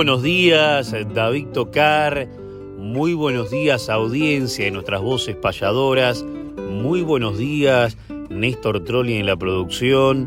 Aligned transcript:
Buenos 0.00 0.22
días, 0.22 0.96
David 1.12 1.48
Tocar. 1.48 2.26
Muy 2.78 3.12
buenos 3.12 3.50
días, 3.50 3.90
audiencia 3.90 4.64
de 4.64 4.70
nuestras 4.70 5.02
voces 5.02 5.36
payadoras. 5.36 6.24
Muy 6.70 7.02
buenos 7.02 7.36
días, 7.36 7.98
Néstor 8.30 8.82
Trolli 8.82 9.16
en 9.16 9.26
la 9.26 9.36
producción. 9.36 10.26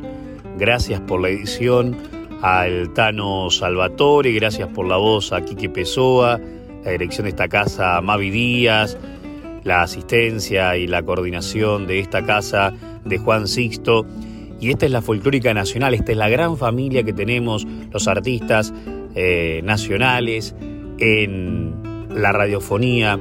Gracias 0.60 1.02
por 1.02 1.22
la 1.22 1.30
edición 1.30 1.98
al 2.44 2.94
Tano 2.94 3.50
Salvatore. 3.50 4.32
Gracias 4.34 4.68
por 4.68 4.86
la 4.88 4.98
voz 4.98 5.34
a 5.34 5.44
Quique 5.44 5.70
Pessoa. 5.70 6.40
La 6.86 6.92
dirección 6.92 7.24
de 7.24 7.30
esta 7.30 7.48
casa, 7.48 8.00
Mavi 8.00 8.30
Díaz. 8.30 8.96
La 9.64 9.82
asistencia 9.82 10.78
y 10.78 10.86
la 10.86 11.02
coordinación 11.02 11.88
de 11.88 11.98
esta 11.98 12.24
casa 12.24 12.76
de 13.06 13.18
Juan 13.18 13.48
Sixto. 13.48 14.06
Y 14.62 14.70
esta 14.70 14.86
es 14.86 14.92
la 14.92 15.02
folclórica 15.02 15.52
nacional, 15.54 15.96
esta 15.96 16.12
es 16.12 16.18
la 16.18 16.30
gran 16.30 16.58
familia 16.58 17.04
que 17.04 17.12
tenemos 17.12 17.66
los 17.92 18.08
artistas 18.08 18.72
eh, 19.16 19.62
nacionales 19.64 20.56
en 21.00 21.74
la 22.10 22.32
radiofonía 22.32 23.20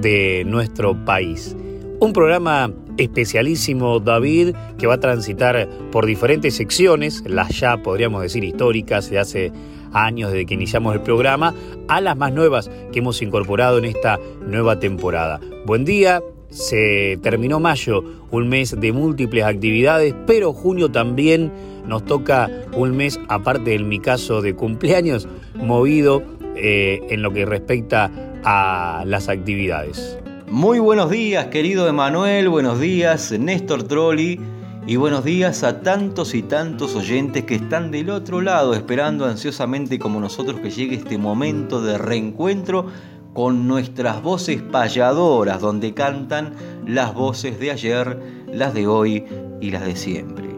de 0.00 0.44
nuestro 0.46 1.04
país. 1.04 1.56
Un 2.00 2.12
programa 2.12 2.72
especialísimo, 2.98 4.00
David, 4.00 4.54
que 4.78 4.86
va 4.86 4.94
a 4.94 5.00
transitar 5.00 5.68
por 5.90 6.06
diferentes 6.06 6.56
secciones, 6.56 7.22
las 7.26 7.58
ya 7.58 7.76
podríamos 7.78 8.22
decir 8.22 8.44
históricas 8.44 9.08
de 9.10 9.18
hace 9.18 9.52
años 9.92 10.32
desde 10.32 10.46
que 10.46 10.54
iniciamos 10.54 10.94
el 10.94 11.02
programa, 11.02 11.54
a 11.88 12.00
las 12.00 12.16
más 12.16 12.32
nuevas 12.32 12.70
que 12.92 12.98
hemos 12.98 13.22
incorporado 13.22 13.78
en 13.78 13.84
esta 13.84 14.18
nueva 14.46 14.78
temporada. 14.80 15.40
Buen 15.66 15.84
día, 15.84 16.22
se 16.52 17.18
terminó 17.22 17.60
mayo, 17.60 18.04
un 18.30 18.48
mes 18.48 18.78
de 18.78 18.92
múltiples 18.92 19.44
actividades, 19.44 20.14
pero 20.26 20.52
junio 20.52 20.90
también 20.90 21.50
nos 21.86 22.04
toca 22.04 22.50
un 22.76 22.94
mes, 22.94 23.18
aparte 23.28 23.74
en 23.74 23.88
mi 23.88 23.98
caso 23.98 24.42
de 24.42 24.54
cumpleaños, 24.54 25.26
movido 25.54 26.22
eh, 26.54 27.00
en 27.08 27.22
lo 27.22 27.32
que 27.32 27.46
respecta 27.46 28.10
a 28.44 29.04
las 29.06 29.28
actividades. 29.28 30.18
Muy 30.48 30.78
buenos 30.78 31.10
días, 31.10 31.46
querido 31.46 31.88
Emanuel, 31.88 32.50
buenos 32.50 32.78
días, 32.78 33.32
Néstor 33.32 33.84
Trolli, 33.84 34.38
y 34.86 34.96
buenos 34.96 35.24
días 35.24 35.62
a 35.62 35.80
tantos 35.80 36.34
y 36.34 36.42
tantos 36.42 36.94
oyentes 36.94 37.44
que 37.44 37.54
están 37.54 37.90
del 37.90 38.10
otro 38.10 38.42
lado, 38.42 38.74
esperando 38.74 39.24
ansiosamente 39.24 39.98
como 39.98 40.20
nosotros 40.20 40.60
que 40.60 40.70
llegue 40.70 40.96
este 40.96 41.16
momento 41.16 41.80
de 41.80 41.96
reencuentro 41.96 42.86
con 43.34 43.66
nuestras 43.66 44.22
voces 44.22 44.62
payadoras, 44.62 45.60
donde 45.60 45.94
cantan 45.94 46.54
las 46.86 47.14
voces 47.14 47.58
de 47.58 47.70
ayer, 47.70 48.18
las 48.52 48.74
de 48.74 48.86
hoy 48.86 49.24
y 49.60 49.70
las 49.70 49.84
de 49.84 49.96
siempre. 49.96 50.50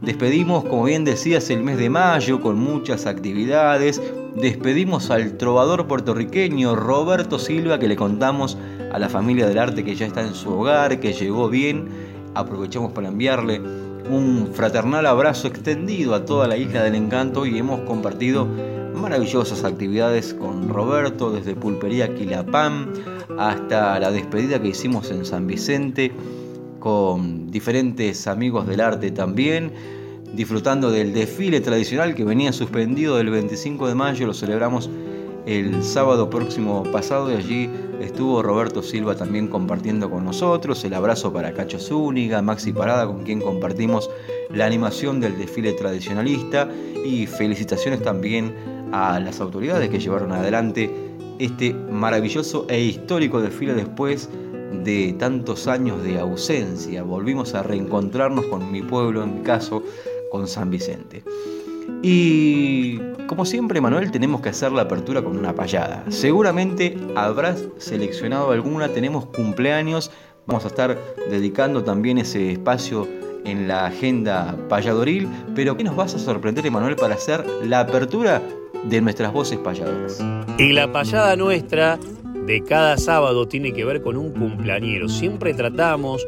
Despedimos, 0.00 0.64
como 0.64 0.84
bien 0.84 1.04
decías, 1.04 1.50
el 1.50 1.62
mes 1.62 1.76
de 1.76 1.90
mayo 1.90 2.40
con 2.40 2.58
muchas 2.58 3.04
actividades. 3.04 4.00
Despedimos 4.34 5.10
al 5.10 5.36
trovador 5.36 5.86
puertorriqueño 5.86 6.74
Roberto 6.74 7.38
Silva, 7.38 7.78
que 7.78 7.88
le 7.88 7.96
contamos 7.96 8.56
a 8.92 8.98
la 8.98 9.08
familia 9.08 9.46
del 9.46 9.58
arte 9.58 9.84
que 9.84 9.94
ya 9.94 10.06
está 10.06 10.22
en 10.22 10.34
su 10.34 10.50
hogar, 10.52 11.00
que 11.00 11.12
llegó 11.12 11.50
bien. 11.50 11.88
Aprovechamos 12.34 12.92
para 12.92 13.08
enviarle 13.08 13.60
un 14.08 14.48
fraternal 14.54 15.04
abrazo 15.06 15.48
extendido 15.48 16.14
a 16.14 16.24
toda 16.24 16.48
la 16.48 16.56
isla 16.56 16.82
del 16.82 16.94
encanto 16.94 17.44
y 17.44 17.58
hemos 17.58 17.80
compartido 17.80 18.48
maravillosas 18.94 19.64
actividades 19.64 20.34
con 20.34 20.68
Roberto, 20.68 21.30
desde 21.30 21.54
Pulpería 21.54 22.14
Quilapam 22.14 22.92
hasta 23.38 23.98
la 23.98 24.10
despedida 24.10 24.60
que 24.60 24.68
hicimos 24.68 25.10
en 25.10 25.24
San 25.24 25.46
Vicente, 25.46 26.12
con 26.78 27.50
diferentes 27.50 28.26
amigos 28.26 28.66
del 28.66 28.80
arte 28.80 29.10
también, 29.10 29.72
disfrutando 30.34 30.90
del 30.90 31.12
desfile 31.12 31.60
tradicional 31.60 32.14
que 32.14 32.24
venía 32.24 32.52
suspendido 32.52 33.16
del 33.16 33.30
25 33.30 33.88
de 33.88 33.94
mayo, 33.94 34.26
lo 34.26 34.34
celebramos 34.34 34.90
el 35.46 35.82
sábado 35.82 36.28
próximo 36.28 36.82
pasado 36.92 37.32
y 37.32 37.34
allí 37.34 37.70
estuvo 38.00 38.42
Roberto 38.42 38.82
Silva 38.82 39.14
también 39.16 39.48
compartiendo 39.48 40.10
con 40.10 40.24
nosotros. 40.24 40.84
El 40.84 40.94
abrazo 40.94 41.32
para 41.32 41.52
Cacho 41.52 41.78
Zúñiga, 41.78 42.42
Maxi 42.42 42.72
Parada, 42.72 43.06
con 43.06 43.24
quien 43.24 43.40
compartimos 43.40 44.10
la 44.50 44.66
animación 44.66 45.20
del 45.20 45.38
desfile 45.38 45.72
tradicionalista 45.72 46.68
y 47.04 47.26
felicitaciones 47.26 48.02
también 48.02 48.79
a 48.92 49.20
las 49.20 49.40
autoridades 49.40 49.88
que 49.90 49.98
llevaron 49.98 50.32
adelante 50.32 50.90
este 51.38 51.72
maravilloso 51.72 52.66
e 52.68 52.80
histórico 52.80 53.40
desfile 53.40 53.74
después 53.74 54.28
de 54.84 55.14
tantos 55.18 55.66
años 55.66 56.02
de 56.02 56.18
ausencia. 56.18 57.02
Volvimos 57.02 57.54
a 57.54 57.62
reencontrarnos 57.62 58.46
con 58.46 58.70
mi 58.70 58.82
pueblo, 58.82 59.22
en 59.22 59.38
mi 59.38 59.42
caso, 59.42 59.82
con 60.30 60.46
San 60.46 60.70
Vicente. 60.70 61.24
Y 62.02 62.98
como 63.26 63.44
siempre, 63.44 63.80
Manuel, 63.80 64.10
tenemos 64.10 64.40
que 64.40 64.50
hacer 64.50 64.72
la 64.72 64.82
apertura 64.82 65.22
con 65.22 65.36
una 65.36 65.54
payada. 65.54 66.04
Seguramente 66.08 66.96
habrás 67.16 67.64
seleccionado 67.78 68.52
alguna, 68.52 68.88
tenemos 68.88 69.26
cumpleaños, 69.26 70.10
vamos 70.46 70.64
a 70.64 70.68
estar 70.68 70.98
dedicando 71.28 71.84
también 71.84 72.18
ese 72.18 72.52
espacio 72.52 73.06
en 73.44 73.68
la 73.68 73.86
agenda 73.86 74.56
payadoril, 74.68 75.28
pero 75.54 75.76
¿qué 75.76 75.84
nos 75.84 75.96
vas 75.96 76.14
a 76.14 76.18
sorprender, 76.18 76.66
Emanuel, 76.66 76.96
para 76.96 77.14
hacer 77.14 77.44
la 77.64 77.80
apertura 77.80 78.42
de 78.84 79.00
nuestras 79.00 79.32
voces 79.32 79.58
payadoras. 79.58 80.24
Y 80.58 80.72
la 80.72 80.90
payada 80.92 81.36
nuestra 81.36 81.98
de 82.46 82.62
cada 82.62 82.96
sábado 82.96 83.46
tiene 83.46 83.72
que 83.72 83.84
ver 83.84 84.02
con 84.02 84.16
un 84.16 84.32
cumpleañero. 84.32 85.08
Siempre 85.08 85.54
tratamos 85.54 86.26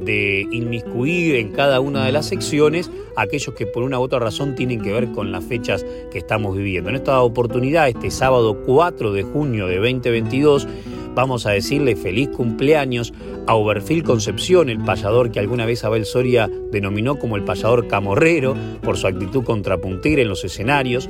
de 0.00 0.46
inmiscuir 0.50 1.36
en 1.36 1.52
cada 1.52 1.78
una 1.78 2.04
de 2.04 2.12
las 2.12 2.26
secciones 2.26 2.90
aquellos 3.16 3.54
que 3.54 3.66
por 3.66 3.84
una 3.84 4.00
u 4.00 4.02
otra 4.02 4.18
razón 4.18 4.56
tienen 4.56 4.80
que 4.80 4.92
ver 4.92 5.12
con 5.12 5.30
las 5.30 5.44
fechas 5.44 5.86
que 6.10 6.18
estamos 6.18 6.56
viviendo. 6.56 6.90
En 6.90 6.96
esta 6.96 7.20
oportunidad, 7.22 7.88
este 7.88 8.10
sábado 8.10 8.62
4 8.66 9.12
de 9.12 9.22
junio 9.22 9.68
de 9.68 9.76
2022, 9.76 10.66
vamos 11.14 11.46
a 11.46 11.50
decirle 11.50 11.96
feliz 11.96 12.28
cumpleaños 12.28 13.12
a 13.46 13.54
Oberfil 13.54 14.02
Concepción, 14.02 14.68
el 14.68 14.78
payador 14.78 15.30
que 15.30 15.40
alguna 15.40 15.66
vez 15.66 15.84
Abel 15.84 16.04
Soria 16.04 16.50
denominó 16.70 17.18
como 17.18 17.36
el 17.36 17.44
payador 17.44 17.88
camorrero 17.88 18.56
por 18.82 18.96
su 18.96 19.06
actitud 19.06 19.44
contrapuntera 19.44 20.22
en 20.22 20.28
los 20.28 20.44
escenarios. 20.44 21.08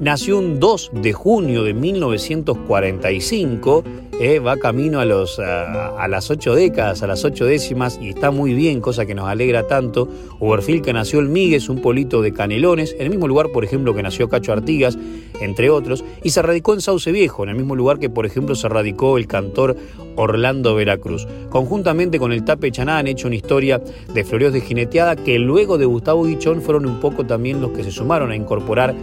Nació 0.00 0.38
un 0.38 0.58
2 0.60 0.92
de 0.94 1.12
junio 1.12 1.62
de 1.62 1.74
1945, 1.74 3.84
eh, 4.18 4.38
va 4.38 4.56
camino 4.56 4.98
a, 4.98 5.02
a, 5.02 6.08
las 6.08 6.30
ocho 6.30 6.54
décadas, 6.54 7.02
a 7.02 7.06
las 7.06 7.22
ocho 7.26 7.44
décimas, 7.44 7.98
y 8.00 8.08
está 8.08 8.30
muy 8.30 8.54
bien, 8.54 8.80
cosa 8.80 9.04
que 9.04 9.14
nos 9.14 9.28
alegra 9.28 9.66
tanto. 9.66 10.08
Uberfil 10.38 10.80
que 10.80 10.94
nació 10.94 11.18
en 11.18 11.30
Míguez, 11.30 11.68
un 11.68 11.82
polito 11.82 12.22
de 12.22 12.32
Canelones, 12.32 12.94
en 12.94 13.02
el 13.02 13.10
mismo 13.10 13.28
lugar, 13.28 13.48
por 13.52 13.62
ejemplo, 13.62 13.94
que 13.94 14.02
nació 14.02 14.30
Cacho 14.30 14.54
Artigas, 14.54 14.96
entre 15.38 15.68
otros, 15.68 16.02
y 16.22 16.30
se 16.30 16.40
radicó 16.40 16.72
en 16.72 16.80
Sauce 16.80 17.12
Viejo, 17.12 17.42
en 17.42 17.50
el 17.50 17.56
mismo 17.56 17.76
lugar 17.76 17.98
que, 17.98 18.08
por 18.08 18.24
ejemplo, 18.24 18.54
se 18.54 18.70
radicó 18.70 19.18
el 19.18 19.26
cantor 19.26 19.76
Orlando 20.16 20.74
Veracruz. 20.74 21.28
Conjuntamente 21.50 22.18
con 22.18 22.32
el 22.32 22.42
Tape 22.42 22.72
Chaná 22.72 22.96
han 22.96 23.06
hecho 23.06 23.26
una 23.26 23.36
historia 23.36 23.82
de 24.14 24.24
floreos 24.24 24.54
de 24.54 24.62
jineteada 24.62 25.16
que 25.16 25.38
luego 25.38 25.76
de 25.76 25.84
Gustavo 25.84 26.24
Guichón 26.24 26.62
fueron 26.62 26.86
un 26.86 27.00
poco 27.00 27.26
también 27.26 27.60
los 27.60 27.72
que 27.72 27.84
se 27.84 27.90
sumaron 27.90 28.30
a 28.30 28.36
incorporar 28.36 28.94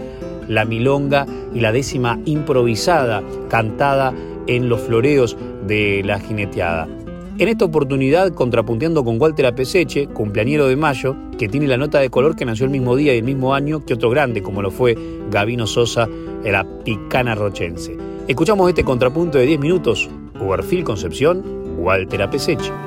la 0.47 0.65
milonga 0.65 1.25
y 1.53 1.59
la 1.59 1.71
décima 1.71 2.19
improvisada 2.25 3.23
cantada 3.49 4.13
en 4.47 4.69
los 4.69 4.81
floreos 4.81 5.37
de 5.67 6.01
la 6.05 6.19
jineteada. 6.19 6.87
En 7.39 7.49
esta 7.49 7.65
oportunidad, 7.65 8.33
contrapunteando 8.33 9.03
con 9.03 9.21
Walter 9.21 9.45
Apeseche, 9.45 10.07
cumpleañero 10.07 10.67
de 10.67 10.75
mayo, 10.75 11.15
que 11.37 11.47
tiene 11.47 11.67
la 11.67 11.77
nota 11.77 11.99
de 11.99 12.09
color 12.09 12.35
que 12.35 12.45
nació 12.45 12.65
el 12.65 12.71
mismo 12.71 12.95
día 12.95 13.13
y 13.13 13.19
el 13.19 13.23
mismo 13.23 13.53
año 13.53 13.85
que 13.85 13.93
otro 13.93 14.09
grande, 14.09 14.41
como 14.41 14.63
lo 14.63 14.71
fue 14.71 14.97
Gavino 15.29 15.67
Sosa, 15.67 16.07
la 16.43 16.65
picana 16.83 17.35
rochense. 17.35 17.95
Escuchamos 18.27 18.67
este 18.69 18.83
contrapunto 18.83 19.37
de 19.37 19.45
10 19.45 19.59
minutos, 19.59 20.09
Uberfil 20.39 20.83
Concepción, 20.83 21.43
Walter 21.77 22.23
Apeseche. 22.23 22.86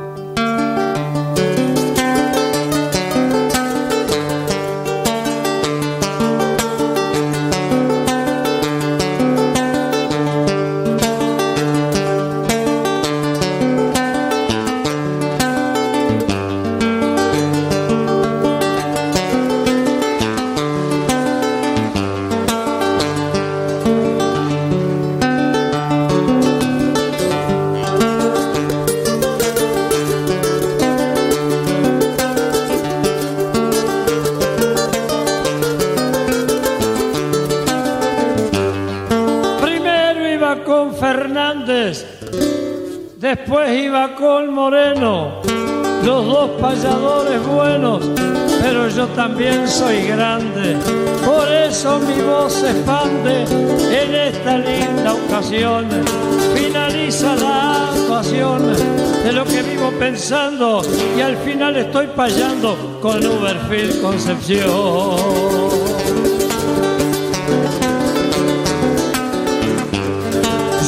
Pensando 60.31 60.81
y 61.19 61.21
al 61.21 61.37
final 61.39 61.77
estoy 61.77 62.07
payando 62.15 63.01
con 63.03 63.19
Uberfield 63.27 64.01
Concepción. 64.01 64.71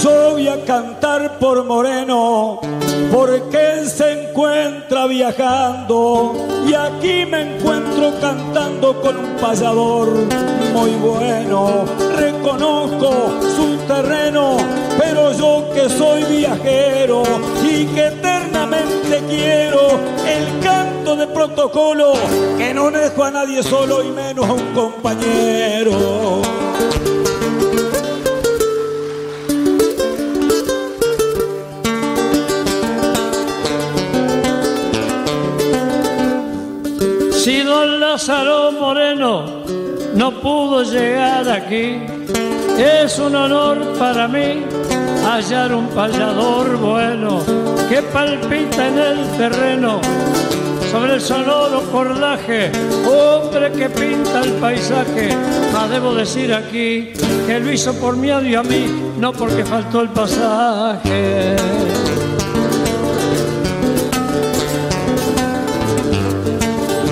Yo 0.00 0.30
voy 0.30 0.46
a 0.46 0.64
cantar 0.64 1.40
por 1.40 1.64
Moreno 1.64 2.60
porque 3.12 3.80
él 3.80 3.88
se 3.88 4.28
encuentra 4.28 5.06
viajando 5.06 6.34
y 6.64 6.74
aquí 6.74 7.26
me 7.26 7.56
encuentro 7.56 8.12
cantando 8.20 9.00
con 9.00 9.16
un 9.16 9.36
payador 9.40 10.08
muy 10.72 10.90
bueno. 10.92 11.84
Reconozco 12.16 13.40
su 13.56 13.76
terreno, 13.88 14.56
pero 15.00 15.32
yo 15.32 15.68
que 15.74 15.88
soy 15.88 16.22
viajero 16.24 17.24
y 17.64 17.86
que 17.86 18.21
eternamente 19.12 19.22
quiero 19.28 20.00
el 20.26 20.60
canto 20.60 21.16
de 21.16 21.26
protocolo 21.26 22.14
que 22.56 22.72
no 22.72 22.90
dejo 22.90 23.24
a 23.24 23.30
nadie 23.30 23.62
solo 23.62 24.02
y 24.02 24.10
menos 24.10 24.48
a 24.48 24.52
un 24.52 24.74
compañero. 24.74 26.42
Lázaro 37.98 38.72
Moreno 38.72 39.64
no 40.14 40.30
pudo 40.42 40.82
llegar 40.82 41.48
aquí. 41.48 42.02
Es 42.76 43.18
un 43.18 43.34
honor 43.34 43.98
para 43.98 44.28
mí 44.28 44.62
hallar 45.24 45.74
un 45.74 45.88
payador 45.88 46.76
bueno 46.76 47.40
que 47.88 48.02
palpita 48.02 48.88
en 48.88 48.98
el 48.98 49.36
terreno 49.36 50.00
sobre 50.92 51.14
el 51.14 51.20
sonoro 51.22 51.90
cordaje, 51.90 52.70
hombre 53.06 53.72
que 53.72 53.88
pinta 53.88 54.40
el 54.40 54.52
paisaje. 54.54 55.34
Mas 55.72 55.88
debo 55.88 56.14
decir 56.14 56.52
aquí 56.52 57.12
que 57.46 57.60
lo 57.60 57.72
hizo 57.72 57.94
por 57.94 58.14
mí 58.14 58.28
y 58.28 58.54
a 58.54 58.62
mí, 58.62 59.12
no 59.18 59.32
porque 59.32 59.64
faltó 59.64 60.02
el 60.02 60.10
pasaje. 60.10 61.56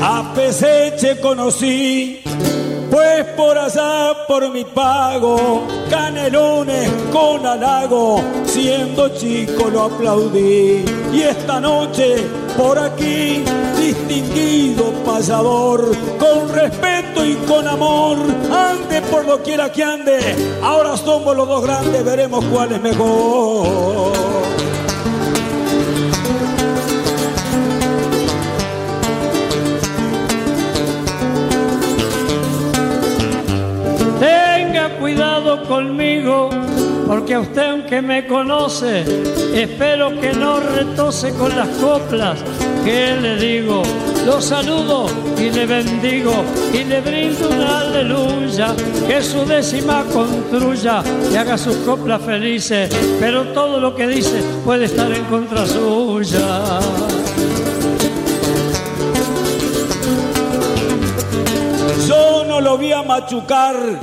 A 0.02 0.32
Peseche 0.34 1.18
conocí, 1.18 2.20
pues 2.90 3.24
por 3.34 3.56
allá 3.56 4.12
por 4.28 4.50
mi 4.50 4.64
pago, 4.64 5.66
canelones 5.88 6.90
con 7.10 7.46
halago, 7.46 8.22
siendo 8.52 9.08
chico 9.10 9.70
lo 9.70 9.82
aplaudí. 9.84 10.84
Y 11.12 11.22
esta 11.22 11.60
noche 11.60 12.16
por 12.56 12.78
aquí, 12.78 13.44
distinguido 13.78 14.92
payador, 15.04 15.96
con 16.18 16.48
respeto 16.52 17.24
y 17.24 17.34
con 17.46 17.66
amor, 17.66 18.18
ande 18.52 19.02
por 19.02 19.24
lo 19.26 19.42
quiera 19.42 19.70
que 19.72 19.82
ande, 19.82 20.18
ahora 20.62 20.96
somos 20.96 21.36
los 21.36 21.48
dos 21.48 21.62
grandes, 21.62 22.04
veremos 22.04 22.44
cuál 22.46 22.72
es 22.72 22.82
mejor. 22.82 24.10
cuidado 35.00 35.62
conmigo, 35.66 36.50
porque 37.10 37.34
a 37.34 37.40
usted 37.40 37.70
aunque 37.70 38.00
me 38.00 38.24
conoce, 38.24 39.04
espero 39.52 40.10
que 40.20 40.32
no 40.32 40.60
retose 40.60 41.34
con 41.34 41.56
las 41.56 41.66
coplas 41.78 42.38
que 42.84 43.16
le 43.20 43.36
digo. 43.36 43.82
Lo 44.24 44.40
saludo 44.40 45.06
y 45.36 45.50
le 45.50 45.66
bendigo 45.66 46.32
y 46.72 46.84
le 46.84 47.00
brindo 47.00 47.50
una 47.50 47.80
aleluya, 47.80 48.76
que 49.08 49.20
su 49.22 49.44
décima 49.44 50.04
construya 50.12 51.02
y 51.32 51.34
haga 51.34 51.58
sus 51.58 51.74
coplas 51.78 52.22
felices, 52.22 52.88
pero 53.18 53.42
todo 53.48 53.80
lo 53.80 53.92
que 53.92 54.06
dice 54.06 54.40
puede 54.64 54.84
estar 54.84 55.10
en 55.10 55.24
contra 55.24 55.66
suya. 55.66 56.78
Yo 62.06 62.44
no 62.46 62.60
lo 62.60 62.76
voy 62.76 62.92
a 62.92 63.02
machucar 63.02 63.98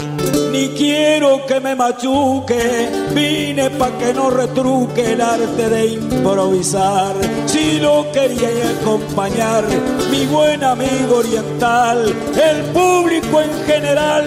ni 0.52 0.70
quiero 0.70 1.46
que 1.46 1.60
me 1.60 1.76
machuque, 1.76 2.90
vine 3.14 3.70
pa' 3.72 3.92
que 3.98 4.14
no 4.14 4.30
retruque 4.30 5.14
el 5.14 5.22
arte 5.22 5.70
de 5.70 5.86
improvisar. 5.88 7.16
Si 7.46 7.80
lo 7.80 8.12
quería 8.12 8.50
acompañar, 8.80 9.64
mi 10.12 10.26
buen 10.26 10.64
amigo 10.64 11.18
oriental, 11.18 12.14
el 12.52 12.62
público 12.74 13.42
en 13.42 13.66
general 13.66 14.26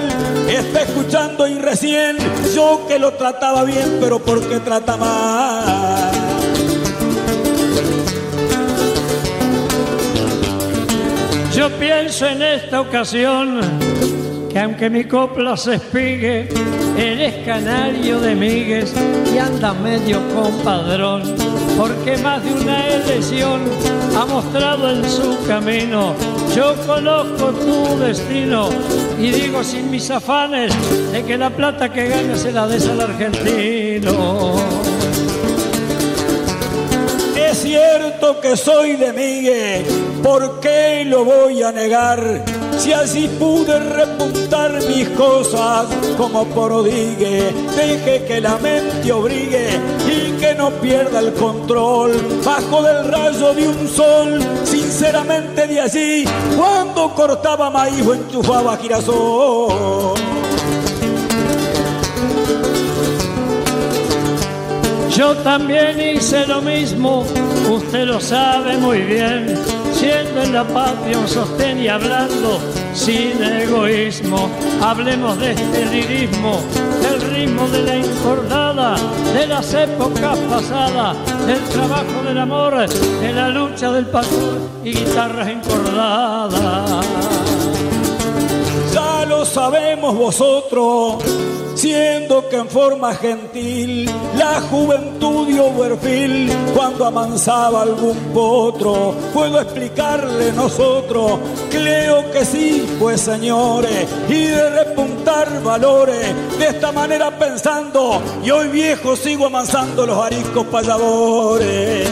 está 0.49 0.83
escuchando 0.83 1.47
y 1.47 1.59
recién 1.59 2.17
yo 2.55 2.83
que 2.89 2.99
lo 2.99 3.13
trataba 3.13 3.65
bien, 3.65 3.99
pero 4.01 4.19
porque 4.19 4.61
trata 4.61 4.97
mal. 4.97 6.11
Yo 11.55 11.69
pienso 11.79 12.27
en 12.27 12.43
esta 12.43 12.81
ocasión 12.81 13.61
que 14.53 14.59
aunque 14.59 14.91
mi 14.91 15.05
copla 15.05 15.57
se 15.57 15.77
espigue, 15.77 16.49
él 16.99 17.21
es 17.21 17.47
canario 17.47 18.21
de 18.21 18.35
migues 18.35 18.93
y 19.33 19.39
anda 19.39 19.73
medio 19.73 20.21
compadrón, 20.35 21.23
porque 21.79 22.17
más 22.19 22.43
de 22.43 22.53
una 22.53 22.89
elección 22.89 23.61
ha 24.17 24.27
mostrado 24.27 24.91
en 24.91 25.09
su 25.09 25.39
camino. 25.47 26.15
Yo 26.55 26.75
conozco 26.87 27.53
tu 27.53 27.99
destino 28.01 28.69
y 29.19 29.31
digo 29.31 29.63
sin 29.63 29.91
mis 29.91 30.11
afanes 30.11 30.73
de 31.13 31.23
que 31.23 31.39
la 31.39 31.51
plata 31.51 31.93
que 31.93 32.09
gana 32.09 32.37
se 32.37 32.51
la 32.51 32.67
des 32.67 32.89
al 32.89 33.01
argentino. 33.01 34.57
Es 37.37 37.59
cierto 37.63 38.41
que 38.41 38.57
soy 38.57 38.97
de 38.97 39.13
Miguel, 39.13 39.85
¿por 40.23 40.61
qué 40.61 41.05
lo 41.07 41.25
voy 41.25 41.63
a 41.63 41.71
negar? 41.71 42.43
si 42.81 42.95
así 42.95 43.29
pude 43.39 43.79
repuntar 43.79 44.73
mis 44.89 45.07
cosas 45.11 45.87
como 46.17 46.47
prodigue. 46.47 47.53
Deje 47.77 48.25
que 48.27 48.41
la 48.41 48.57
mente 48.57 49.13
obligue 49.13 49.69
y 50.09 50.33
que 50.41 50.55
no 50.55 50.71
pierda 50.71 51.21
el 51.21 51.35
control. 51.35 52.13
Bajo 52.43 52.83
del 52.83 53.13
rayo 53.13 53.53
de 53.53 53.69
un 53.69 53.89
sol, 53.89 54.41
sinceramente 54.65 55.67
de 55.67 55.81
allí, 55.81 56.25
cuando 56.57 57.15
cortaba 57.15 57.69
maíz 57.69 58.07
o 58.07 58.15
enchufaba 58.15 58.79
girasol. 58.79 60.15
Yo 65.11 65.37
también 65.39 66.17
hice 66.17 66.47
lo 66.47 66.63
mismo, 66.63 67.27
usted 67.69 68.07
lo 68.07 68.21
sabe 68.21 68.79
muy 68.79 69.01
bien 69.01 69.70
en 70.37 70.53
la 70.53 70.65
patria 70.65 71.19
un 71.19 71.29
sostén 71.29 71.81
y 71.81 71.89
hablando 71.89 72.61
sin 72.95 73.43
egoísmo. 73.43 74.49
Hablemos 74.81 75.39
de 75.39 75.53
este 75.53 75.87
lirismo, 75.87 76.61
del 77.03 77.21
ritmo 77.33 77.69
de 77.69 77.83
la 77.83 77.95
encordada, 77.97 78.97
de 79.35 79.47
las 79.47 79.75
épocas 79.75 80.39
pasadas, 80.39 81.17
del 81.47 81.61
trabajo 81.65 82.23
del 82.25 82.39
amor, 82.39 82.89
de 82.89 83.33
la 83.33 83.49
lucha 83.49 83.91
del 83.91 84.07
pastor 84.07 84.59
y 84.85 84.93
guitarras 84.93 85.49
encordadas. 85.49 87.07
Ya 88.95 89.27
lo 89.27 89.45
sabemos 89.45 90.15
vosotros 90.15 91.23
siendo 91.81 92.47
que 92.51 92.57
en 92.57 92.69
forma 92.69 93.15
gentil 93.15 94.05
la 94.37 94.61
juventud 94.61 95.47
dio 95.49 95.69
perfil 95.71 96.53
cuando 96.75 97.07
amansaba 97.07 97.81
algún 97.81 98.19
potro. 98.35 99.15
Puedo 99.33 99.59
explicarle 99.59 100.53
nosotros, 100.53 101.39
creo 101.71 102.31
que 102.33 102.45
sí, 102.45 102.87
pues 102.99 103.23
señores, 103.23 104.07
y 104.29 104.45
de 104.49 104.71
repuntar 104.85 105.63
valores, 105.63 106.35
de 106.59 106.67
esta 106.67 106.93
manera 106.93 107.31
pensando, 107.39 108.21
y 108.45 108.51
hoy 108.51 108.69
viejo 108.69 109.17
sigo 109.17 109.47
amansando 109.47 110.05
los 110.05 110.19
ariscos 110.19 110.67
payadores. 110.67 112.07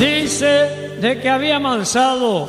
Dice 0.00 0.96
de 1.00 1.20
que 1.20 1.30
había 1.30 1.56
amansado 1.56 2.48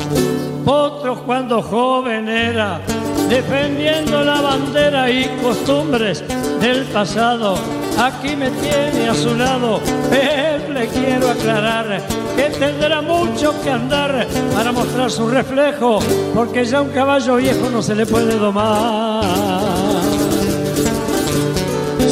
otros 0.66 1.20
cuando 1.20 1.62
joven 1.62 2.28
era, 2.28 2.82
defendiendo 3.30 4.24
la 4.24 4.42
bandera 4.42 5.10
y 5.10 5.26
costumbres 5.42 6.24
del 6.60 6.84
pasado. 6.86 7.56
Aquí 7.98 8.36
me 8.36 8.50
tiene 8.52 9.10
a 9.10 9.14
su 9.14 9.36
lado, 9.36 9.82
pero 10.10 10.74
le 10.74 10.88
quiero 10.88 11.30
aclarar 11.30 12.02
que 12.36 12.44
tendrá 12.58 13.02
mucho 13.02 13.54
que 13.62 13.70
andar 13.70 14.26
para 14.54 14.72
mostrar 14.72 15.12
su 15.12 15.28
reflejo, 15.28 16.00
porque 16.34 16.64
ya 16.64 16.82
un 16.82 16.90
caballo 16.90 17.36
viejo 17.36 17.70
no 17.70 17.82
se 17.82 17.96
le 17.96 18.06
puede 18.06 18.38
domar. 18.38 19.24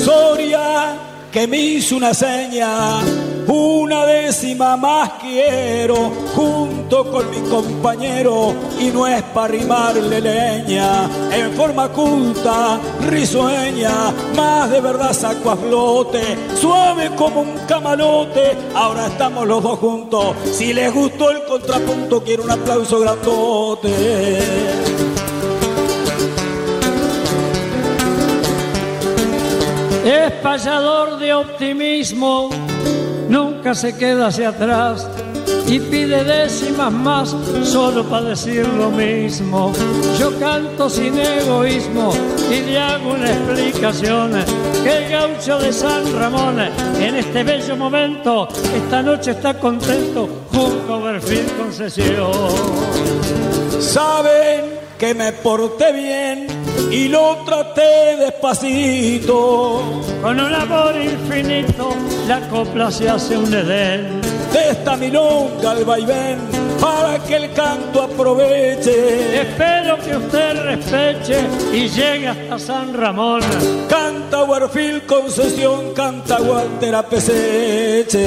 Soria 0.03 0.95
que 1.31 1.47
me 1.47 1.57
hizo 1.57 1.95
una 1.95 2.13
seña 2.13 2.99
una 3.47 4.05
décima 4.05 4.75
más 4.75 5.13
quiero 5.21 6.11
junto 6.35 7.09
con 7.09 7.29
mi 7.31 7.49
compañero 7.49 8.53
y 8.79 8.87
no 8.87 9.07
es 9.07 9.23
para 9.23 9.47
rimarle 9.47 10.19
leña 10.19 11.09
en 11.31 11.53
forma 11.53 11.89
culta, 11.89 12.79
risueña, 13.07 14.11
más 14.35 14.69
de 14.69 14.81
verdad 14.81 15.13
saco 15.13 15.51
a 15.51 15.55
flote, 15.55 16.21
suave 16.59 17.11
como 17.15 17.41
un 17.41 17.57
camalote, 17.67 18.57
ahora 18.75 19.07
estamos 19.07 19.47
los 19.47 19.63
dos 19.63 19.79
juntos, 19.79 20.35
si 20.51 20.73
les 20.73 20.93
gustó 20.93 21.31
el 21.31 21.43
contrapunto 21.45 22.23
quiero 22.23 22.43
un 22.43 22.51
aplauso 22.51 22.99
grandote. 22.99 24.37
Es 30.05 30.33
de 31.19 31.33
optimismo 31.33 32.49
nunca 33.29 33.75
se 33.75 33.95
queda 33.95 34.27
hacia 34.27 34.49
atrás 34.49 35.07
y 35.67 35.79
pide 35.79 36.23
décimas 36.23 36.91
más 36.91 37.35
solo 37.63 38.03
para 38.05 38.29
decir 38.29 38.65
lo 38.67 38.89
mismo. 38.89 39.73
Yo 40.17 40.37
canto 40.39 40.89
sin 40.89 41.17
egoísmo 41.19 42.13
y 42.49 42.61
le 42.61 42.79
hago 42.79 43.11
una 43.11 43.29
explicación 43.29 44.31
que 44.83 44.97
el 44.97 45.11
gaucho 45.11 45.59
de 45.59 45.73
San 45.73 46.13
Ramón 46.17 46.59
en 46.59 47.15
este 47.15 47.43
bello 47.43 47.75
momento, 47.75 48.47
esta 48.73 49.01
noche 49.01 49.31
está 49.31 49.59
contento 49.59 50.45
junto 50.51 50.95
a 50.95 51.03
Perfil 51.03 51.45
Concesión. 51.57 52.31
Saben 53.79 54.77
que 54.97 55.13
me 55.13 55.31
porté 55.33 55.91
bien 55.91 56.56
y 56.91 57.07
lo 57.07 57.37
traté 57.45 58.17
despacito. 58.17 59.81
Con 60.21 60.39
un 60.39 60.53
amor 60.53 60.95
infinito, 60.95 61.89
la 62.27 62.39
copla 62.49 62.91
se 62.91 63.09
hace 63.09 63.37
un 63.37 63.53
edén. 63.53 64.21
De 64.51 64.71
esta 64.71 64.95
milonga 64.95 65.71
al 65.71 65.83
vaivén, 65.85 66.39
para 66.79 67.19
que 67.19 67.35
el 67.35 67.51
canto 67.53 68.01
aproveche. 68.03 69.41
Espero 69.41 69.97
que 69.99 70.15
usted 70.15 70.63
respeche 70.63 71.41
y 71.73 71.89
llegue 71.89 72.29
hasta 72.29 72.57
San 72.57 72.93
Ramón. 72.93 73.41
Canta 73.89 74.43
Huerfil 74.43 75.05
Concesión, 75.05 75.93
canta 75.93 76.39
Guantera 76.39 77.03
Peseche. 77.03 78.17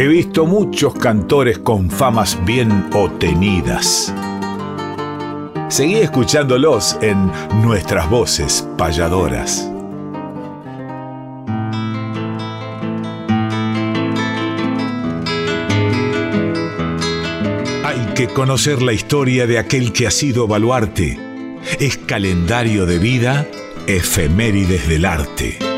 He 0.00 0.08
visto 0.08 0.46
muchos 0.46 0.94
cantores 0.94 1.58
con 1.58 1.90
famas 1.90 2.42
bien 2.46 2.86
obtenidas. 2.94 4.10
Seguí 5.68 5.96
escuchándolos 5.96 6.96
en 7.02 7.30
nuestras 7.62 8.08
voces 8.08 8.66
payadoras. 8.78 9.70
Hay 17.84 18.14
que 18.14 18.28
conocer 18.28 18.80
la 18.80 18.94
historia 18.94 19.46
de 19.46 19.58
aquel 19.58 19.92
que 19.92 20.06
ha 20.06 20.10
sido 20.10 20.46
baluarte. 20.46 21.18
Es 21.78 21.98
calendario 21.98 22.86
de 22.86 22.98
vida, 22.98 23.46
efemérides 23.86 24.88
del 24.88 25.04
arte. 25.04 25.69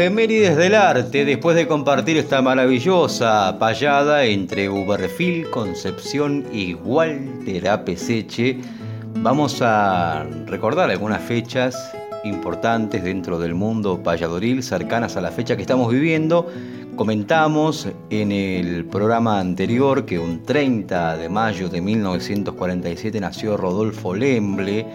Efemérides 0.00 0.56
del 0.56 0.76
arte, 0.76 1.26
después 1.26 1.54
de 1.54 1.66
compartir 1.66 2.16
esta 2.16 2.40
maravillosa 2.40 3.58
payada 3.58 4.24
entre 4.24 4.70
Uberfil, 4.70 5.50
Concepción 5.50 6.46
y 6.50 6.72
Walter 6.72 7.68
Apeseche, 7.68 8.60
vamos 9.16 9.60
a 9.60 10.24
recordar 10.46 10.88
algunas 10.88 11.20
fechas 11.20 11.76
importantes 12.24 13.04
dentro 13.04 13.38
del 13.38 13.54
mundo 13.54 14.02
payadoril, 14.02 14.62
cercanas 14.62 15.18
a 15.18 15.20
la 15.20 15.30
fecha 15.30 15.54
que 15.54 15.62
estamos 15.62 15.92
viviendo. 15.92 16.50
Comentamos 16.96 17.86
en 18.08 18.32
el 18.32 18.86
programa 18.86 19.38
anterior 19.38 20.06
que 20.06 20.18
un 20.18 20.42
30 20.44 21.18
de 21.18 21.28
mayo 21.28 21.68
de 21.68 21.82
1947 21.82 23.20
nació 23.20 23.58
Rodolfo 23.58 24.14
Lemble, 24.14 24.86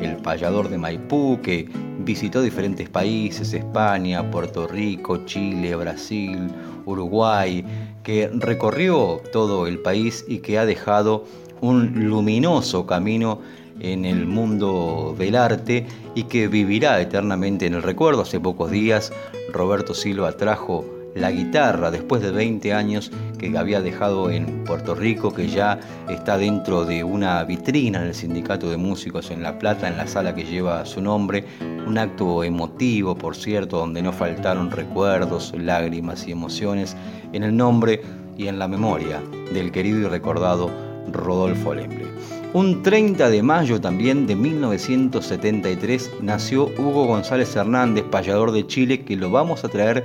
el 0.00 0.16
payador 0.16 0.68
de 0.68 0.78
Maipú, 0.78 1.40
que 1.42 1.68
visitó 2.00 2.42
diferentes 2.42 2.88
países, 2.88 3.52
España, 3.52 4.30
Puerto 4.30 4.66
Rico, 4.66 5.24
Chile, 5.24 5.74
Brasil, 5.76 6.50
Uruguay, 6.84 7.64
que 8.02 8.30
recorrió 8.32 9.20
todo 9.32 9.66
el 9.66 9.78
país 9.78 10.24
y 10.28 10.38
que 10.38 10.58
ha 10.58 10.66
dejado 10.66 11.24
un 11.60 12.08
luminoso 12.08 12.86
camino 12.86 13.40
en 13.80 14.04
el 14.04 14.26
mundo 14.26 15.14
del 15.18 15.36
arte 15.36 15.86
y 16.14 16.24
que 16.24 16.48
vivirá 16.48 17.00
eternamente 17.00 17.66
en 17.66 17.74
el 17.74 17.82
recuerdo. 17.82 18.22
Hace 18.22 18.40
pocos 18.40 18.70
días 18.70 19.12
Roberto 19.52 19.94
Silva 19.94 20.32
trajo 20.32 20.84
la 21.14 21.30
guitarra 21.30 21.90
después 21.90 22.22
de 22.22 22.30
20 22.30 22.72
años 22.72 23.10
que 23.38 23.56
había 23.56 23.80
dejado 23.80 24.30
en 24.30 24.64
Puerto 24.64 24.94
Rico, 24.94 25.32
que 25.32 25.48
ya 25.48 25.78
está 26.08 26.38
dentro 26.38 26.84
de 26.84 27.04
una 27.04 27.44
vitrina 27.44 28.00
en 28.00 28.08
el 28.08 28.14
Sindicato 28.14 28.70
de 28.70 28.76
Músicos 28.76 29.30
en 29.30 29.42
La 29.42 29.58
Plata, 29.58 29.88
en 29.88 29.96
la 29.96 30.06
sala 30.06 30.34
que 30.34 30.44
lleva 30.44 30.84
su 30.84 31.00
nombre. 31.00 31.44
Un 31.86 31.98
acto 31.98 32.42
emotivo, 32.42 33.14
por 33.14 33.36
cierto, 33.36 33.78
donde 33.78 34.02
no 34.02 34.12
faltaron 34.12 34.70
recuerdos, 34.70 35.52
lágrimas 35.56 36.26
y 36.26 36.32
emociones 36.32 36.96
en 37.32 37.42
el 37.42 37.56
nombre 37.56 38.00
y 38.36 38.48
en 38.48 38.58
la 38.58 38.68
memoria 38.68 39.22
del 39.52 39.70
querido 39.70 39.98
y 39.98 40.04
recordado 40.04 40.70
Rodolfo 41.12 41.74
Lemble. 41.74 42.06
Un 42.54 42.82
30 42.82 43.30
de 43.30 43.42
mayo 43.42 43.80
también 43.80 44.26
de 44.26 44.36
1973 44.36 46.12
nació 46.22 46.66
Hugo 46.78 47.06
González 47.06 47.54
Hernández, 47.56 48.04
payador 48.04 48.52
de 48.52 48.66
Chile, 48.66 49.04
que 49.04 49.16
lo 49.16 49.28
vamos 49.30 49.64
a 49.64 49.68
traer 49.68 50.04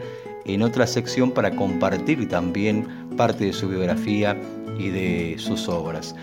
en 0.53 0.62
otra 0.62 0.88
sección 0.88 1.32
para 1.32 1.56
compartir 1.56 2.27
también 2.27 2.88
parte 3.18 3.46
de 3.46 3.53
su 3.53 3.68
biografía 3.68 4.38
y 4.77 4.89
de 4.89 5.36
sus 5.38 5.68
obras. 5.68 6.15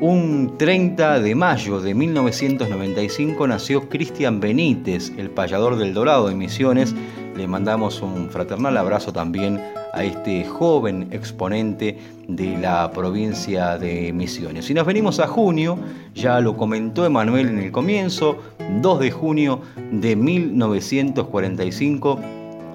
Un 0.00 0.54
30 0.58 1.20
de 1.20 1.34
mayo 1.34 1.80
de 1.80 1.94
1995 1.94 3.46
nació 3.46 3.88
Cristian 3.88 4.40
Benítez, 4.40 5.12
el 5.16 5.30
payador 5.30 5.76
del 5.76 5.94
Dorado 5.94 6.28
de 6.28 6.34
Misiones. 6.34 6.94
Le 7.36 7.46
mandamos 7.46 8.02
un 8.02 8.28
fraternal 8.28 8.76
abrazo 8.76 9.12
también 9.12 9.60
a 9.92 10.04
este 10.04 10.44
joven 10.44 11.08
exponente 11.12 11.98
de 12.28 12.58
la 12.58 12.90
provincia 12.90 13.78
de 13.78 14.12
Misiones. 14.12 14.66
Si 14.66 14.74
nos 14.74 14.84
venimos 14.84 15.20
a 15.20 15.28
junio, 15.28 15.78
ya 16.14 16.40
lo 16.40 16.56
comentó 16.56 17.06
Emanuel 17.06 17.48
en 17.48 17.60
el 17.60 17.70
comienzo, 17.70 18.38
2 18.82 19.00
de 19.00 19.10
junio 19.10 19.60
de 19.92 20.16
1945 20.16 22.18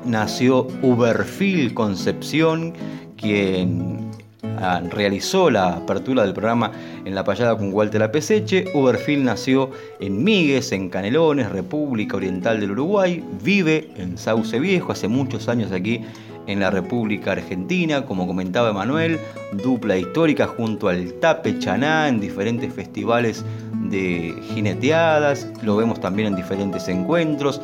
nació 0.05 0.67
Uberfil 0.81 1.73
Concepción, 1.73 2.73
quien 3.17 4.11
ah, 4.59 4.81
realizó 4.89 5.49
la 5.49 5.73
apertura 5.73 6.23
del 6.23 6.33
programa 6.33 6.71
en 7.05 7.15
la 7.15 7.23
payada 7.23 7.57
con 7.57 7.73
Walter 7.73 8.03
Apeseche. 8.03 8.65
Uberfil 8.73 9.23
nació 9.23 9.71
en 9.99 10.23
Migues, 10.23 10.71
en 10.71 10.89
Canelones, 10.89 11.51
República 11.51 12.17
Oriental 12.17 12.59
del 12.59 12.71
Uruguay. 12.71 13.23
Vive 13.43 13.91
en 13.97 14.17
Sauce 14.17 14.59
Viejo, 14.59 14.91
hace 14.91 15.07
muchos 15.07 15.47
años 15.49 15.71
aquí 15.71 16.01
en 16.47 16.59
la 16.59 16.71
República 16.71 17.33
Argentina, 17.33 18.05
como 18.05 18.25
comentaba 18.25 18.71
Emanuel, 18.71 19.19
dupla 19.63 19.97
histórica 19.97 20.47
junto 20.47 20.87
al 20.87 21.13
Tape 21.13 21.59
Chaná 21.59 22.07
en 22.07 22.19
diferentes 22.19 22.73
festivales 22.73 23.45
de 23.89 24.33
jineteadas, 24.53 25.47
lo 25.61 25.77
vemos 25.77 25.99
también 25.99 26.29
en 26.29 26.35
diferentes 26.35 26.87
encuentros. 26.87 27.61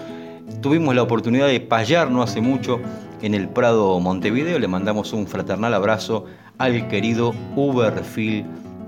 Tuvimos 0.66 0.96
la 0.96 1.04
oportunidad 1.04 1.48
de 1.48 1.60
payar 1.60 2.10
no 2.10 2.24
hace 2.24 2.42
mucho 2.42 2.80
en 3.22 3.36
el 3.36 3.48
Prado 3.48 4.00
Montevideo, 4.00 4.58
le 4.58 4.68
mandamos 4.68 5.14
un 5.14 5.28
fraternal 5.28 5.76
abrazo 5.76 6.26
al 6.58 6.88
querido 6.88 7.36
Uberfil 7.56 8.44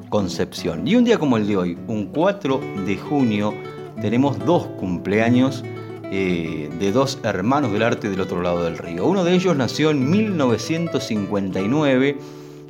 Concepción. 0.10 0.88
Y 0.88 0.96
un 0.96 1.04
día 1.04 1.20
como 1.20 1.38
el 1.38 1.46
de 1.46 1.56
hoy, 1.56 1.78
un 1.86 2.08
4 2.08 2.60
de 2.84 2.98
junio, 2.98 3.54
tenemos 4.02 4.40
dos 4.40 4.66
cumpleaños 4.80 5.64
eh, 6.12 6.68
de 6.80 6.92
dos 6.92 7.20
hermanos 7.22 7.72
del 7.72 7.84
arte 7.84 8.10
del 8.10 8.22
otro 8.22 8.42
lado 8.42 8.64
del 8.64 8.80
río. 8.80 9.06
Uno 9.06 9.24
de 9.24 9.36
ellos 9.36 9.56
nació 9.56 9.92
en 9.92 10.10
1959 10.10 12.18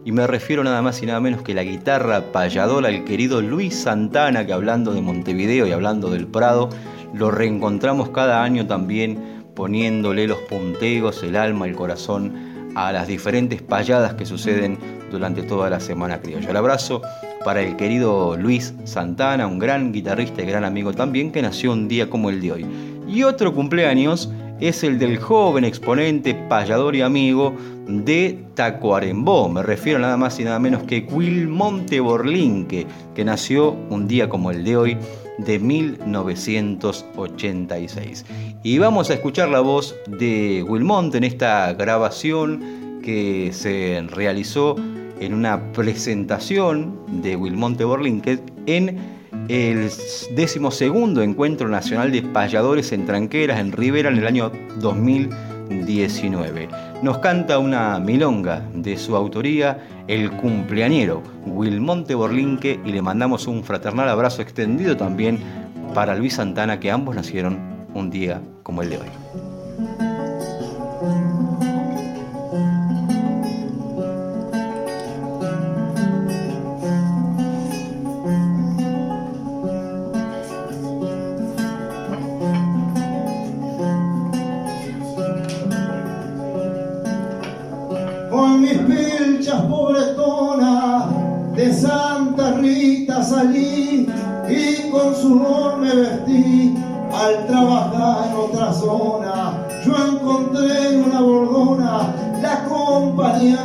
y 0.03 0.11
me 0.11 0.27
refiero 0.27 0.65
nada 0.65 0.81
más 0.81 1.01
y 1.01 1.05
nada 1.05 1.21
menos 1.21 1.43
que 1.43 1.53
la 1.53 1.63
guitarra 1.63 2.33
payadora, 2.33 2.89
el 2.89 3.05
querido 3.05 3.41
Luis 3.41 3.73
Santana, 3.73 4.45
que 4.45 4.51
hablando 4.51 4.93
de 4.93 5.01
Montevideo 5.01 5.65
y 5.65 5.71
hablando 5.71 6.09
del 6.09 6.27
Prado, 6.27 6.67
lo 7.13 7.31
reencontramos 7.31 8.09
cada 8.09 8.43
año 8.43 8.67
también 8.67 9.43
poniéndole 9.55 10.27
los 10.27 10.39
punteos, 10.39 11.23
el 11.23 11.35
alma, 11.35 11.65
el 11.65 11.75
corazón 11.75 12.71
a 12.75 12.91
las 12.91 13.07
diferentes 13.07 13.61
payadas 13.61 14.13
que 14.13 14.25
suceden 14.25 14.77
durante 15.09 15.41
toda 15.41 15.69
la 15.69 15.79
semana 15.79 16.19
criolla. 16.21 16.49
El 16.49 16.57
abrazo 16.57 17.01
para 17.43 17.61
el 17.61 17.75
querido 17.75 18.37
Luis 18.37 18.75
Santana, 18.83 19.47
un 19.47 19.57
gran 19.57 19.91
guitarrista 19.91 20.43
y 20.43 20.45
gran 20.45 20.63
amigo 20.63 20.93
también, 20.93 21.31
que 21.31 21.41
nació 21.41 21.71
un 21.71 21.87
día 21.87 22.09
como 22.09 22.29
el 22.29 22.39
de 22.39 22.51
hoy. 22.51 22.65
Y 23.07 23.23
otro 23.23 23.53
cumpleaños 23.55 24.31
es 24.59 24.83
el 24.83 24.99
del 24.99 25.17
joven 25.17 25.63
exponente, 25.63 26.35
payador 26.35 26.95
y 26.95 27.01
amigo 27.01 27.55
de 27.87 28.43
Tacuarembó. 28.53 29.49
Me 29.49 29.63
refiero 29.63 29.97
nada 29.97 30.17
más 30.17 30.39
y 30.39 30.43
nada 30.43 30.59
menos 30.59 30.83
que 30.83 31.05
Quilmonte 31.05 31.99
Borlinque, 31.99 32.85
que 33.15 33.25
nació 33.25 33.71
un 33.89 34.07
día 34.07 34.29
como 34.29 34.51
el 34.51 34.63
de 34.63 34.77
hoy 34.77 34.97
de 35.37 35.59
1986. 35.59 38.25
Y 38.63 38.79
vamos 38.79 39.09
a 39.09 39.13
escuchar 39.13 39.47
la 39.49 39.61
voz 39.61 39.95
de 40.07 40.65
Wilmonte 40.67 41.17
en 41.17 41.23
esta 41.23 41.71
grabación 41.73 42.99
que 43.03 43.51
se 43.53 44.03
realizó 44.09 44.75
en 45.19 45.33
una 45.33 45.71
presentación 45.71 46.99
de 47.21 47.35
Wilmonte 47.35 47.83
Borlinque 47.83 48.39
en 48.65 49.17
el 49.47 49.89
decimosegundo 50.35 51.21
Encuentro 51.21 51.69
Nacional 51.69 52.11
de 52.11 52.21
Payadores 52.21 52.91
en 52.91 53.05
Tranqueras 53.05 53.59
en 53.59 53.71
Rivera 53.71 54.09
en 54.09 54.17
el 54.17 54.27
año 54.27 54.51
2019. 54.79 56.67
Nos 57.01 57.19
canta 57.19 57.59
una 57.59 57.99
milonga 57.99 58.67
de 58.73 58.97
su 58.97 59.15
autoría, 59.15 59.96
el 60.07 60.31
cumpleañero 60.31 61.21
Wilmonte 61.45 62.15
Borlinque, 62.15 62.79
y 62.85 62.91
le 62.91 63.01
mandamos 63.01 63.47
un 63.47 63.63
fraternal 63.63 64.09
abrazo 64.09 64.41
extendido 64.41 64.95
también 64.97 65.39
para 65.93 66.15
Luis 66.15 66.35
Santana, 66.35 66.79
que 66.79 66.91
ambos 66.91 67.15
nacieron 67.15 67.59
un 67.93 68.09
día 68.09 68.41
como 68.63 68.81
el 68.81 68.89
de 68.89 68.97
hoy. 68.97 70.06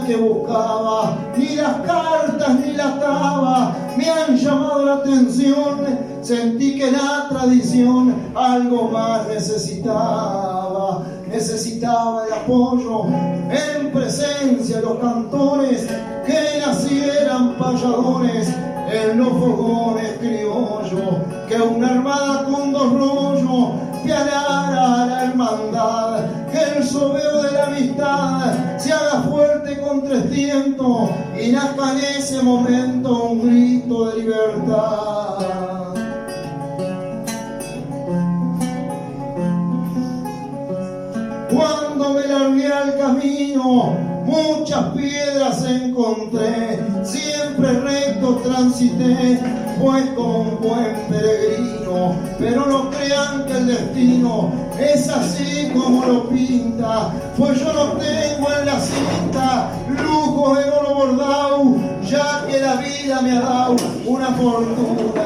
Que 0.07 0.17
buscaba, 0.17 1.17
ni 1.37 1.57
las 1.57 1.75
cartas 1.81 2.61
ni 2.61 2.73
las 2.73 3.01
tabas 3.01 3.77
me 3.97 4.09
han 4.09 4.37
llamado 4.37 4.85
la 4.85 4.95
atención. 4.95 6.13
Sentí 6.23 6.77
que 6.79 6.91
la 6.91 7.27
tradición 7.29 8.15
algo 8.35 8.89
más 8.91 9.27
necesitaba. 9.29 11.03
Necesitaba 11.29 12.27
el 12.27 12.33
apoyo 12.35 13.07
en 13.51 13.91
presencia 13.91 14.77
de 14.77 14.83
los 14.83 14.99
cantores 14.99 15.87
que 16.27 16.61
nacieran 16.65 17.57
payadores 17.57 18.55
en 18.93 19.19
los 19.19 19.29
fogones 19.29 20.19
criollos, 20.19 21.17
que 21.49 21.57
una 21.57 21.89
armada 21.89 22.45
con 22.45 22.73
dos 22.73 22.93
rollos 22.93 23.71
pianara 24.05 25.07
la 25.07 25.25
hermandad, 25.25 26.25
que 26.51 26.79
el 26.79 26.85
sobeo 26.85 27.43
de 27.43 27.53
la 27.53 27.67
amistad 27.67 28.79
se 28.79 28.93
haga 28.93 29.23
fuerte 29.23 29.81
con 29.81 30.03
tres 30.03 30.31
tientos 30.31 31.11
y 31.41 31.53
nazca 31.53 31.93
en 31.93 31.99
ese 31.99 32.43
momento 32.43 33.25
un 33.25 33.43
grito 33.49 34.11
de 34.11 34.21
libertad. 34.21 35.93
Cuando 41.51 42.15
me 42.15 42.27
largué 42.27 42.73
al 42.73 42.99
camino, 42.99 44.12
muchas 44.33 44.85
piedras 44.95 45.65
encontré, 45.65 46.81
siempre 47.03 47.71
recto 47.81 48.37
transité, 48.37 49.39
pues 49.79 50.05
como 50.17 50.45
buen 50.57 50.95
peregrino, 51.11 52.17
pero 52.39 52.67
no 52.67 52.91
crean 52.91 53.45
que 53.47 53.53
el 53.53 53.67
destino 53.67 54.51
es 54.79 55.09
así 55.09 55.71
como 55.75 56.07
lo 56.07 56.29
pinta, 56.31 57.13
pues 57.37 57.61
yo 57.61 57.73
no 57.73 57.93
tengo 57.93 58.49
en 58.59 58.67
la 58.67 58.81
cinta. 58.81 59.71
Lujo 60.03 60.55
de 60.57 60.71
oro 60.71 60.95
bordado, 60.95 61.77
ya 62.03 62.47
que 62.49 62.59
la 62.59 62.77
vida 62.77 63.21
me 63.21 63.33
ha 63.33 63.41
dado 63.41 63.77
una 64.07 64.29
fortuna 64.29 65.23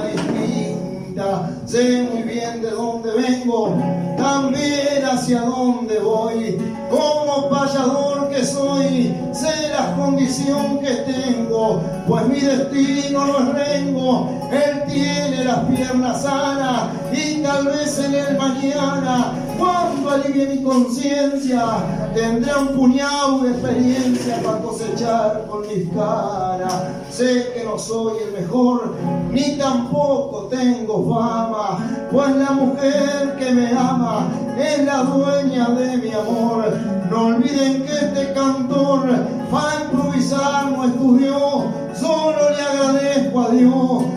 sé 1.65 2.03
muy 2.13 2.23
bien 2.23 2.61
de 2.61 2.71
dónde 2.71 3.11
vengo, 3.13 3.75
también 4.19 5.05
hacia 5.05 5.41
dónde 5.43 5.99
voy, 5.99 6.59
como 6.91 7.49
payador 7.49 8.29
que 8.29 8.45
soy, 8.45 9.15
sé 9.33 9.71
la 9.71 9.97
condición 9.97 10.79
que 10.81 10.95
tengo, 11.11 11.81
pues 12.07 12.29
mi 12.29 12.41
destino 12.41 13.27
no 13.27 13.39
es 13.39 13.55
rengo, 13.55 14.29
él 14.53 14.83
tiene 14.93 15.45
las 15.45 15.61
piernas 15.61 16.23
sanas 16.23 16.91
y 17.13 17.43
tal 17.43 17.67
vez 17.67 17.99
en 17.99 18.15
el 18.15 18.37
mañana, 18.37 19.33
cuando 19.59 20.11
alivie 20.11 20.47
mi 20.47 20.63
conciencia, 20.63 21.65
tendré 22.15 22.55
un 22.57 22.69
puñado 22.69 23.41
de 23.41 23.51
experiencia 23.51 24.43
para 24.43 24.59
cosechar 24.59 25.47
con 25.49 25.63
mis 25.63 25.89
caras. 25.95 26.75
Sé 27.11 27.53
que 27.55 27.65
no 27.65 27.79
soy 27.79 28.19
el 28.27 28.43
mejor, 28.43 28.95
ni 29.31 29.57
tampoco 29.57 30.49
tengo 30.51 31.03
fama, 31.09 31.79
pues 32.11 32.37
la 32.37 32.51
mujer 32.53 33.37
que 33.39 33.51
me 33.53 33.71
ama 33.71 34.29
es 34.59 34.85
la 34.85 35.03
dueña 35.03 35.69
de 35.71 35.97
mi 35.99 36.13
amor. 36.13 36.73
No 37.11 37.27
olviden 37.27 37.85
que 37.85 37.93
este 37.93 38.33
cantor 38.33 39.09
para 39.51 39.85
improvisar 39.85 40.71
no 40.71 40.85
estudió, 40.85 41.67
solo 41.95 42.51
le 42.51 42.63
agradezco 42.63 43.41
a 43.41 43.49
Dios. 43.51 44.16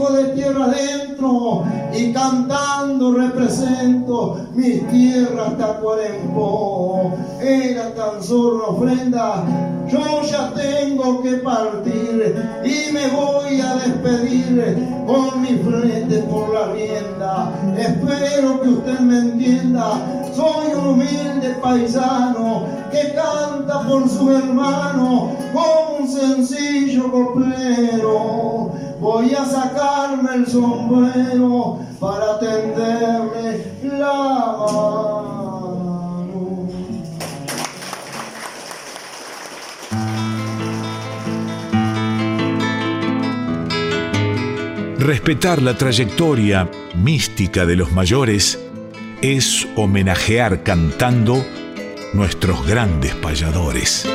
De 0.00 0.24
tierra 0.34 0.64
adentro 0.64 1.62
y 1.92 2.10
cantando 2.12 3.12
represento 3.12 4.38
mis 4.54 4.88
tierras 4.88 5.58
Tacuarembó. 5.58 7.12
Era 7.38 7.94
tan 7.94 8.22
solo 8.22 8.70
ofrenda, 8.70 9.44
yo 9.88 10.22
ya 10.22 10.52
tengo 10.54 11.22
que 11.22 11.32
partir 11.34 12.34
y 12.64 12.92
me 12.92 13.08
voy 13.08 13.60
a 13.60 13.74
despedir 13.74 14.88
con 15.06 15.42
mi 15.42 15.58
frente 15.58 16.18
por 16.22 16.54
la 16.54 16.72
rienda. 16.72 17.52
Espero 17.78 18.58
que 18.62 18.68
usted 18.68 19.00
me 19.00 19.18
entienda, 19.18 19.92
soy 20.34 20.74
un 20.76 20.86
humilde 20.88 21.56
paisano 21.62 22.64
que 22.90 23.14
canta 23.14 23.86
por 23.86 24.08
su 24.08 24.30
hermano 24.30 25.30
como 25.52 25.98
un 26.00 26.08
sencillo 26.08 27.12
coplero. 27.12 28.70
Voy 29.00 29.34
a 29.34 29.46
sacarme 29.46 30.34
el 30.34 30.46
sombrero 30.46 31.78
para 31.98 32.38
tenderle 32.38 33.72
la 33.98 34.56
mano. 34.58 35.00
Respetar 44.98 45.62
la 45.62 45.78
trayectoria 45.78 46.70
mística 46.94 47.64
de 47.64 47.76
los 47.76 47.92
mayores 47.92 48.58
es 49.22 49.66
homenajear 49.76 50.62
cantando 50.62 51.42
nuestros 52.12 52.66
grandes 52.66 53.14
payadores. 53.14 54.06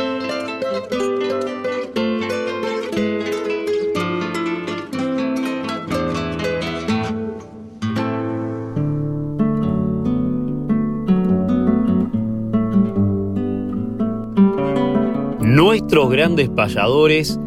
Nuestros 15.86 16.10
grandes 16.10 16.50
payadores, 16.50 17.40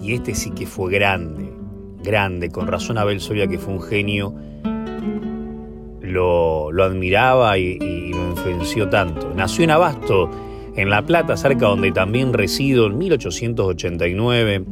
y 0.00 0.14
este 0.14 0.34
sí 0.34 0.50
que 0.52 0.64
fue 0.64 0.90
grande, 0.90 1.52
grande, 2.02 2.48
con 2.48 2.66
razón 2.66 2.96
Abel 2.96 3.20
Soria 3.20 3.46
que 3.46 3.58
fue 3.58 3.74
un 3.74 3.82
genio, 3.82 4.34
lo, 6.00 6.70
admiraba 6.82 7.58
y, 7.58 7.78
lo 8.08 8.30
influenció 8.30 8.88
tanto. 8.88 9.34
Nació 9.36 9.64
en 9.64 9.72
Abasto, 9.72 10.30
en 10.74 10.88
La 10.88 11.04
Plata, 11.04 11.36
cerca 11.36 11.66
donde 11.66 11.92
también 11.92 12.32
resido, 12.32 12.86
en 12.86 12.96
1889. 12.96 14.64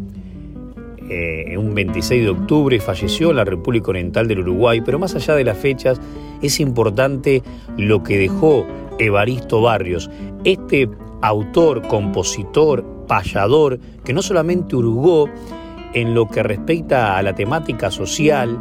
Eh, 1.11 1.59
un 1.59 1.75
26 1.75 2.23
de 2.23 2.31
octubre 2.31 2.79
falleció 2.79 3.31
en 3.31 3.37
la 3.37 3.45
República 3.45 3.91
Oriental 3.91 4.29
del 4.29 4.41
Uruguay, 4.41 4.81
pero 4.81 4.99
más 5.01 5.15
allá 5.17 5.35
de 5.35 5.43
las 5.43 5.59
fechas, 5.59 6.01
es 6.41 6.61
importante 6.61 7.43
lo 7.77 8.05
que 8.05 8.17
dejó 8.17 8.65
Evaristo 9.01 9.61
Barrios, 9.61 10.09
este 10.45 10.89
autor, 11.21 11.87
compositor, 11.89 12.85
payador, 13.09 13.81
que 14.05 14.13
no 14.13 14.23
solamente 14.23 14.77
hurgó 14.77 15.29
en 15.95 16.15
lo 16.15 16.29
que 16.29 16.45
respecta 16.45 17.19
a 17.19 17.23
la 17.23 17.35
temática 17.35 17.91
social, 17.91 18.57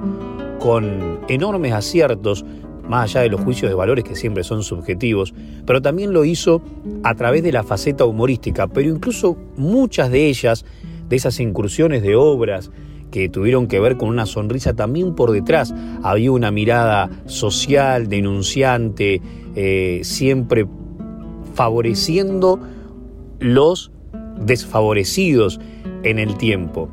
con 0.60 1.20
enormes 1.28 1.74
aciertos, 1.74 2.44
más 2.88 3.12
allá 3.12 3.22
de 3.22 3.30
los 3.30 3.42
juicios 3.42 3.70
de 3.70 3.76
valores 3.76 4.04
que 4.04 4.16
siempre 4.16 4.44
son 4.44 4.64
subjetivos, 4.64 5.34
pero 5.66 5.82
también 5.82 6.12
lo 6.12 6.26
hizo 6.26 6.62
a 7.04 7.14
través 7.14 7.44
de 7.44 7.52
la 7.52 7.64
faceta 7.64 8.06
humorística, 8.06 8.68
pero 8.68 8.90
incluso 8.90 9.38
muchas 9.56 10.10
de 10.10 10.26
ellas, 10.26 10.66
de 11.10 11.15
esas 11.15 11.39
incursiones 11.39 12.02
de 12.04 12.15
obras 12.15 12.72
que 13.12 13.28
tuvieron 13.30 13.67
que 13.67 13.80
ver 13.80 13.98
con 13.98 14.10
una 14.10 14.26
sonrisa, 14.26 14.76
también 14.76 15.15
por 15.15 15.32
detrás 15.32 15.74
había 16.04 16.32
una 16.32 16.52
mirada 16.52 17.10
social, 17.26 18.08
denunciante, 18.08 19.22
eh, 19.56 20.02
siempre 20.04 20.67
favoreciendo 21.56 22.60
los 23.39 23.91
desfavorecidos 24.39 25.60
en 26.04 26.19
el 26.19 26.38
tiempo. 26.38 26.89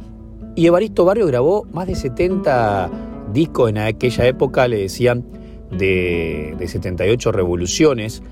Y 0.55 0.67
Evaristo 0.67 1.05
Barrio 1.05 1.27
grabó 1.27 1.67
más 1.73 1.87
de 1.87 1.95
70 1.95 2.91
discos 3.33 3.69
en 3.69 3.79
aquella 3.79 4.27
época, 4.27 4.67
le 4.69 4.79
decían 4.79 5.25
de, 5.71 6.57
78 6.59 7.31
revoluciones, 7.31 8.23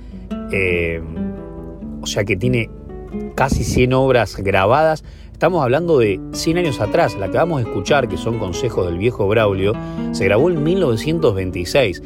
eh, 0.50 1.02
o 2.00 2.06
sea 2.06 2.24
que 2.24 2.36
tiene 2.36 2.70
casi 3.34 3.64
100 3.64 3.92
obras 3.92 4.36
grabadas. 4.36 5.04
Estamos 5.34 5.64
hablando 5.64 5.98
de 5.98 6.20
100 6.30 6.58
años 6.58 6.80
atrás, 6.80 7.16
la 7.18 7.28
que 7.28 7.36
vamos 7.36 7.58
a 7.58 7.62
escuchar, 7.62 8.08
que 8.08 8.16
son 8.16 8.38
consejos 8.38 8.86
del 8.86 8.98
viejo 8.98 9.26
Braulio, 9.26 9.72
se 10.12 10.24
grabó 10.26 10.48
en 10.48 10.62
1926. 10.62 12.02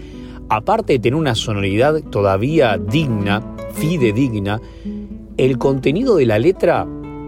Aparte 0.49 0.95
de 0.95 0.99
tener 0.99 1.15
una 1.15 1.35
sonoridad 1.35 2.01
todavía 2.05 2.79
digna, 2.79 3.43
fidedigna, 3.75 4.63
el 5.37 5.59
contenido 5.59 6.17
de 6.17 6.25
la 6.25 6.39
letra 6.39 6.87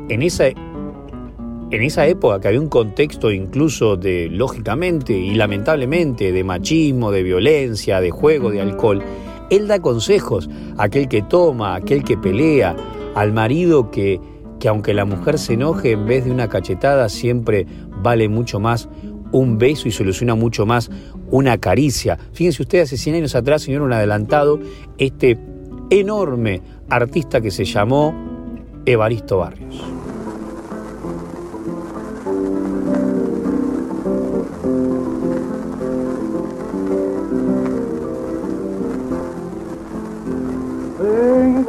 en 0.08 0.22
esa 0.22 0.46
en 0.48 1.82
esa 1.82 2.06
época 2.06 2.40
que 2.40 2.48
había 2.48 2.60
un 2.60 2.70
contexto 2.70 3.30
incluso 3.30 3.96
de, 3.96 4.28
lógicamente 4.30 5.12
y 5.12 5.34
lamentablemente, 5.34 6.32
de 6.32 6.42
machismo, 6.42 7.12
de 7.12 7.22
violencia, 7.22 8.00
de 8.00 8.10
juego, 8.10 8.50
de 8.50 8.62
alcohol, 8.62 9.02
él 9.50 9.68
da 9.68 9.80
consejos 9.80 10.48
a 10.78 10.84
aquel 10.84 11.08
que 11.08 11.20
toma, 11.20 11.74
a 11.74 11.76
aquel 11.76 12.02
que 12.02 12.16
pelea, 12.16 12.74
al 13.14 13.32
marido 13.32 13.90
que, 13.90 14.18
que 14.60 14.68
aunque 14.68 14.94
la 14.94 15.04
mujer 15.04 15.38
se 15.38 15.54
enoje, 15.54 15.92
en 15.92 16.06
vez 16.06 16.24
de 16.24 16.30
una 16.30 16.48
cachetada 16.48 17.08
siempre 17.08 17.66
vale 18.02 18.28
mucho 18.28 18.60
más 18.60 18.88
un 19.32 19.58
beso 19.58 19.88
y 19.88 19.90
soluciona 19.90 20.34
mucho 20.34 20.66
más 20.66 20.90
una 21.30 21.58
caricia. 21.58 22.18
Fíjense 22.32 22.62
ustedes, 22.62 22.88
hace 22.88 22.96
100 22.96 23.16
años 23.16 23.34
atrás, 23.34 23.62
señor, 23.62 23.82
un 23.82 23.92
adelantado, 23.92 24.60
este 24.98 25.38
enorme 25.90 26.62
artista 26.88 27.40
que 27.40 27.50
se 27.50 27.64
llamó 27.64 28.14
Evaristo 28.86 29.38
Barrios. 29.38 29.99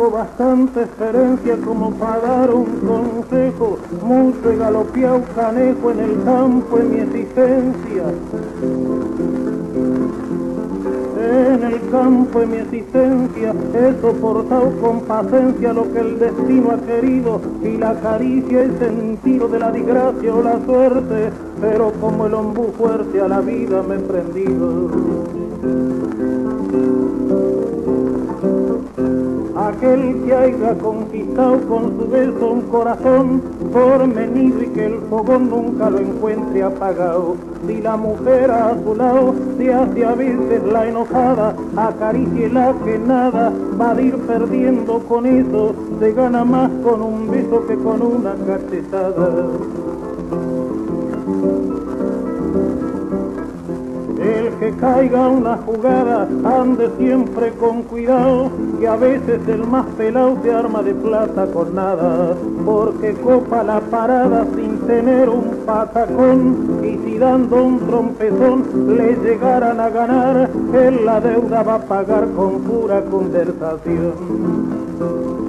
Bastante 0.09 0.81
experiencia 0.81 1.57
como 1.57 1.91
para 1.91 2.19
dar 2.19 2.51
un 2.53 2.65
consejo, 2.65 3.77
mucho 4.03 4.51
he 4.51 4.57
galopeado 4.57 5.21
canejo 5.35 5.91
en 5.91 5.99
el 5.99 6.23
campo 6.23 6.79
en 6.79 6.91
mi 6.91 6.99
existencia. 7.01 8.03
En 11.21 11.63
el 11.63 11.89
campo 11.91 12.39
de 12.39 12.45
mi 12.47 12.57
existencia 12.57 13.53
he 13.75 14.01
soportado 14.01 14.71
con 14.81 15.01
paciencia 15.01 15.73
lo 15.73 15.91
que 15.91 15.99
el 15.99 16.19
destino 16.19 16.71
ha 16.71 16.77
querido. 16.77 17.39
Y 17.63 17.77
la 17.77 17.93
caricia 18.01 18.63
el 18.63 18.79
sentido 18.79 19.47
de 19.47 19.59
la 19.59 19.71
desgracia 19.71 20.33
o 20.33 20.41
la 20.41 20.59
suerte, 20.65 21.29
pero 21.59 21.91
como 22.01 22.25
el 22.25 22.33
ombú 22.33 22.71
fuerte 22.77 23.21
a 23.21 23.27
la 23.27 23.41
vida 23.41 23.83
me 23.83 23.95
he 23.95 23.99
prendido 23.99 25.50
aquel 29.55 30.23
que 30.25 30.33
haya 30.33 30.77
conquistado 30.77 31.59
con 31.67 31.97
su 31.97 32.07
beso 32.09 32.51
un 32.51 32.61
corazón 32.63 33.41
pormenido 33.71 34.61
y 34.63 34.67
que 34.67 34.85
el 34.85 34.99
fogón 35.09 35.49
nunca 35.49 35.89
lo 35.89 35.99
encuentre 35.99 36.63
apagado. 36.63 37.35
Si 37.67 37.81
la 37.81 37.97
mujer 37.97 38.51
a 38.51 38.75
su 38.83 38.95
lado 38.95 39.35
se 39.57 39.73
hace 39.73 40.05
a 40.05 40.15
veces 40.15 40.63
la 40.71 40.87
enojada, 40.87 41.55
la 41.75 41.93
que 42.83 42.99
nada, 42.99 43.51
va 43.79 43.91
a 43.91 44.01
ir 44.01 44.15
perdiendo 44.17 44.99
con 44.99 45.25
eso, 45.25 45.75
se 45.99 46.11
gana 46.13 46.43
más 46.43 46.71
con 46.83 47.01
un 47.01 47.29
beso 47.29 47.65
que 47.67 47.75
con 47.75 48.01
una 48.01 48.33
cachetada. 48.45 49.47
El 54.81 54.87
que 54.87 54.93
caiga 54.93 55.27
una 55.27 55.57
jugada 55.57 56.27
ande 56.43 56.89
siempre 56.97 57.51
con 57.51 57.83
cuidado, 57.83 58.49
que 58.79 58.87
a 58.87 58.95
veces 58.95 59.47
el 59.47 59.67
más 59.67 59.85
pelado 59.95 60.37
se 60.41 60.51
arma 60.51 60.81
de 60.81 60.95
plata 60.95 61.45
con 61.45 61.75
nada, 61.75 62.35
porque 62.65 63.13
copa 63.13 63.63
la 63.63 63.79
parada 63.79 64.43
sin 64.55 64.79
tener 64.87 65.29
un 65.29 65.57
patacón, 65.67 66.79
y 66.83 66.97
si 67.05 67.19
dando 67.19 67.63
un 67.63 67.79
trompezón 67.79 68.97
le 68.97 69.17
llegaran 69.17 69.79
a 69.79 69.89
ganar, 69.89 70.49
él 70.73 71.05
la 71.05 71.21
deuda 71.21 71.61
va 71.61 71.75
a 71.75 71.81
pagar 71.81 72.27
con 72.31 72.61
pura 72.61 73.03
conversación. 73.03 75.40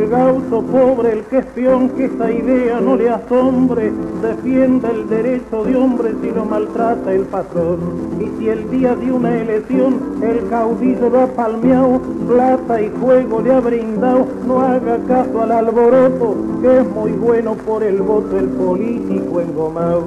El 0.00 0.08
gaucho 0.08 0.62
pobre, 0.62 1.12
el 1.12 1.24
que 1.24 1.38
es 1.38 1.44
que 1.44 2.04
esa 2.06 2.32
idea 2.32 2.80
no 2.80 2.96
le 2.96 3.10
asombre, 3.10 3.92
defiende 4.22 4.88
el 4.88 5.06
derecho 5.10 5.62
de 5.62 5.76
hombre 5.76 6.14
si 6.22 6.30
lo 6.30 6.46
maltrata 6.46 7.12
el 7.12 7.24
patrón. 7.24 7.80
Y 8.18 8.38
si 8.38 8.48
el 8.48 8.70
día 8.70 8.96
de 8.96 9.12
una 9.12 9.36
elección 9.36 10.22
el 10.22 10.48
caudillo 10.48 11.10
va 11.10 11.26
palmeado, 11.26 12.00
plata 12.26 12.80
y 12.80 12.90
juego 12.98 13.42
le 13.42 13.52
ha 13.52 13.60
brindado, 13.60 14.26
no 14.46 14.60
haga 14.60 14.96
caso 15.06 15.42
al 15.42 15.52
alboroto, 15.52 16.34
que 16.62 16.78
es 16.78 16.88
muy 16.88 17.12
bueno 17.12 17.54
por 17.54 17.82
el 17.82 18.00
voto 18.00 18.38
el 18.38 18.48
político 18.48 19.42
engomado. 19.42 20.04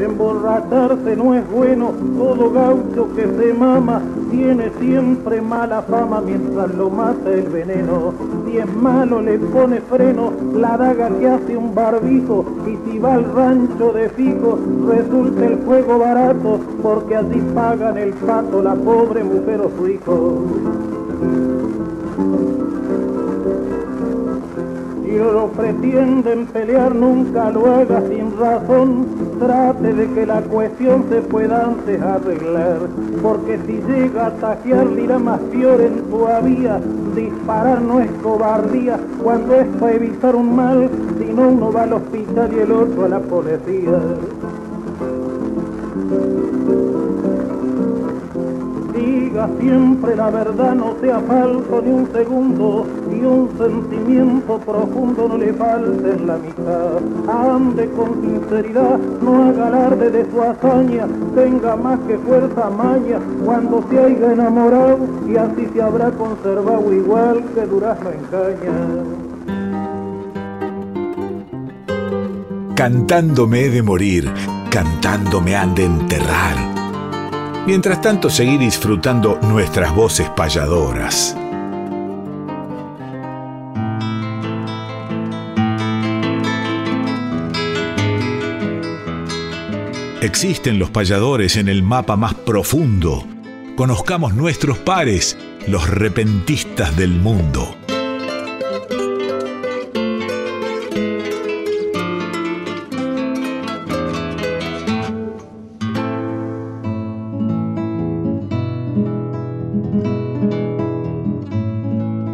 Emborracharse 0.00 1.16
no 1.16 1.34
es 1.34 1.50
bueno, 1.50 1.92
todo 2.16 2.50
gaucho 2.50 3.08
que 3.14 3.22
se 3.22 3.52
mama 3.52 4.00
tiene 4.30 4.70
siempre 4.80 5.40
mala 5.40 5.82
fama 5.82 6.20
mientras 6.20 6.74
lo 6.74 6.88
mata 6.88 7.30
el 7.30 7.48
veneno. 7.48 8.14
Si 8.46 8.58
es 8.58 8.76
malo 8.76 9.20
le 9.20 9.38
pone 9.38 9.80
freno 9.80 10.32
la 10.54 10.76
daga 10.76 11.08
que 11.10 11.28
hace 11.28 11.56
un 11.56 11.74
barbijo 11.74 12.44
y 12.66 12.90
si 12.90 12.98
va 12.98 13.14
al 13.14 13.24
rancho 13.34 13.92
de 13.92 14.08
fijo 14.10 14.58
resulta 14.88 15.46
el 15.46 15.64
juego 15.64 15.98
barato 15.98 16.60
porque 16.82 17.16
así 17.16 17.40
pagan 17.54 17.98
el 17.98 18.12
pato 18.14 18.62
la 18.62 18.74
pobre 18.74 19.24
mujer 19.24 19.60
o 19.60 19.70
su 19.76 19.88
hijo. 19.88 20.44
Si 25.04 25.18
lo 25.18 25.48
pretenden 25.48 26.46
pelear 26.46 26.94
nunca 26.94 27.50
lo 27.50 27.66
haga 27.66 28.00
sin 28.08 28.36
razón, 28.38 29.06
trate 29.40 29.94
de 29.94 30.06
que 30.12 30.26
la 30.26 30.42
cuestión 30.42 31.06
se 31.08 31.22
pueda 31.22 31.64
antes 31.64 32.00
arreglar, 32.00 32.80
porque 33.22 33.58
si 33.66 33.80
llega 33.90 34.26
a 34.26 34.30
tajear 34.32 34.86
la 34.86 35.18
más 35.18 35.40
peor 35.50 35.80
en 35.80 36.02
tu 36.10 36.26
vía, 36.44 36.78
disparar 37.14 37.80
no 37.80 38.00
es 38.00 38.10
cobardía, 38.22 39.00
cuando 39.22 39.54
es 39.54 39.66
para 39.78 39.94
evitar 39.94 40.36
un 40.36 40.54
mal, 40.54 40.90
si 41.18 41.32
no 41.32 41.48
uno 41.48 41.72
va 41.72 41.82
al 41.84 41.94
hospital 41.94 42.50
y 42.54 42.58
el 42.58 42.72
otro 42.72 43.04
a 43.06 43.08
la 43.08 43.20
policía. 43.20 43.98
Diga 49.30 49.48
siempre 49.60 50.16
la 50.16 50.28
verdad, 50.28 50.74
no 50.74 50.96
sea 51.00 51.20
falso 51.20 51.80
ni 51.84 51.92
un 51.92 52.08
segundo, 52.12 52.84
y 53.12 53.24
un 53.24 53.48
sentimiento 53.56 54.58
profundo 54.58 55.28
no 55.28 55.38
le 55.38 55.52
falte 55.52 56.10
en 56.10 56.26
la 56.26 56.36
mitad. 56.36 56.98
Ande 57.28 57.88
con 57.90 58.20
sinceridad, 58.22 58.98
no 59.22 59.44
haga 59.44 59.68
alarde 59.68 60.10
de 60.10 60.28
su 60.32 60.42
hazaña, 60.42 61.06
tenga 61.36 61.76
más 61.76 62.00
que 62.08 62.18
fuerza 62.18 62.70
maña 62.70 63.20
cuando 63.44 63.84
se 63.88 64.00
haya 64.00 64.32
enamorado, 64.32 64.98
y 65.28 65.36
así 65.36 65.68
se 65.72 65.80
habrá 65.80 66.10
conservado 66.10 66.92
igual 66.92 67.44
que 67.54 67.66
durazno 67.66 68.10
en 68.10 68.24
caña. 68.32 68.72
Cantándome 72.74 73.66
he 73.66 73.70
de 73.70 73.82
morir, 73.84 74.28
cantándome 74.70 75.54
han 75.54 75.76
de 75.76 75.84
enterrar 75.84 76.79
Mientras 77.66 78.00
tanto, 78.00 78.30
seguir 78.30 78.58
disfrutando 78.58 79.38
nuestras 79.42 79.94
voces 79.94 80.28
payadoras. 80.30 81.36
Existen 90.22 90.78
los 90.78 90.90
payadores 90.90 91.56
en 91.56 91.68
el 91.68 91.82
mapa 91.82 92.16
más 92.16 92.34
profundo. 92.34 93.24
Conozcamos 93.76 94.34
nuestros 94.34 94.76
pares, 94.78 95.38
los 95.66 95.88
repentistas 95.88 96.94
del 96.96 97.12
mundo. 97.12 97.79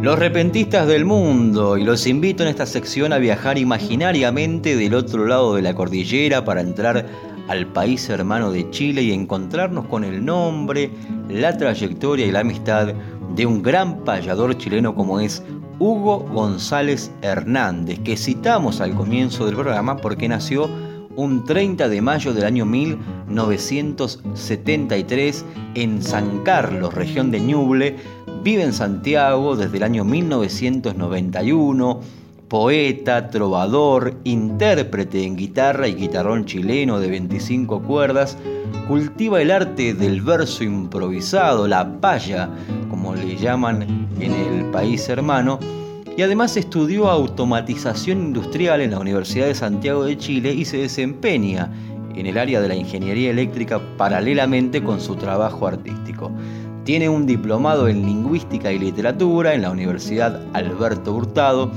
Los 0.01 0.19
repentistas 0.19 0.87
del 0.87 1.03
mundo, 1.03 1.77
y 1.77 1.83
los 1.83 2.07
invito 2.07 2.43
en 2.43 2.49
esta 2.49 2.65
sección 2.65 3.11
a 3.11 3.17
viajar 3.17 3.57
imaginariamente 3.57 4.77
del 4.77 4.93
otro 4.93 5.25
lado 5.25 5.55
de 5.55 5.61
la 5.61 5.75
cordillera 5.75 6.45
para 6.45 6.61
entrar 6.61 7.05
al 7.49 7.67
país 7.67 8.09
hermano 8.09 8.51
de 8.51 8.69
Chile 8.69 9.01
y 9.01 9.11
encontrarnos 9.11 9.85
con 9.87 10.03
el 10.03 10.23
nombre, 10.23 10.91
la 11.29 11.57
trayectoria 11.57 12.25
y 12.25 12.31
la 12.31 12.39
amistad 12.39 12.93
de 13.35 13.45
un 13.45 13.61
gran 13.61 14.03
payador 14.03 14.57
chileno 14.57 14.95
como 14.95 15.19
es 15.19 15.43
Hugo 15.79 16.19
González 16.19 17.11
Hernández, 17.21 17.99
que 17.99 18.17
citamos 18.17 18.81
al 18.81 18.95
comienzo 18.95 19.45
del 19.45 19.55
programa 19.55 19.97
porque 19.97 20.27
nació 20.27 20.69
un 21.17 21.43
30 21.43 21.89
de 21.89 22.01
mayo 22.01 22.33
del 22.33 22.45
año 22.45 22.65
1973 22.65 25.45
en 25.75 26.01
San 26.01 26.43
Carlos, 26.43 26.93
región 26.93 27.31
de 27.31 27.41
Ñuble, 27.41 27.97
Vive 28.43 28.63
en 28.63 28.71
Santiago 28.71 29.55
desde 29.57 29.77
el 29.77 29.83
año 29.83 30.05
1991, 30.05 31.99
poeta, 32.47 33.29
trovador, 33.29 34.15
intérprete 34.23 35.25
en 35.25 35.35
guitarra 35.35 35.89
y 35.89 35.95
guitarrón 35.95 36.45
chileno 36.45 36.99
de 36.99 37.09
25 37.09 37.81
cuerdas, 37.81 38.37
cultiva 38.87 39.41
el 39.41 39.51
arte 39.51 39.93
del 39.93 40.21
verso 40.21 40.63
improvisado, 40.63 41.67
la 41.67 41.99
paya, 41.99 42.47
como 42.89 43.13
le 43.15 43.35
llaman 43.35 44.07
en 44.21 44.31
el 44.31 44.71
país 44.71 45.09
hermano, 45.09 45.59
y 46.17 46.23
además 46.23 46.57
estudió 46.57 47.09
automatización 47.09 48.17
industrial 48.17 48.81
en 48.81 48.91
la 48.91 48.99
Universidad 48.99 49.45
de 49.45 49.53
Santiago 49.53 50.03
de 50.03 50.17
Chile 50.17 50.51
y 50.51 50.65
se 50.65 50.77
desempeña 50.77 51.71
en 52.15 52.25
el 52.25 52.39
área 52.39 52.59
de 52.59 52.67
la 52.67 52.75
ingeniería 52.75 53.29
eléctrica 53.29 53.79
paralelamente 53.97 54.83
con 54.83 54.99
su 54.99 55.15
trabajo 55.15 55.67
artístico. 55.67 56.31
Tiene 56.85 57.07
un 57.07 57.27
diplomado 57.27 57.87
en 57.87 58.03
lingüística 58.03 58.71
y 58.71 58.79
literatura 58.79 59.53
en 59.53 59.61
la 59.61 59.69
Universidad 59.69 60.41
Alberto 60.53 61.13
Hurtado 61.13 61.71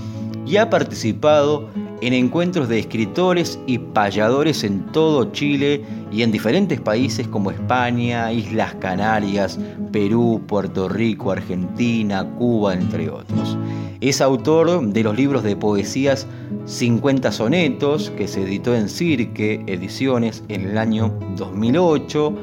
y 0.47 0.57
ha 0.57 0.71
participado 0.71 1.69
en 2.01 2.15
encuentros 2.15 2.67
de 2.71 2.79
escritores 2.79 3.61
y 3.67 3.77
payadores 3.77 4.65
en 4.65 4.87
todo 4.87 5.31
Chile 5.33 5.85
y 6.11 6.23
en 6.23 6.33
diferentes 6.33 6.81
países 6.81 7.29
como 7.29 7.51
España, 7.51 8.33
Islas 8.33 8.75
Canarias, 8.77 9.59
Perú, 9.93 10.43
Puerto 10.47 10.89
Rico, 10.89 11.31
Argentina, 11.31 12.25
Cuba, 12.39 12.75
entre 12.75 13.09
otros. 13.09 13.57
Es 14.01 14.21
autor 14.21 14.89
de 14.89 15.03
los 15.03 15.17
libros 15.17 15.43
de 15.43 15.57
poesías 15.57 16.27
50 16.65 17.31
sonetos, 17.33 18.11
que 18.17 18.27
se 18.27 18.43
editó 18.43 18.75
en 18.75 18.89
Cirque 18.89 19.63
Ediciones 19.67 20.43
en 20.49 20.63
el 20.63 20.79
año 20.79 21.13
2008, 21.37 22.35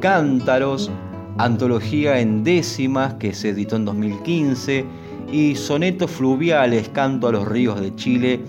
Cántaros, 0.00 0.90
antología 1.38 2.20
en 2.20 2.42
décimas 2.44 3.14
que 3.14 3.34
se 3.34 3.50
editó 3.50 3.76
en 3.76 3.84
2015 3.84 4.84
y 5.32 5.54
Sonetos 5.56 6.10
Fluviales, 6.10 6.88
Canto 6.90 7.28
a 7.28 7.32
los 7.32 7.46
Ríos 7.46 7.80
de 7.80 7.94
Chile 7.96 8.40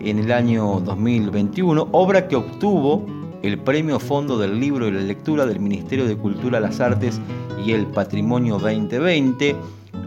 en 0.00 0.18
el 0.18 0.32
año 0.32 0.80
2021, 0.84 1.88
obra 1.92 2.28
que 2.28 2.36
obtuvo 2.36 3.04
el 3.42 3.58
Premio 3.58 3.98
Fondo 3.98 4.38
del 4.38 4.58
Libro 4.58 4.88
y 4.88 4.92
la 4.92 5.00
Lectura 5.00 5.46
del 5.46 5.60
Ministerio 5.60 6.06
de 6.06 6.16
Cultura, 6.16 6.60
las 6.60 6.80
Artes 6.80 7.20
y 7.64 7.72
el 7.72 7.86
Patrimonio 7.86 8.58
2020. 8.58 9.56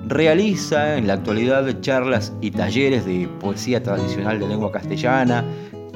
Realiza 0.07 0.97
en 0.97 1.07
la 1.07 1.13
actualidad 1.13 1.81
charlas 1.81 2.33
y 2.41 2.51
talleres 2.51 3.05
de 3.05 3.29
poesía 3.39 3.81
tradicional 3.81 4.39
de 4.39 4.47
lengua 4.47 4.71
castellana, 4.71 5.45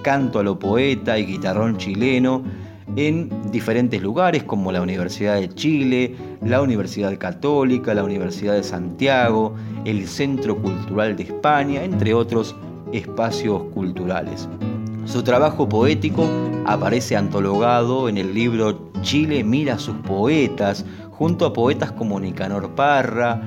canto 0.03 0.39
a 0.39 0.43
lo 0.43 0.57
poeta 0.57 1.17
y 1.17 1.25
guitarrón 1.25 1.77
chileno, 1.77 2.43
en 2.95 3.29
diferentes 3.51 4.01
lugares 4.01 4.43
como 4.43 4.71
la 4.71 4.81
Universidad 4.81 5.35
de 5.35 5.49
Chile, 5.49 6.15
la 6.41 6.61
Universidad 6.61 7.17
Católica, 7.17 7.93
la 7.93 8.03
Universidad 8.03 8.53
de 8.53 8.63
Santiago, 8.63 9.55
el 9.83 10.07
Centro 10.07 10.55
Cultural 10.61 11.17
de 11.17 11.23
España, 11.23 11.83
entre 11.83 12.13
otros 12.13 12.55
espacios 12.93 13.63
culturales. 13.73 14.47
Su 15.05 15.23
trabajo 15.23 15.67
poético 15.67 16.27
aparece 16.65 17.15
antologado 17.15 18.09
en 18.09 18.17
el 18.17 18.33
libro 18.33 18.91
Chile 19.01 19.43
mira 19.43 19.75
a 19.75 19.79
sus 19.79 19.95
poetas, 19.97 20.85
junto 21.11 21.45
a 21.45 21.53
poetas 21.53 21.91
como 21.91 22.19
Nicanor 22.19 22.73
Parra, 22.75 23.41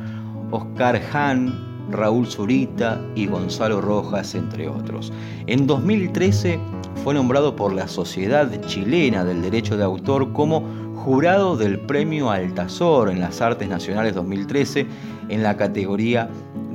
Oscar 0.50 1.00
Hahn, 1.12 1.68
Raúl 1.90 2.26
Zurita 2.26 3.00
y 3.14 3.26
Gonzalo 3.26 3.80
Rojas, 3.80 4.34
entre 4.34 4.68
otros. 4.68 5.12
En 5.46 5.66
2013 5.66 6.58
fue 7.02 7.14
nombrado 7.14 7.56
por 7.56 7.72
la 7.72 7.88
Sociedad 7.88 8.48
Chilena 8.66 9.24
del 9.24 9.42
Derecho 9.42 9.76
de 9.76 9.84
Autor 9.84 10.32
como 10.32 10.64
jurado 10.94 11.56
del 11.56 11.78
Premio 11.80 12.30
Altazor 12.30 13.10
en 13.10 13.20
las 13.20 13.40
Artes 13.40 13.68
Nacionales 13.68 14.14
2013 14.14 14.86
en 15.28 15.42
la 15.42 15.56
categoría 15.56 16.28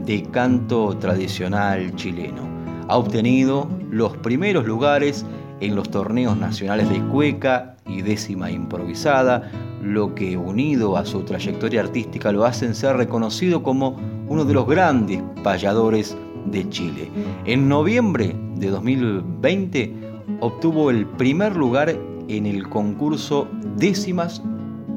de 0.05 0.23
canto 0.23 0.97
tradicional 0.97 1.95
chileno. 1.95 2.47
Ha 2.87 2.97
obtenido 2.97 3.67
los 3.91 4.17
primeros 4.17 4.65
lugares 4.65 5.25
en 5.63 5.75
los 5.75 5.89
torneos 5.89 6.37
nacionales 6.37 6.89
de 6.89 6.99
cueca 7.07 7.77
y 7.87 8.01
décima 8.01 8.51
improvisada, 8.51 9.49
lo 9.81 10.13
que 10.13 10.35
unido 10.35 10.97
a 10.97 11.05
su 11.05 11.21
trayectoria 11.23 11.81
artística 11.81 12.33
lo 12.33 12.45
hacen 12.45 12.75
ser 12.75 12.97
reconocido 12.97 13.63
como 13.63 13.95
uno 14.27 14.43
de 14.43 14.53
los 14.53 14.67
grandes 14.67 15.21
payadores 15.41 16.17
de 16.45 16.69
Chile. 16.69 17.09
En 17.45 17.69
noviembre 17.69 18.35
de 18.55 18.69
2020 18.69 19.93
obtuvo 20.41 20.89
el 20.89 21.05
primer 21.05 21.55
lugar 21.55 21.97
en 22.27 22.45
el 22.45 22.67
concurso 22.67 23.47
Décimas 23.77 24.41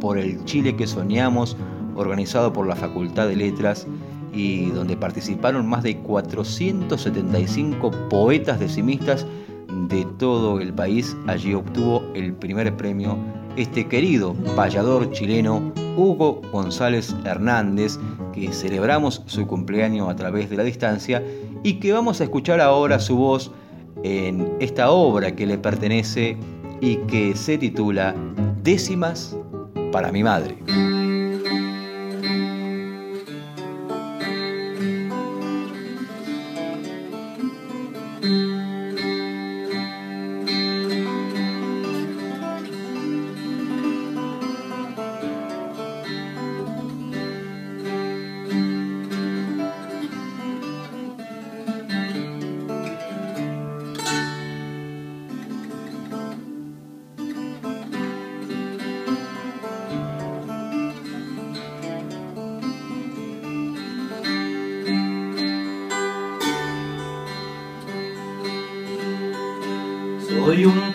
por 0.01 0.19
el 0.19 0.45
Chile 0.45 0.75
que 0.75 0.89
soñamos, 0.89 1.57
organizado 1.95 2.53
por 2.53 2.67
la 2.67 2.75
Facultad 2.75 3.29
de 3.29 3.37
Letras 3.37 3.87
y 4.33 4.67
donde 4.71 4.97
participaron 4.97 5.67
más 5.67 5.85
de 5.85 5.97
475 5.99 7.91
poetas 8.11 8.59
decimistas 8.61 9.27
de 9.89 10.07
todo 10.19 10.61
el 10.61 10.73
país. 10.73 11.17
Allí 11.27 11.55
obtuvo 11.55 12.03
el 12.15 12.33
primer 12.35 12.77
premio 12.77 13.17
este 13.57 13.87
querido 13.89 14.35
payador 14.55 15.11
chileno 15.13 15.73
Hugo 15.97 16.43
González 16.53 17.15
Hernández, 17.25 17.99
que 18.35 18.53
celebramos 18.53 19.23
su 19.27 19.47
cumpleaños 19.47 20.09
a 20.09 20.17
través 20.17 20.51
de 20.51 20.57
la 20.57 20.63
distancia 20.63 21.23
y 21.63 21.75
que 21.75 21.93
vamos 21.93 22.21
a 22.21 22.25
escuchar 22.25 22.61
ahora 22.61 22.99
su 22.99 23.17
voz 23.17 23.51
en 24.03 24.57
esta 24.61 24.91
obra 24.91 25.35
que 25.35 25.47
le 25.47 25.59
pertenece 25.59 26.37
y 26.81 26.97
que 27.09 27.35
se 27.35 27.57
titula 27.57 28.15
Décimas 28.63 29.37
para 29.91 30.13
mi 30.13 30.23
madre. 30.23 30.57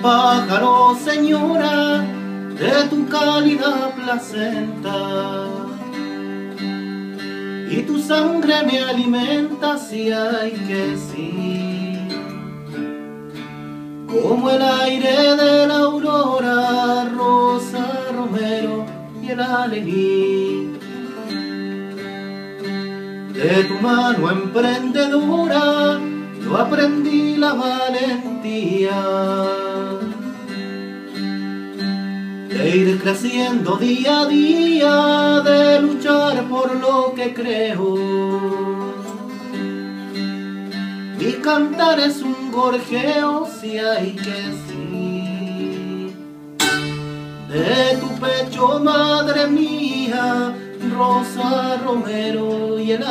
Pájaro, 0.01 0.95
señora, 0.95 2.03
de 2.59 2.87
tu 2.89 3.07
cálida 3.07 3.91
placenta. 3.95 5.47
Y 7.69 7.83
tu 7.83 7.99
sangre 7.99 8.63
me 8.65 8.79
alimenta 8.79 9.77
si 9.77 10.11
hay 10.11 10.51
que 10.67 10.97
sí. 10.97 11.97
Como 14.07 14.49
el 14.49 14.61
aire 14.61 15.35
de 15.37 15.67
la 15.67 15.77
aurora, 15.77 17.05
rosa, 17.15 17.85
romero 18.13 18.85
y 19.21 19.29
el 19.29 19.39
alelí. 19.39 20.77
De 23.33 23.63
tu 23.63 23.75
mano 23.75 24.29
emprendedora, 24.29 25.97
yo 26.43 26.57
aprendí 26.57 27.37
la 27.37 27.53
valentía 27.53 29.01
creciendo 33.11 33.75
día 33.75 34.21
a 34.21 34.25
día, 34.25 35.41
de 35.41 35.81
luchar 35.81 36.47
por 36.47 36.73
lo 36.79 37.13
que 37.13 37.33
creo. 37.33 37.97
Mi 41.19 41.33
cantar 41.43 41.99
es 41.99 42.21
un 42.21 42.51
gorjeo 42.53 43.45
si 43.59 43.77
hay 43.77 44.13
que 44.13 44.53
sí. 44.65 46.15
De 47.49 47.97
tu 47.99 48.07
pecho, 48.17 48.79
madre 48.79 49.45
mía, 49.47 50.55
Rosa 50.97 51.81
Romero 51.83 52.79
y 52.79 52.91
el 52.91 53.03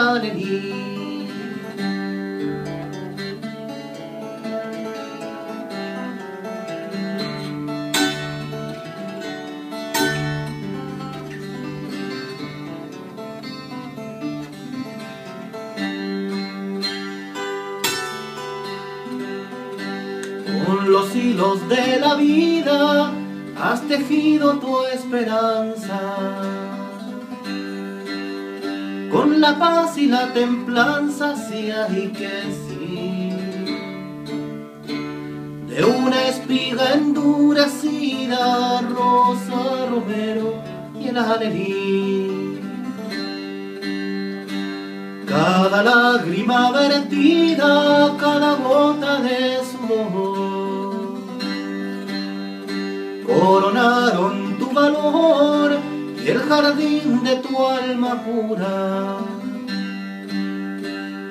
Con 20.70 20.92
los 20.92 21.16
hilos 21.16 21.68
de 21.68 21.98
la 21.98 22.14
vida 22.14 23.10
has 23.60 23.82
tejido 23.88 24.56
tu 24.60 24.84
esperanza. 24.84 25.98
Con 29.10 29.40
la 29.40 29.58
paz 29.58 29.98
y 29.98 30.06
la 30.06 30.32
templanza, 30.32 31.34
si 31.34 31.72
hay 31.72 32.12
que 32.16 32.30
sí. 32.68 33.32
De 35.66 35.84
una 35.84 36.28
espiga 36.28 36.92
endurecida, 36.94 38.80
rosa, 38.82 39.86
romero 39.90 40.54
y 41.00 41.08
el 41.08 41.18
alelí. 41.18 42.60
Cada 45.26 45.82
lágrima 45.82 46.70
vertida, 46.70 48.16
cada 48.18 48.54
gota 48.54 49.20
de 49.20 49.58
sudor, 49.70 50.29
coronaron 53.40 54.58
tu 54.58 54.70
valor 54.70 55.78
y 56.22 56.28
el 56.28 56.40
jardín 56.40 57.24
de 57.24 57.36
tu 57.36 57.66
alma 57.66 58.22
pura. 58.22 59.18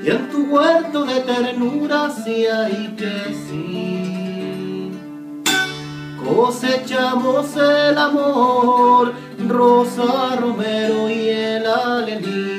Y 0.03 0.09
en 0.09 0.29
tu 0.29 0.45
huerto 0.45 1.05
de 1.05 1.19
ternura, 1.21 2.09
si 2.09 2.45
hay 2.47 2.95
que 2.97 3.35
sí, 3.45 4.91
cosechamos 6.23 7.55
el 7.55 7.97
amor, 7.97 9.13
Rosa 9.47 10.35
Romero 10.39 11.09
y 11.09 11.29
el 11.29 11.65
alelí. 11.65 12.58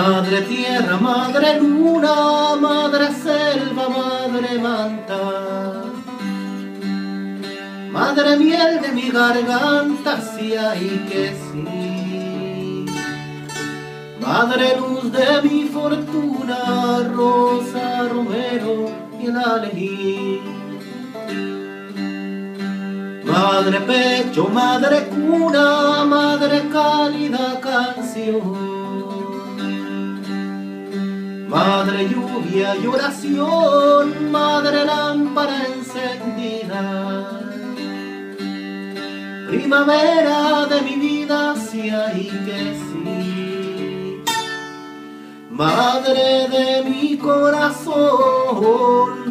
Madre 0.00 0.40
tierra, 0.42 0.96
madre 0.96 1.60
luna, 1.60 2.56
madre 2.58 3.08
selva, 3.22 3.86
madre 3.90 4.58
manta. 4.58 5.24
Madre 7.92 8.36
miel 8.38 8.80
de 8.80 8.92
mi 8.92 9.10
garganta, 9.10 10.18
si 10.22 10.54
hay 10.56 10.88
que 11.10 11.24
sí. 11.44 12.86
Madre 14.26 14.68
luz 14.78 15.12
de 15.12 15.42
mi 15.42 15.64
fortuna, 15.68 16.60
rosa, 17.14 18.08
romero 18.10 18.76
y 19.20 19.26
el 19.26 19.36
alelí. 19.36 20.40
Madre 23.24 23.80
pecho, 23.80 24.48
madre 24.48 25.08
cuna, 25.08 26.06
madre 26.06 26.58
cálida 26.72 27.60
canción. 27.60 28.79
Madre 31.50 32.08
lluvia 32.08 32.76
y 32.76 32.86
oración, 32.86 34.30
madre 34.30 34.84
lámpara 34.84 35.66
encendida. 35.66 37.40
Primavera 39.48 40.66
de 40.66 40.80
mi 40.82 40.94
vida, 40.94 41.56
si 41.56 41.90
hay 41.90 42.28
que 42.46 42.76
sí. 42.86 44.22
Madre 45.50 46.46
de 46.48 46.88
mi 46.88 47.18
corazón, 47.18 47.92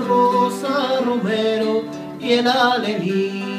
Rosa 0.05 0.99
Romero 1.05 1.83
y 2.19 2.33
el 2.33 2.47
alelí. 2.49 3.58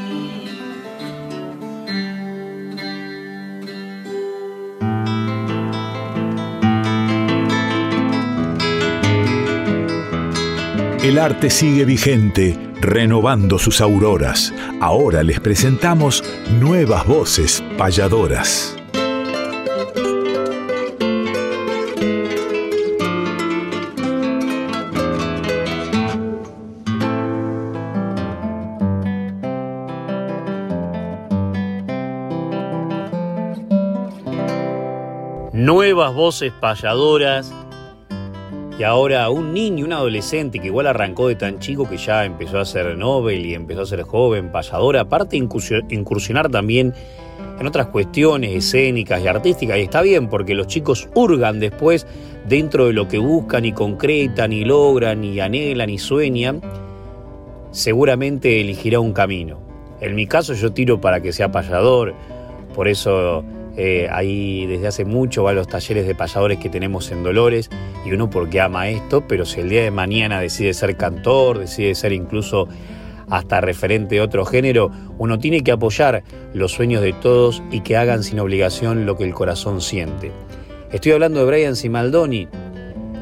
El 11.02 11.18
arte 11.18 11.48
sigue 11.48 11.86
vigente, 11.86 12.58
renovando 12.78 13.58
sus 13.58 13.80
auroras. 13.80 14.52
Ahora 14.82 15.22
les 15.22 15.40
presentamos 15.40 16.22
nuevas 16.60 17.06
voces 17.06 17.64
payadoras. 17.78 18.76
Nuevas 35.54 36.12
voces 36.12 36.52
payadoras 36.60 37.50
y 38.80 38.82
ahora 38.82 39.28
un 39.28 39.52
niño, 39.52 39.84
un 39.84 39.92
adolescente 39.92 40.58
que 40.58 40.68
igual 40.68 40.86
arrancó 40.86 41.28
de 41.28 41.34
tan 41.34 41.58
chico 41.58 41.86
que 41.86 41.98
ya 41.98 42.24
empezó 42.24 42.58
a 42.58 42.64
ser 42.64 42.96
Nobel 42.96 43.44
y 43.44 43.52
empezó 43.52 43.82
a 43.82 43.86
ser 43.86 44.04
joven, 44.04 44.50
payador, 44.50 44.96
aparte 44.96 45.36
incursionar 45.36 46.48
también 46.48 46.94
en 47.58 47.66
otras 47.66 47.88
cuestiones 47.88 48.56
escénicas 48.56 49.22
y 49.22 49.28
artísticas. 49.28 49.76
Y 49.76 49.82
está 49.82 50.00
bien, 50.00 50.30
porque 50.30 50.54
los 50.54 50.66
chicos 50.66 51.10
hurgan 51.14 51.60
después 51.60 52.06
dentro 52.48 52.86
de 52.86 52.94
lo 52.94 53.06
que 53.06 53.18
buscan 53.18 53.66
y 53.66 53.72
concretan 53.72 54.54
y 54.54 54.64
logran 54.64 55.24
y 55.24 55.40
anhelan 55.40 55.90
y 55.90 55.98
sueñan, 55.98 56.62
seguramente 57.72 58.62
elegirá 58.62 58.98
un 58.98 59.12
camino. 59.12 59.60
En 60.00 60.14
mi 60.14 60.26
caso 60.26 60.54
yo 60.54 60.72
tiro 60.72 61.02
para 61.02 61.20
que 61.20 61.34
sea 61.34 61.52
payador, 61.52 62.14
por 62.74 62.88
eso 62.88 63.44
eh, 63.82 64.08
ahí 64.12 64.66
desde 64.66 64.88
hace 64.88 65.04
mucho 65.06 65.42
va 65.42 65.52
a 65.52 65.54
los 65.54 65.66
talleres 65.66 66.06
de 66.06 66.14
payadores 66.14 66.58
que 66.58 66.68
tenemos 66.68 67.10
en 67.12 67.22
Dolores 67.22 67.70
y 68.04 68.12
uno 68.12 68.28
porque 68.28 68.60
ama 68.60 68.90
esto, 68.90 69.26
pero 69.26 69.46
si 69.46 69.60
el 69.60 69.70
día 69.70 69.82
de 69.82 69.90
mañana 69.90 70.38
decide 70.38 70.74
ser 70.74 70.98
cantor, 70.98 71.60
decide 71.60 71.94
ser 71.94 72.12
incluso 72.12 72.68
hasta 73.30 73.62
referente 73.62 74.16
de 74.16 74.20
otro 74.20 74.44
género, 74.44 74.90
uno 75.16 75.38
tiene 75.38 75.62
que 75.62 75.72
apoyar 75.72 76.22
los 76.52 76.72
sueños 76.72 77.00
de 77.00 77.14
todos 77.14 77.62
y 77.70 77.80
que 77.80 77.96
hagan 77.96 78.22
sin 78.22 78.38
obligación 78.40 79.06
lo 79.06 79.16
que 79.16 79.24
el 79.24 79.32
corazón 79.32 79.80
siente. 79.80 80.30
Estoy 80.92 81.12
hablando 81.12 81.40
de 81.40 81.46
Brian 81.46 81.74
Simaldoni, 81.74 82.48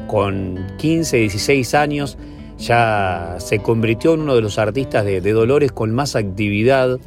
con 0.07 0.67
15, 0.77 1.15
16 1.19 1.73
años, 1.73 2.17
ya 2.57 3.37
se 3.37 3.59
convirtió 3.59 4.13
en 4.13 4.21
uno 4.23 4.35
de 4.35 4.41
los 4.41 4.59
artistas 4.59 5.05
de 5.05 5.21
Dolores 5.21 5.71
con 5.71 5.95
más 5.95 6.17
actividad 6.17 6.99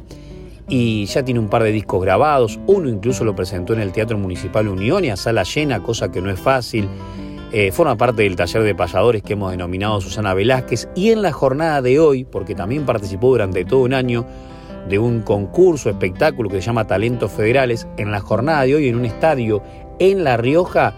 y 0.67 1.05
ya 1.05 1.23
tiene 1.23 1.39
un 1.39 1.49
par 1.49 1.63
de 1.63 1.71
discos 1.71 2.01
grabados, 2.01 2.59
uno 2.67 2.89
incluso 2.89 3.23
lo 3.23 3.35
presentó 3.35 3.73
en 3.73 3.81
el 3.81 3.91
Teatro 3.91 4.17
Municipal 4.17 4.67
Unión 4.67 5.03
y 5.05 5.09
a 5.09 5.17
sala 5.17 5.43
llena, 5.43 5.81
cosa 5.81 6.11
que 6.11 6.21
no 6.21 6.29
es 6.29 6.39
fácil. 6.39 6.87
Eh, 7.51 7.71
forma 7.71 7.95
parte 7.95 8.23
del 8.23 8.35
taller 8.35 8.63
de 8.63 8.73
payadores 8.73 9.21
que 9.21 9.33
hemos 9.33 9.51
denominado 9.51 10.01
Susana 10.01 10.33
Velázquez 10.33 10.89
y 10.95 11.11
en 11.11 11.21
la 11.21 11.31
jornada 11.31 11.83
de 11.83 11.99
hoy, 11.99 12.23
porque 12.23 12.55
también 12.55 12.85
participó 12.85 13.29
durante 13.29 13.63
todo 13.63 13.81
un 13.81 13.93
año 13.93 14.25
de 14.89 14.97
un 14.97 15.21
concurso, 15.21 15.89
espectáculo 15.89 16.49
que 16.49 16.55
se 16.55 16.67
llama 16.67 16.87
Talentos 16.87 17.31
Federales, 17.31 17.87
en 17.97 18.11
la 18.11 18.19
jornada 18.19 18.63
de 18.63 18.75
hoy 18.75 18.87
en 18.87 18.95
un 18.95 19.05
estadio 19.05 19.61
en 19.99 20.23
La 20.23 20.37
Rioja, 20.37 20.95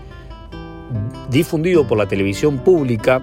difundido 1.30 1.86
por 1.86 1.98
la 1.98 2.08
televisión 2.08 2.60
pública, 2.60 3.22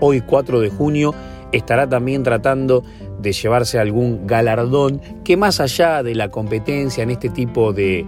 hoy 0.00 0.20
4 0.20 0.60
de 0.60 0.68
junio, 0.68 1.14
estará 1.52 1.88
también 1.88 2.22
tratando 2.22 2.82
de 3.20 3.32
llevarse 3.32 3.78
algún 3.78 4.26
galardón 4.26 5.00
que 5.24 5.36
más 5.36 5.60
allá 5.60 6.02
de 6.02 6.14
la 6.14 6.28
competencia 6.28 7.02
en 7.02 7.10
este 7.10 7.28
tipo 7.28 7.72
de, 7.72 8.04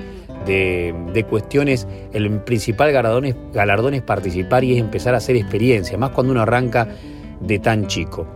cuestiones, 1.29 1.87
el 2.13 2.41
principal 2.41 2.93
galardón 2.93 3.27
es, 3.27 3.37
galardón 3.53 3.95
es 3.95 4.03
participar 4.03 4.65
y 4.65 4.73
es 4.73 4.79
empezar 4.79 5.15
a 5.15 5.19
hacer 5.19 5.37
experiencia, 5.37 5.97
más 5.99 6.11
cuando 6.11 6.33
uno 6.33 6.43
arranca 6.43 6.89
de 7.41 7.59
tan 7.59 7.87
chico. 7.87 8.27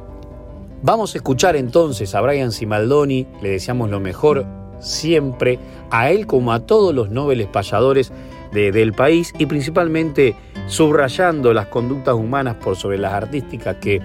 Vamos 0.83 1.15
a 1.15 1.19
escuchar 1.19 1.57
entonces 1.57 2.15
a 2.15 2.21
Brian 2.21 2.53
Simaldoni, 2.53 3.27
le 3.41 3.51
deseamos 3.51 3.91
lo 3.91 3.99
mejor 3.99 4.47
siempre, 4.81 5.59
a 5.91 6.11
él 6.11 6.27
como 6.27 6.53
a 6.53 6.61
todos 6.61 6.95
los 6.95 7.11
nobles 7.11 7.47
payadores 7.47 8.13
del 8.53 8.93
país 8.93 9.35
y 9.39 9.47
principalmente 9.47 10.35
subrayando 10.67 11.53
las 11.53 11.67
conductas 11.67 12.15
humanas 12.15 12.57
por 12.57 12.77
sobre 12.77 12.97
las 12.97 13.13
artísticas 13.13 13.77
que 13.77 14.01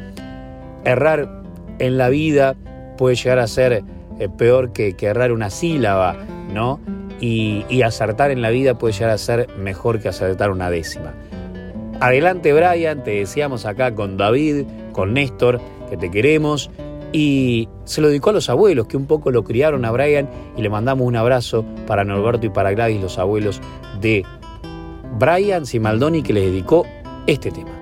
errar 0.84 1.41
en 1.80 1.98
la 1.98 2.10
vida 2.10 2.56
puede 2.98 3.16
llegar 3.16 3.40
a 3.40 3.48
ser 3.48 3.84
eh, 4.20 4.30
peor 4.30 4.72
que, 4.72 4.96
errar 5.02 5.32
una 5.32 5.50
sílaba, 5.50 6.16
¿no? 6.54 6.80
Y, 7.20 7.82
acertar 7.82 8.32
en 8.32 8.42
la 8.42 8.50
vida 8.50 8.78
puede 8.78 8.94
llegar 8.94 9.10
a 9.12 9.18
ser 9.18 9.48
mejor 9.58 10.00
que 10.00 10.10
acertar 10.10 10.52
una 10.52 10.70
décima. 10.70 11.14
Adelante 12.00 12.54
Brian, 12.54 13.04
te 13.04 13.12
deseamos 13.12 13.66
acá 13.66 13.94
con 13.94 14.18
David, 14.18 14.66
con 14.92 15.14
Néstor, 15.14 15.60
que 15.90 15.98
te 15.98 16.10
queremos. 16.10 16.70
Y 17.14 17.68
se 17.84 18.02
lo 18.02 18.08
dedicó 18.08 18.30
a 18.30 18.34
los 18.34 18.50
abuelos, 18.50 18.88
que 18.88 18.98
un 18.98 19.06
poco 19.06 19.32
lo 19.32 19.44
criaron 19.44 19.84
a 19.86 19.92
Brian, 19.92 20.30
y 20.56 20.62
le 20.62 20.70
mandamos 20.70 21.06
un 21.06 21.16
abrazo 21.16 21.66
para 21.86 22.04
Norberto 22.04 22.46
y 22.46 22.50
para 22.50 22.72
Gladys, 22.72 23.02
los 23.02 23.18
abuelos 23.18 23.60
de 24.00 24.24
Brian 25.20 25.66
Simaldoni, 25.66 26.24
que 26.24 26.34
les 26.34 26.46
dedicó 26.46 26.86
este 27.28 27.52
tema. 27.52 27.81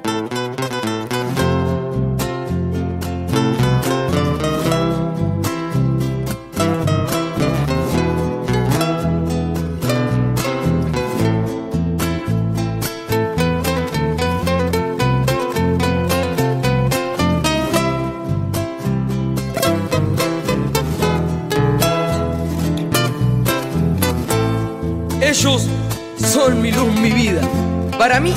Para 27.97 28.19
mí 28.19 28.33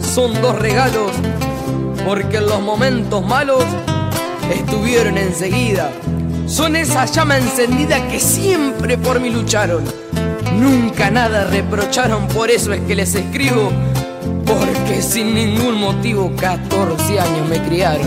son 0.00 0.32
dos 0.40 0.58
regalos, 0.58 1.12
porque 2.06 2.38
en 2.38 2.46
los 2.46 2.62
momentos 2.62 3.22
malos 3.26 3.62
estuvieron 4.50 5.18
enseguida. 5.18 5.90
Son 6.46 6.76
esa 6.76 7.04
llama 7.04 7.36
encendida 7.36 8.08
que 8.08 8.18
siempre 8.18 8.96
por 8.96 9.20
mí 9.20 9.28
lucharon. 9.28 9.84
Nunca 10.58 11.10
nada 11.10 11.44
reprocharon, 11.44 12.26
por 12.28 12.50
eso 12.50 12.72
es 12.72 12.80
que 12.82 12.94
les 12.94 13.14
escribo. 13.14 13.70
Porque 14.46 15.02
sin 15.02 15.34
ningún 15.34 15.78
motivo 15.78 16.32
14 16.36 17.20
años 17.20 17.48
me 17.50 17.60
criaron. 17.64 18.06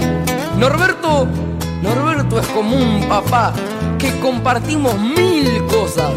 Norberto, 0.58 1.28
Norberto 1.84 2.40
es 2.40 2.48
como 2.48 2.78
un 2.78 3.08
papá 3.08 3.54
que 4.00 4.10
compartimos 4.22 5.00
mil 5.00 5.64
cosas. 5.68 6.14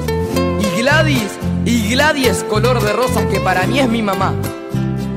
Y 0.61 0.81
Gladys 0.81 1.29
y 1.65 1.91
Gladys 1.91 2.45
color 2.49 2.83
de 2.83 2.93
rosa 2.93 3.27
que 3.29 3.41
para 3.41 3.67
mí 3.67 3.81
es 3.81 3.89
mi 3.89 4.03
mamá. 4.03 4.33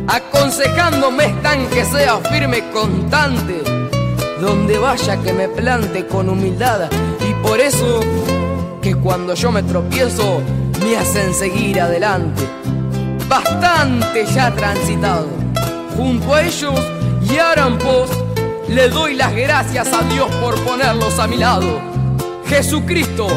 Aconsejándome 0.08 1.26
están 1.26 1.68
que 1.68 1.86
sea 1.86 2.18
firme 2.18 2.70
constante, 2.72 3.62
donde 4.42 4.78
vaya 4.78 5.22
que 5.22 5.34
me 5.34 5.48
plante 5.48 6.06
con 6.08 6.30
humildad 6.30 6.90
y 7.28 7.34
por 7.46 7.60
eso 7.60 8.02
que 8.82 8.96
cuando 8.96 9.34
yo 9.34 9.52
me 9.52 9.64
tropiezo 9.64 10.42
me 10.84 10.98
hacen 10.98 11.34
seguir 11.34 11.80
adelante. 11.80 12.44
Bastante 13.30 14.26
ya 14.26 14.54
transitado, 14.54 15.30
junto 15.96 16.36
a 16.36 16.44
ellos 16.44 16.80
y 17.30 17.38
a 17.38 17.54
post 17.80 18.14
le 18.68 18.90
doy 18.90 19.16
las 19.16 19.34
gracias 19.34 19.88
a 19.94 20.02
Dios 20.04 20.30
por 20.42 20.60
ponerlos 20.64 21.18
a 21.20 21.28
mi 21.28 21.38
lado. 21.38 21.80
Jesucristo, 22.48 23.28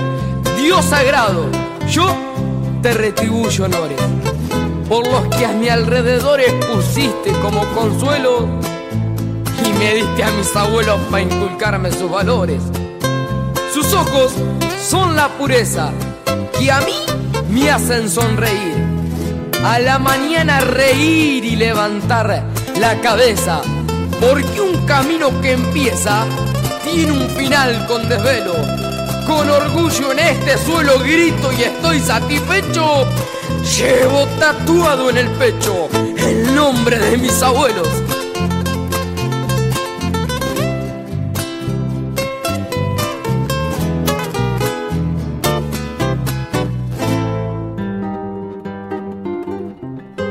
Dios 0.58 0.84
sagrado, 0.84 1.46
yo 1.88 2.14
te 2.86 2.94
retribuyo 2.94 3.64
honores 3.64 3.98
por 4.88 5.04
los 5.08 5.26
que 5.36 5.44
a 5.44 5.50
mi 5.50 5.68
alrededor 5.68 6.40
pusiste 6.72 7.32
como 7.42 7.66
consuelo 7.74 8.46
y 9.64 9.72
me 9.72 9.94
diste 9.94 10.22
a 10.22 10.30
mis 10.30 10.54
abuelos 10.54 10.96
para 11.10 11.24
inculcarme 11.24 11.90
sus 11.90 12.08
valores. 12.08 12.62
Sus 13.74 13.92
ojos 13.92 14.34
son 14.80 15.16
la 15.16 15.26
pureza 15.30 15.90
que 16.56 16.70
a 16.70 16.80
mí 16.82 16.94
me 17.50 17.72
hacen 17.72 18.08
sonreír. 18.08 18.76
A 19.64 19.80
la 19.80 19.98
mañana 19.98 20.60
reír 20.60 21.44
y 21.44 21.56
levantar 21.56 22.44
la 22.78 23.00
cabeza, 23.00 23.62
porque 24.20 24.60
un 24.60 24.86
camino 24.86 25.40
que 25.40 25.54
empieza 25.54 26.24
tiene 26.84 27.10
un 27.10 27.28
final 27.30 27.84
con 27.88 28.08
desvelo 28.08 28.85
con 29.26 29.50
orgullo 29.50 30.12
en 30.12 30.20
este 30.20 30.56
suelo 30.56 31.00
grito 31.00 31.50
y 31.52 31.62
estoy 31.62 31.98
satisfecho. 32.00 33.06
Llevo 33.76 34.26
tatuado 34.38 35.10
en 35.10 35.18
el 35.18 35.28
pecho 35.30 35.88
el 36.16 36.54
nombre 36.54 36.98
de 36.98 37.16
mis 37.18 37.42
abuelos. 37.42 37.88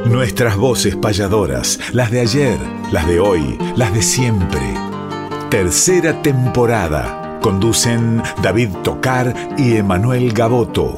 Nuestras 0.06 0.56
voces 0.56 0.96
payadoras, 0.96 1.80
las 1.92 2.10
de 2.12 2.22
ayer, 2.22 2.58
las 2.92 3.08
de 3.08 3.20
hoy, 3.20 3.58
las 3.76 3.94
de 3.94 4.02
siempre. 4.02 4.62
Tercera 5.50 6.22
temporada. 6.22 7.25
Conducen 7.46 8.24
David 8.42 8.70
Tocar 8.84 9.32
y 9.56 9.76
Emanuel 9.76 10.34
Gaboto. 10.34 10.98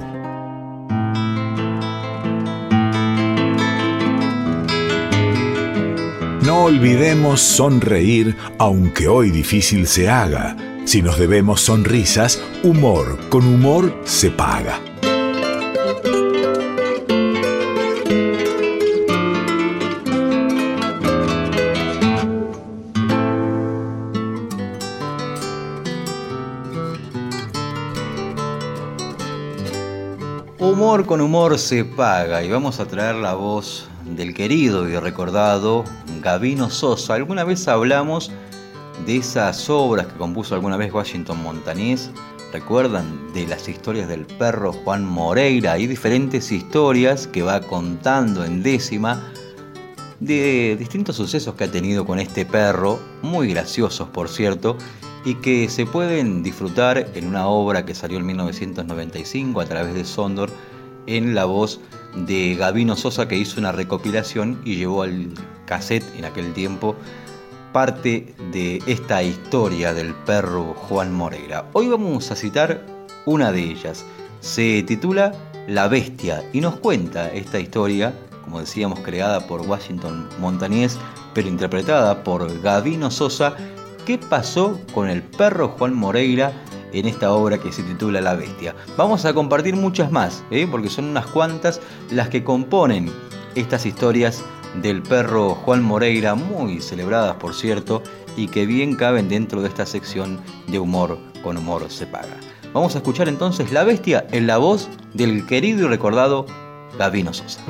No 6.46 6.64
olvidemos 6.64 7.42
sonreír, 7.42 8.38
aunque 8.60 9.10
hoy 9.10 9.30
difícil 9.30 9.88
se 9.88 10.08
haga. 10.08 10.56
Si 10.86 11.02
nos 11.02 11.20
debemos 11.20 11.60
sonrisas, 11.60 12.42
humor 12.64 13.20
con 13.28 13.46
humor 13.46 14.00
se 14.06 14.32
paga. 14.32 14.87
Con 31.06 31.22
humor 31.22 31.60
se 31.60 31.86
paga 31.86 32.44
y 32.44 32.50
vamos 32.50 32.80
a 32.80 32.88
traer 32.88 33.16
la 33.16 33.36
voz 33.36 33.88
del 34.04 34.34
querido 34.34 34.90
y 34.90 34.98
recordado 34.98 35.84
Gavino 36.22 36.72
Sosa. 36.72 37.14
Alguna 37.14 37.44
vez 37.44 37.68
hablamos 37.68 38.32
de 39.06 39.18
esas 39.18 39.70
obras 39.70 40.08
que 40.08 40.18
compuso 40.18 40.56
alguna 40.56 40.76
vez 40.76 40.92
Washington 40.92 41.42
Montañés. 41.44 42.10
¿Recuerdan 42.52 43.32
de 43.34 43.46
las 43.46 43.70
historias 43.70 44.10
del 44.10 44.26
perro 44.26 44.74
Juan 44.74 45.06
Moreira? 45.06 45.74
Hay 45.74 45.86
diferentes 45.86 46.52
historias 46.52 47.28
que 47.28 47.44
va 47.44 47.62
contando 47.62 48.44
en 48.44 48.64
décima 48.64 49.22
de 50.20 50.76
distintos 50.78 51.16
sucesos 51.16 51.54
que 51.54 51.66
ha 51.66 51.72
tenido 51.72 52.06
con 52.06 52.20
este 52.20 52.44
perro, 52.44 53.00
muy 53.22 53.50
graciosos 53.50 54.10
por 54.10 54.30
cierto, 54.30 54.76
y 55.24 55.36
que 55.36 55.70
se 55.70 55.86
pueden 55.86 56.42
disfrutar 56.42 57.08
en 57.14 57.28
una 57.28 57.48
obra 57.48 57.86
que 57.86 57.94
salió 57.94 58.18
en 58.18 58.26
1995 58.26 59.62
a 59.62 59.66
través 59.66 59.94
de 59.94 60.04
Sondor 60.04 60.50
en 61.08 61.34
la 61.34 61.46
voz 61.46 61.80
de 62.16 62.56
Gavino 62.56 62.96
Sosa 62.96 63.28
que 63.28 63.38
hizo 63.38 63.60
una 63.60 63.72
recopilación 63.72 64.62
y 64.64 64.76
llevó 64.76 65.04
al 65.04 65.30
cassette 65.66 66.06
en 66.18 66.26
aquel 66.26 66.54
tiempo 66.54 66.96
parte 67.74 68.34
de 68.52 68.82
esta 68.88 69.22
historia 69.24 69.94
del 69.94 70.14
perro 70.14 70.74
Juan 70.74 71.14
Moreira. 71.14 71.66
Hoy 71.74 71.88
vamos 71.88 72.32
a 72.32 72.36
citar 72.36 72.84
una 73.26 73.52
de 73.52 73.62
ellas. 73.62 74.06
Se 74.40 74.84
titula 74.84 75.34
La 75.68 75.88
Bestia 75.88 76.44
y 76.54 76.62
nos 76.62 76.78
cuenta 76.78 77.32
esta 77.32 77.60
historia, 77.60 78.14
como 78.44 78.60
decíamos, 78.60 79.00
creada 79.02 79.46
por 79.48 79.62
Washington 79.62 80.28
Montañés, 80.40 80.98
pero 81.34 81.50
interpretada 81.50 82.24
por 82.24 82.62
Gavino 82.62 83.12
Sosa, 83.12 83.56
qué 84.06 84.18
pasó 84.18 84.80
con 84.94 85.10
el 85.10 85.22
perro 85.22 85.70
Juan 85.78 85.94
Moreira 85.94 86.54
en 86.94 87.08
esta 87.08 87.34
obra 87.34 87.58
que 87.58 87.72
se 87.72 87.84
titula 87.84 88.22
La 88.22 88.36
Bestia. 88.36 88.76
Vamos 88.96 89.26
a 89.26 89.34
compartir 89.34 89.76
muchas 89.76 90.12
más, 90.12 90.44
¿eh? 90.52 90.68
porque 90.70 90.90
son 90.90 91.06
unas 91.06 91.28
cuantas 91.28 91.82
las 92.12 92.30
que 92.30 92.44
componen 92.44 93.12
estas 93.56 93.86
historias 93.86 94.44
del 94.82 95.02
perro 95.02 95.56
Juan 95.56 95.84
Moreira, 95.84 96.36
muy 96.36 96.82
celebradas 96.82 97.36
por 97.38 97.54
cierto, 97.54 98.04
y 98.36 98.48
que 98.48 98.66
bien 98.66 98.96
caben 98.96 99.30
dentro 99.30 99.62
de 99.62 99.70
esta 99.70 99.86
sección 99.86 100.40
de 100.68 100.80
humor 100.80 101.18
con 101.44 101.58
humor 101.58 101.90
se 101.90 102.06
paga. 102.06 102.38
Vamos 102.74 102.96
a 102.96 103.00
escuchar 103.00 103.28
entonces 103.28 103.72
La 103.72 103.84
Bestia 103.84 104.28
en 104.32 104.46
la 104.46 104.58
voz 104.58 104.90
del 105.14 105.46
querido 105.48 105.86
y 105.86 105.88
recordado 105.88 106.46
Gavino 106.98 107.34
Sosa. 107.34 107.62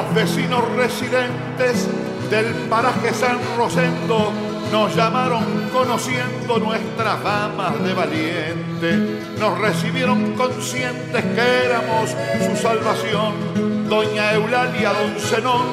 Los 0.00 0.14
vecinos 0.14 0.64
residentes 0.76 1.86
del 2.30 2.46
paraje 2.70 3.12
San 3.12 3.38
Rosendo 3.58 4.32
nos 4.72 4.96
llamaron 4.96 5.68
conociendo 5.70 6.58
nuestras 6.58 7.22
damas 7.22 7.84
de 7.84 7.92
valiente. 7.92 8.96
Nos 9.38 9.58
recibieron 9.58 10.32
conscientes 10.36 11.22
que 11.22 11.66
éramos 11.66 12.16
su 12.46 12.56
salvación. 12.56 13.88
Doña 13.90 14.32
Eulalia, 14.32 14.94
don 14.94 15.20
Zenón, 15.20 15.66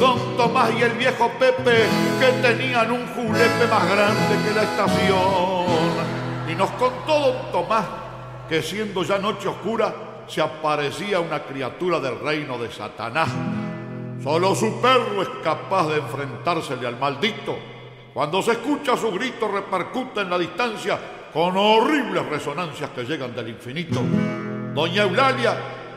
don 0.00 0.36
Tomás 0.36 0.70
y 0.76 0.82
el 0.82 0.92
viejo 0.94 1.30
Pepe, 1.38 1.84
que 2.18 2.48
tenían 2.48 2.90
un 2.90 3.06
julepe 3.06 3.66
más 3.70 3.88
grande 3.88 4.34
que 4.44 4.54
la 4.56 4.62
estación. 4.64 6.50
Y 6.50 6.54
nos 6.56 6.70
contó 6.70 7.20
don 7.20 7.52
Tomás 7.52 7.84
que 8.48 8.60
siendo 8.60 9.04
ya 9.04 9.18
noche 9.18 9.46
oscura, 9.46 9.94
se 10.26 10.40
aparecía 10.40 11.20
una 11.20 11.44
criatura 11.44 12.00
del 12.00 12.18
reino 12.18 12.58
de 12.58 12.72
Satanás 12.72 13.28
Solo 14.22 14.54
su 14.54 14.80
perro 14.80 15.22
es 15.22 15.28
capaz 15.44 15.88
de 15.88 15.98
enfrentársele 15.98 16.86
al 16.86 16.98
maldito. 16.98 17.56
Cuando 18.12 18.42
se 18.42 18.52
escucha 18.52 18.96
su 18.96 19.12
grito 19.12 19.48
repercute 19.48 20.22
en 20.22 20.30
la 20.30 20.38
distancia 20.38 20.98
con 21.32 21.56
horribles 21.56 22.26
resonancias 22.26 22.90
que 22.90 23.04
llegan 23.04 23.34
del 23.34 23.50
infinito. 23.50 24.00
Doña 24.74 25.04
Eulalia, 25.04 25.56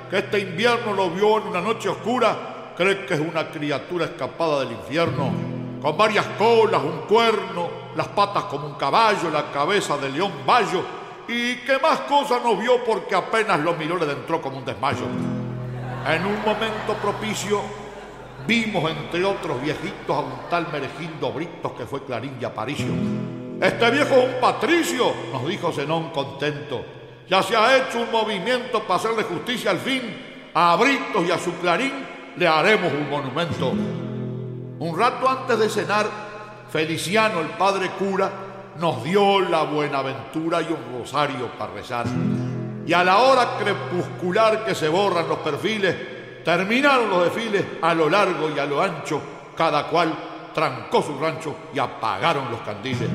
que 0.09 0.19
este 0.19 0.39
invierno 0.39 0.93
lo 0.93 1.09
vio 1.09 1.39
en 1.39 1.47
una 1.47 1.61
noche 1.61 1.89
oscura, 1.89 2.73
cree 2.77 3.05
que 3.05 3.15
es 3.15 3.19
una 3.19 3.49
criatura 3.49 4.05
escapada 4.05 4.59
del 4.59 4.73
infierno, 4.73 5.31
con 5.81 5.97
varias 5.97 6.25
colas, 6.37 6.81
un 6.83 7.07
cuerno, 7.07 7.69
las 7.95 8.07
patas 8.09 8.43
como 8.43 8.67
un 8.67 8.75
caballo, 8.75 9.31
la 9.31 9.51
cabeza 9.51 9.97
de 9.97 10.09
león 10.09 10.31
bayo, 10.45 10.83
y 11.27 11.55
que 11.57 11.79
más 11.79 12.01
cosas 12.01 12.43
no 12.43 12.55
vio 12.55 12.83
porque 12.83 13.15
apenas 13.15 13.59
lo 13.61 13.73
miró 13.73 13.97
le 13.97 14.11
entró 14.11 14.39
como 14.41 14.57
un 14.57 14.65
desmayo. 14.65 15.05
En 16.07 16.25
un 16.25 16.43
momento 16.43 16.93
propicio, 17.01 17.61
Vimos, 18.51 18.91
entre 18.91 19.23
otros 19.23 19.61
viejitos, 19.61 20.13
a 20.13 20.19
un 20.19 20.49
tal 20.49 20.67
Meregindo 20.73 21.31
Britos 21.31 21.71
que 21.71 21.85
fue 21.85 22.03
Clarín 22.03 22.35
y 22.41 22.43
Aparicio. 22.43 22.93
Este 23.61 23.91
viejo 23.91 24.15
es 24.15 24.25
un 24.25 24.41
patricio, 24.41 25.13
nos 25.31 25.47
dijo 25.47 25.71
Zenón 25.71 26.09
contento. 26.09 26.83
Ya 27.29 27.41
se 27.41 27.55
ha 27.55 27.77
hecho 27.77 28.01
un 28.01 28.11
movimiento 28.11 28.83
para 28.83 28.95
hacerle 28.95 29.23
justicia 29.23 29.71
al 29.71 29.77
fin. 29.77 30.01
A 30.53 30.75
Britos 30.75 31.25
y 31.25 31.31
a 31.31 31.39
su 31.39 31.53
Clarín 31.59 31.93
le 32.35 32.45
haremos 32.45 32.91
un 32.91 33.09
monumento. 33.09 33.71
Un 34.79 34.99
rato 34.99 35.29
antes 35.29 35.57
de 35.57 35.69
cenar, 35.69 36.07
Feliciano, 36.69 37.39
el 37.39 37.51
padre 37.51 37.91
cura, 37.91 38.29
nos 38.77 39.01
dio 39.01 39.39
la 39.39 39.63
buenaventura 39.63 40.61
y 40.61 40.65
un 40.65 40.99
rosario 40.99 41.49
para 41.57 41.71
rezar. 41.71 42.05
Y 42.85 42.91
a 42.91 43.01
la 43.01 43.17
hora 43.19 43.57
crepuscular 43.57 44.65
que 44.65 44.75
se 44.75 44.89
borran 44.89 45.29
los 45.29 45.37
perfiles, 45.37 45.95
Terminaron 46.43 47.09
los 47.09 47.23
desfiles 47.25 47.63
a 47.81 47.93
lo 47.93 48.09
largo 48.09 48.49
y 48.49 48.57
a 48.57 48.65
lo 48.65 48.81
ancho, 48.81 49.21
cada 49.55 49.87
cual 49.87 50.13
trancó 50.53 51.01
su 51.01 51.17
rancho 51.19 51.55
y 51.73 51.79
apagaron 51.79 52.49
los 52.51 52.61
candiles. 52.61 53.09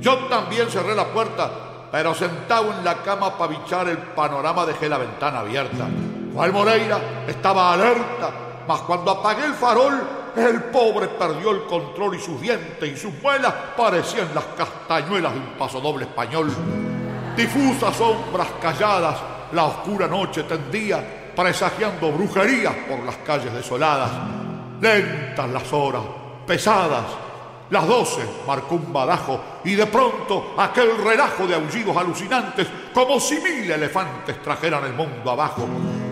Yo 0.00 0.16
también 0.26 0.68
cerré 0.70 0.94
la 0.94 1.06
puerta, 1.06 1.50
pero 1.90 2.14
sentado 2.14 2.72
en 2.72 2.84
la 2.84 2.96
cama 3.02 3.36
para 3.36 3.50
bichar 3.50 3.88
el 3.88 3.98
panorama 3.98 4.64
dejé 4.64 4.88
la 4.88 4.98
ventana 4.98 5.40
abierta. 5.40 5.88
Juan 6.32 6.52
Moreira 6.52 7.00
estaba 7.26 7.72
alerta, 7.72 8.30
mas 8.66 8.80
cuando 8.82 9.10
apagué 9.10 9.44
el 9.44 9.54
farol, 9.54 10.00
el 10.36 10.64
pobre 10.64 11.08
perdió 11.08 11.50
el 11.50 11.64
control 11.64 12.14
y 12.14 12.20
sus 12.20 12.40
dientes 12.40 12.88
y 12.88 12.96
sus 12.96 13.12
muelas 13.20 13.52
parecían 13.76 14.28
las 14.34 14.44
castañuelas 14.56 15.32
de 15.32 15.40
un 15.40 15.58
pasodoble 15.58 16.04
español. 16.04 16.52
Difusas 17.36 17.96
sombras 17.96 18.48
calladas 18.60 19.16
la 19.52 19.64
oscura 19.64 20.06
noche 20.06 20.42
tendía 20.42 21.17
presagiando 21.38 22.10
brujerías 22.10 22.74
por 22.88 22.98
las 23.04 23.14
calles 23.18 23.54
desoladas. 23.54 24.10
Lentas 24.80 25.48
las 25.48 25.72
horas, 25.72 26.02
pesadas. 26.44 27.04
Las 27.70 27.86
doce 27.86 28.22
marcó 28.44 28.74
un 28.74 28.92
badajo 28.92 29.40
y 29.62 29.76
de 29.76 29.86
pronto 29.86 30.54
aquel 30.56 30.98
relajo 31.04 31.46
de 31.46 31.54
aullidos 31.54 31.96
alucinantes 31.96 32.66
como 32.92 33.20
si 33.20 33.36
mil 33.36 33.70
elefantes 33.70 34.42
trajeran 34.42 34.84
el 34.86 34.94
mundo 34.94 35.30
abajo. 35.30 35.68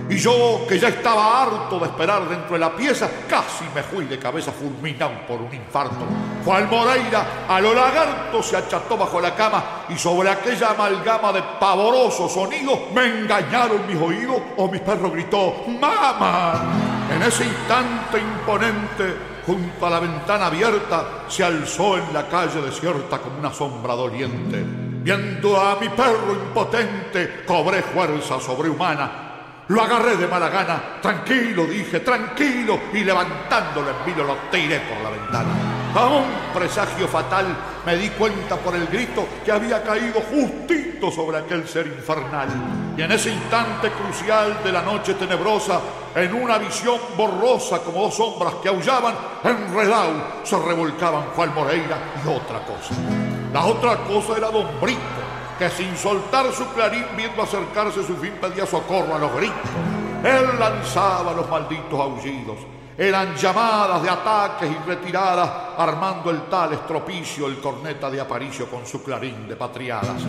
Y 0.08 0.18
yo, 0.18 0.64
que 0.68 0.78
ya 0.78 0.88
estaba 0.88 1.42
harto 1.42 1.80
de 1.80 1.86
esperar 1.86 2.28
dentro 2.28 2.52
de 2.52 2.60
la 2.60 2.76
pieza, 2.76 3.10
casi 3.28 3.64
me 3.74 3.82
fui 3.82 4.04
de 4.04 4.18
cabeza 4.18 4.52
fulminado 4.52 5.26
por 5.26 5.40
un 5.40 5.52
infarto. 5.52 6.06
Juan 6.44 6.70
Moreira 6.70 7.46
a 7.48 7.60
lo 7.60 7.74
lagarto 7.74 8.40
se 8.40 8.56
acható 8.56 8.96
bajo 8.96 9.20
la 9.20 9.34
cama 9.34 9.64
y 9.88 9.98
sobre 9.98 10.30
aquella 10.30 10.70
amalgama 10.70 11.32
de 11.32 11.42
pavorosos 11.58 12.32
sonidos 12.32 12.78
me 12.94 13.04
engañaron 13.04 13.84
mis 13.88 14.00
oídos 14.00 14.40
o 14.56 14.68
mi 14.68 14.78
perro 14.78 15.10
gritó 15.10 15.64
¡Mama! 15.66 16.62
En 17.12 17.22
ese 17.22 17.44
instante 17.44 18.20
imponente, 18.20 19.16
junto 19.44 19.86
a 19.86 19.90
la 19.90 19.98
ventana 19.98 20.46
abierta, 20.46 21.24
se 21.26 21.42
alzó 21.42 21.98
en 21.98 22.12
la 22.12 22.28
calle 22.28 22.62
desierta 22.62 23.18
como 23.18 23.38
una 23.38 23.52
sombra 23.52 23.94
doliente. 23.94 24.62
Viendo 25.02 25.60
a 25.60 25.76
mi 25.80 25.88
perro 25.88 26.32
impotente, 26.32 27.44
cobré 27.44 27.82
fuerza 27.82 28.40
sobrehumana 28.40 29.25
Lo 29.68 29.82
agarré 29.82 30.16
de 30.16 30.28
mala 30.28 30.48
gana, 30.48 31.00
tranquilo, 31.02 31.66
dije, 31.66 31.98
tranquilo, 31.98 32.78
y 32.92 33.02
levantándolo 33.02 33.90
en 33.90 34.06
vilo 34.06 34.22
lo 34.22 34.36
tiré 34.48 34.78
por 34.80 34.98
la 34.98 35.10
ventana. 35.10 35.48
A 35.92 36.06
un 36.06 36.24
presagio 36.54 37.08
fatal 37.08 37.46
me 37.84 37.96
di 37.96 38.10
cuenta 38.10 38.54
por 38.56 38.76
el 38.76 38.86
grito 38.86 39.26
que 39.44 39.50
había 39.50 39.82
caído 39.82 40.20
justito 40.20 41.10
sobre 41.10 41.38
aquel 41.38 41.66
ser 41.66 41.88
infernal. 41.88 42.48
Y 42.96 43.02
en 43.02 43.10
ese 43.10 43.30
instante 43.30 43.90
crucial 43.90 44.62
de 44.62 44.70
la 44.70 44.82
noche 44.82 45.14
tenebrosa, 45.14 45.80
en 46.14 46.32
una 46.32 46.58
visión 46.58 47.00
borrosa 47.16 47.80
como 47.80 48.02
dos 48.02 48.14
sombras 48.14 48.54
que 48.62 48.68
aullaban, 48.68 49.16
enredado 49.42 50.44
se 50.44 50.56
revolcaban 50.58 51.24
Juan 51.34 51.52
Moreira 51.54 51.98
y 52.24 52.28
otra 52.28 52.60
cosa. 52.60 52.94
La 53.52 53.64
otra 53.64 53.96
cosa 54.04 54.36
era 54.36 54.50
Don 54.50 54.80
Brito 54.80 55.25
que 55.58 55.70
sin 55.70 55.96
soltar 55.96 56.52
su 56.52 56.66
clarín 56.72 57.04
viendo 57.16 57.42
acercarse 57.42 58.02
su 58.04 58.16
fin 58.16 58.34
pedía 58.40 58.66
socorro 58.66 59.14
a 59.14 59.18
los 59.18 59.34
gritos. 59.34 59.70
Él 60.22 60.58
lanzaba 60.58 61.32
los 61.32 61.48
malditos 61.48 61.98
aullidos. 61.98 62.58
Eran 62.98 63.36
llamadas 63.36 64.02
de 64.02 64.08
ataques 64.08 64.70
y 64.70 64.88
retiradas, 64.88 65.50
armando 65.76 66.30
el 66.30 66.42
tal 66.48 66.72
estropicio 66.72 67.46
el 67.46 67.60
corneta 67.60 68.10
de 68.10 68.20
Aparicio 68.20 68.66
con 68.70 68.86
su 68.86 69.02
clarín 69.02 69.46
de 69.46 69.56
patriadas. 69.56 70.22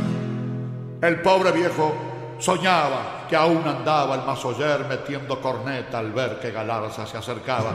El 1.01 1.21
pobre 1.21 1.51
viejo 1.51 2.16
Soñaba 2.39 3.25
que 3.27 3.35
aún 3.35 3.63
andaba 3.67 4.15
el 4.15 4.21
masoyer 4.21 4.85
metiendo 4.87 5.41
corneta 5.41 5.99
al 5.99 6.11
ver 6.11 6.39
que 6.39 6.51
Galarza 6.51 7.05
se 7.05 7.17
acercaba. 7.17 7.71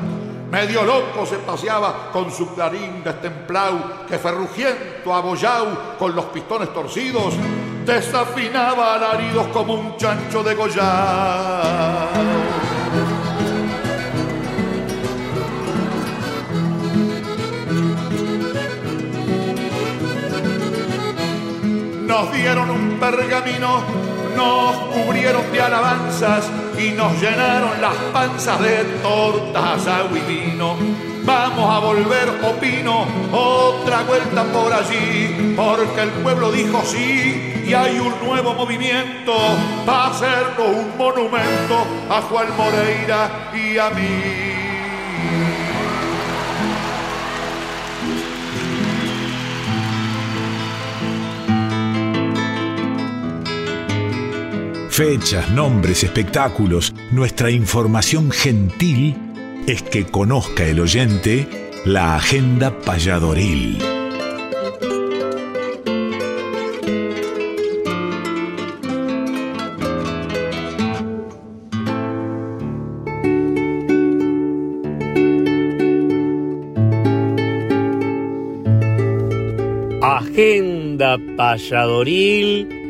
Medio 0.51 0.85
loco 0.85 1.27
se 1.27 1.39
paseaba 1.39 2.11
con 2.13 2.31
su 2.31 2.55
clarín 2.55 3.03
destemplau 3.03 4.07
que 4.07 4.19
ferrugiento 4.19 5.13
abollao 5.13 5.97
con 5.99 6.15
los 6.15 6.27
pistones 6.27 6.73
torcidos 6.73 7.35
desafinaba 7.85 8.95
alaridos 8.95 9.49
como 9.49 9.75
un 9.75 9.97
chancho 9.97 10.43
de 10.45 10.55
Nos 22.07 22.33
dieron 22.33 22.71
un 22.71 23.01
pergamino 23.01 24.12
nos 24.37 24.77
cubrieron 24.95 25.51
de 25.53 25.61
alabanzas 25.61 26.51
y 26.79 26.91
nos 26.91 27.21
llenaron 27.21 27.81
las 27.81 27.95
panzas 28.13 28.61
de 28.61 28.85
tortas, 29.03 29.87
agua 29.87 30.19
y 30.19 30.21
vino. 30.21 30.77
Vamos 31.25 31.71
a 31.75 31.79
volver, 31.79 32.29
opino, 32.43 33.07
otra 33.31 34.03
vuelta 34.03 34.43
por 34.45 34.73
allí, 34.73 35.55
porque 35.57 36.01
el 36.03 36.11
pueblo 36.11 36.51
dijo 36.51 36.83
sí 36.85 37.65
y 37.65 37.75
hay 37.75 38.01
un 38.01 38.13
nuevo 38.27 38.55
movimiento 38.55 39.33
para 39.87 40.07
hacernos 40.07 40.69
un 40.69 40.97
monumento 40.99 41.87
a 42.11 42.23
Juan 42.23 42.49
Moreira 42.57 43.51
y 43.55 43.79
a 43.79 43.91
mí. 43.91 44.62
Fechas, 54.93 55.51
nombres, 55.51 56.05
espectáculos, 56.05 56.93
nuestra 57.13 57.51
información 57.51 58.31
gentil 58.31 59.17
es 59.67 59.83
que 59.83 60.05
conozca 60.05 60.67
el 60.67 60.81
oyente 60.81 61.49
la 61.87 62.17
agenda 62.17 62.79
payadoril. 62.79 63.79
Agenda 80.03 81.17
payadoril 81.39 82.82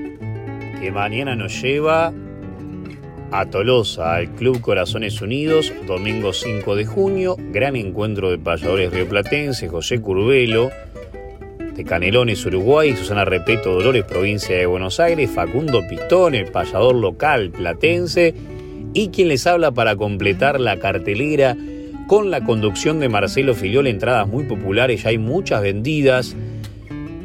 que 0.82 0.90
mañana 0.90 1.36
nos 1.36 1.62
lleva 1.62 2.12
a 3.30 3.46
Tolosa, 3.46 4.16
al 4.16 4.30
Club 4.32 4.60
Corazones 4.60 5.22
Unidos, 5.22 5.72
domingo 5.86 6.32
5 6.32 6.74
de 6.74 6.84
junio, 6.84 7.36
gran 7.52 7.76
encuentro 7.76 8.32
de 8.32 8.38
payadores 8.38 8.92
rioplatenses, 8.92 9.70
José 9.70 10.00
Curvelo, 10.00 10.72
de 11.76 11.84
Canelones, 11.84 12.44
Uruguay, 12.44 12.96
Susana 12.96 13.24
Repeto, 13.24 13.72
Dolores, 13.74 14.02
provincia 14.02 14.56
de 14.56 14.66
Buenos 14.66 14.98
Aires, 14.98 15.30
Facundo 15.30 15.86
Pistón, 15.88 16.34
el 16.34 16.50
payador 16.50 16.96
local 16.96 17.50
platense, 17.50 18.34
y 18.92 19.10
quien 19.10 19.28
les 19.28 19.46
habla 19.46 19.70
para 19.70 19.94
completar 19.94 20.58
la 20.58 20.80
cartelera 20.80 21.56
con 22.08 22.32
la 22.32 22.42
conducción 22.42 22.98
de 22.98 23.08
Marcelo 23.08 23.54
Filiol, 23.54 23.86
entradas 23.86 24.26
muy 24.26 24.42
populares, 24.42 25.04
ya 25.04 25.10
hay 25.10 25.18
muchas 25.18 25.62
vendidas, 25.62 26.34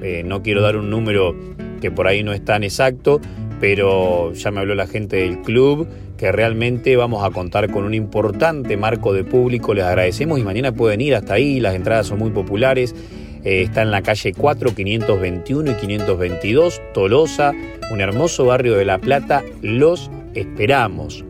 eh, 0.03 0.21
no 0.23 0.43
quiero 0.43 0.61
dar 0.61 0.77
un 0.77 0.91
número 0.91 1.35
que 1.81 1.91
por 1.91 2.07
ahí 2.07 2.23
no 2.23 2.33
es 2.33 2.43
tan 2.43 2.63
exacto, 2.63 3.19
pero 3.59 4.33
ya 4.33 4.51
me 4.51 4.59
habló 4.59 4.75
la 4.75 4.87
gente 4.87 5.17
del 5.17 5.41
club 5.41 5.87
que 6.17 6.31
realmente 6.31 6.95
vamos 6.95 7.23
a 7.23 7.29
contar 7.31 7.71
con 7.71 7.83
un 7.83 7.93
importante 7.93 8.75
marco 8.75 9.13
de 9.13 9.23
público. 9.23 9.73
Les 9.73 9.85
agradecemos 9.85 10.39
y 10.39 10.43
mañana 10.43 10.71
pueden 10.71 11.01
ir 11.01 11.15
hasta 11.15 11.35
ahí, 11.35 11.59
las 11.59 11.75
entradas 11.75 12.07
son 12.07 12.19
muy 12.19 12.31
populares. 12.31 12.95
Eh, 13.43 13.61
está 13.61 13.83
en 13.83 13.91
la 13.91 14.01
calle 14.01 14.33
4, 14.33 14.75
521 14.75 15.71
y 15.71 15.75
522, 15.75 16.81
Tolosa, 16.93 17.53
un 17.91 18.01
hermoso 18.01 18.45
barrio 18.45 18.75
de 18.75 18.85
La 18.85 18.97
Plata. 18.97 19.43
Los 19.61 20.09
esperamos. 20.33 21.23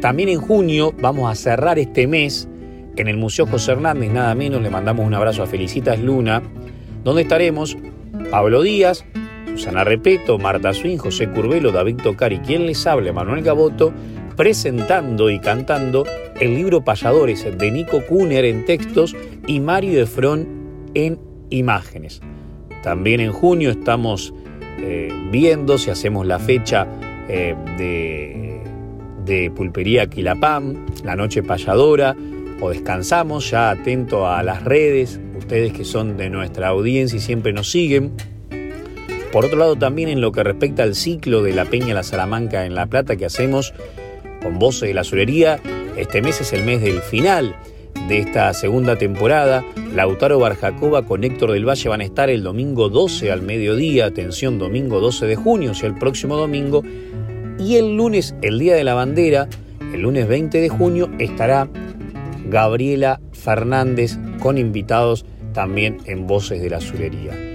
También 0.00 0.28
en 0.28 0.40
junio 0.40 0.94
vamos 1.00 1.30
a 1.30 1.34
cerrar 1.34 1.78
este 1.78 2.06
mes 2.06 2.48
en 2.96 3.08
el 3.08 3.16
Museo 3.16 3.46
José 3.46 3.72
Hernández, 3.72 4.10
nada 4.10 4.34
menos, 4.34 4.60
le 4.60 4.70
mandamos 4.70 5.06
un 5.06 5.14
abrazo 5.14 5.42
a 5.42 5.46
Felicitas 5.46 6.00
Luna, 6.00 6.42
donde 7.04 7.22
estaremos 7.22 7.76
Pablo 8.30 8.62
Díaz, 8.62 9.04
Susana 9.58 9.82
Repeto, 9.82 10.38
Marta 10.38 10.72
Swin, 10.72 10.98
José 10.98 11.28
Curvelo, 11.30 11.72
David 11.72 11.96
Tocar 11.96 12.32
y 12.32 12.38
quien 12.38 12.64
les 12.64 12.86
habla, 12.86 13.12
Manuel 13.12 13.42
Gaboto, 13.42 13.92
presentando 14.36 15.30
y 15.30 15.40
cantando 15.40 16.06
el 16.38 16.54
libro 16.54 16.84
Payadores 16.84 17.44
de 17.58 17.70
Nico 17.72 18.00
Kuhner 18.06 18.44
en 18.44 18.64
textos 18.64 19.16
y 19.48 19.58
Mario 19.58 20.00
Efrón 20.00 20.46
en 20.94 21.18
imágenes. 21.50 22.20
También 22.84 23.18
en 23.18 23.32
junio 23.32 23.70
estamos 23.70 24.32
eh, 24.78 25.12
viendo 25.32 25.76
si 25.76 25.90
hacemos 25.90 26.24
la 26.24 26.38
fecha 26.38 26.86
eh, 27.28 27.56
de, 27.76 28.60
de 29.24 29.50
Pulpería 29.50 30.08
Quilapam, 30.08 30.86
la 31.02 31.16
noche 31.16 31.42
payadora, 31.42 32.14
o 32.60 32.70
descansamos, 32.70 33.50
ya 33.50 33.70
atento 33.70 34.28
a 34.28 34.40
las 34.44 34.62
redes, 34.62 35.18
ustedes 35.36 35.72
que 35.72 35.84
son 35.84 36.16
de 36.16 36.30
nuestra 36.30 36.68
audiencia 36.68 37.16
y 37.16 37.20
siempre 37.20 37.52
nos 37.52 37.68
siguen. 37.68 38.12
Por 39.32 39.44
otro 39.44 39.58
lado, 39.58 39.76
también 39.76 40.08
en 40.08 40.20
lo 40.20 40.32
que 40.32 40.42
respecta 40.42 40.82
al 40.82 40.94
ciclo 40.94 41.42
de 41.42 41.52
la 41.52 41.66
Peña 41.66 41.94
La 41.94 42.02
Salamanca 42.02 42.64
en 42.64 42.74
La 42.74 42.86
Plata 42.86 43.16
que 43.16 43.26
hacemos 43.26 43.74
con 44.42 44.58
Voces 44.58 44.88
de 44.88 44.94
la 44.94 45.02
Azulería, 45.02 45.60
este 45.96 46.22
mes 46.22 46.40
es 46.40 46.52
el 46.52 46.64
mes 46.64 46.80
del 46.80 47.02
final 47.02 47.56
de 48.08 48.18
esta 48.18 48.54
segunda 48.54 48.96
temporada. 48.96 49.64
Lautaro 49.94 50.38
Barjacoba 50.38 51.02
con 51.04 51.24
Héctor 51.24 51.52
del 51.52 51.68
Valle 51.68 51.88
van 51.88 52.00
a 52.00 52.04
estar 52.04 52.30
el 52.30 52.42
domingo 52.42 52.88
12 52.88 53.32
al 53.32 53.42
mediodía, 53.42 54.06
atención, 54.06 54.58
domingo 54.58 55.00
12 55.00 55.26
de 55.26 55.36
junio, 55.36 55.72
o 55.72 55.74
sea, 55.74 55.88
el 55.88 55.96
próximo 55.96 56.36
domingo. 56.36 56.82
Y 57.58 57.76
el 57.76 57.96
lunes, 57.96 58.34
el 58.42 58.58
Día 58.58 58.76
de 58.76 58.84
la 58.84 58.94
Bandera, 58.94 59.48
el 59.92 60.02
lunes 60.02 60.28
20 60.28 60.60
de 60.60 60.68
junio, 60.68 61.10
estará 61.18 61.68
Gabriela 62.48 63.20
Fernández 63.32 64.18
con 64.38 64.56
invitados 64.56 65.26
también 65.52 65.98
en 66.06 66.26
Voces 66.26 66.62
de 66.62 66.70
la 66.70 66.76
Azulería. 66.76 67.47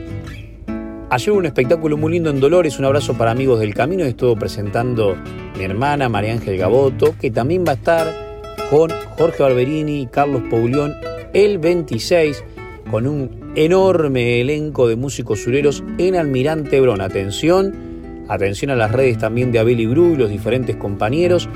Ayer 1.13 1.31
un 1.31 1.45
espectáculo 1.45 1.95
muy 1.95 2.13
lindo 2.13 2.31
en 2.31 2.39
Dolores, 2.39 2.79
un 2.79 2.85
abrazo 2.85 3.13
para 3.13 3.29
amigos 3.29 3.59
del 3.59 3.75
camino, 3.75 4.03
estuvo 4.03 4.35
presentando 4.35 5.15
mi 5.55 5.63
hermana 5.63 6.09
María 6.09 6.33
Ángel 6.33 6.57
Gaboto, 6.57 7.13
que 7.21 7.29
también 7.29 7.63
va 7.67 7.73
a 7.73 7.75
estar 7.75 8.07
con 8.71 8.89
Jorge 9.15 9.43
Barberini 9.43 10.01
y 10.01 10.07
Carlos 10.07 10.41
Paulión 10.49 10.95
el 11.33 11.59
26, 11.59 12.43
con 12.89 13.05
un 13.05 13.53
enorme 13.55 14.41
elenco 14.41 14.87
de 14.87 14.95
músicos 14.95 15.43
sureros 15.43 15.83
en 15.99 16.15
Almirante 16.15 16.81
Brón. 16.81 16.99
Atención, 16.99 18.25
atención 18.27 18.71
a 18.71 18.75
las 18.75 18.91
redes 18.91 19.19
también 19.19 19.51
de 19.51 19.59
Abel 19.59 19.81
y 19.81 19.85
Bru 19.85 20.13
y 20.13 20.17
los 20.17 20.31
diferentes 20.31 20.77
compañeros 20.77 21.47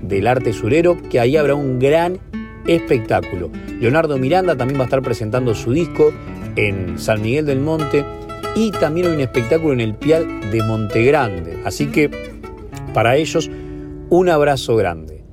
del 0.00 0.26
arte 0.26 0.54
surero, 0.54 0.96
que 1.10 1.20
ahí 1.20 1.36
habrá 1.36 1.54
un 1.54 1.78
gran 1.78 2.18
espectáculo. 2.66 3.50
Leonardo 3.78 4.16
Miranda 4.16 4.56
también 4.56 4.80
va 4.80 4.84
a 4.84 4.86
estar 4.86 5.02
presentando 5.02 5.54
su 5.54 5.70
disco 5.70 6.14
en 6.56 6.98
San 6.98 7.20
Miguel 7.20 7.44
del 7.44 7.60
Monte 7.60 8.06
y 8.54 8.70
también 8.72 9.06
hay 9.06 9.14
un 9.14 9.20
espectáculo 9.20 9.72
en 9.72 9.80
el 9.80 9.94
Pial 9.94 10.50
de 10.50 10.62
Montegrande. 10.62 11.58
Así 11.64 11.86
que 11.86 12.10
para 12.92 13.16
ellos 13.16 13.50
un 14.10 14.28
abrazo 14.28 14.76
grande. 14.76 15.24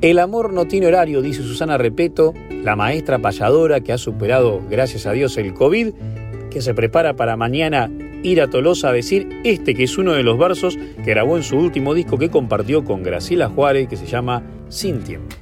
El 0.00 0.18
amor 0.18 0.52
no 0.52 0.66
tiene 0.66 0.86
horario, 0.88 1.22
dice 1.22 1.42
Susana 1.42 1.78
Repeto, 1.78 2.34
la 2.64 2.74
maestra 2.74 3.20
payadora 3.20 3.80
que 3.80 3.92
ha 3.92 3.98
superado, 3.98 4.60
gracias 4.68 5.06
a 5.06 5.12
Dios, 5.12 5.36
el 5.36 5.54
COVID, 5.54 5.92
que 6.50 6.60
se 6.60 6.74
prepara 6.74 7.14
para 7.14 7.36
mañana 7.36 7.90
ir 8.22 8.40
a 8.40 8.50
Tolosa 8.50 8.88
a 8.88 8.92
decir 8.92 9.28
este 9.44 9.74
que 9.74 9.84
es 9.84 9.98
uno 9.98 10.12
de 10.12 10.22
los 10.22 10.38
versos 10.38 10.76
que 11.04 11.10
grabó 11.10 11.36
en 11.36 11.42
su 11.42 11.56
último 11.56 11.94
disco 11.94 12.18
que 12.18 12.30
compartió 12.30 12.84
con 12.84 13.02
Graciela 13.02 13.48
Juárez 13.48 13.88
que 13.88 13.96
se 13.96 14.06
llama 14.06 14.42
Sin 14.68 15.00
Tiempo. 15.00 15.36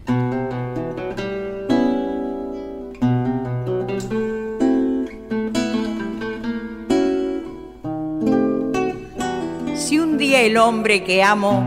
El 10.41 10.57
hombre 10.57 11.05
que 11.05 11.23
amo 11.23 11.63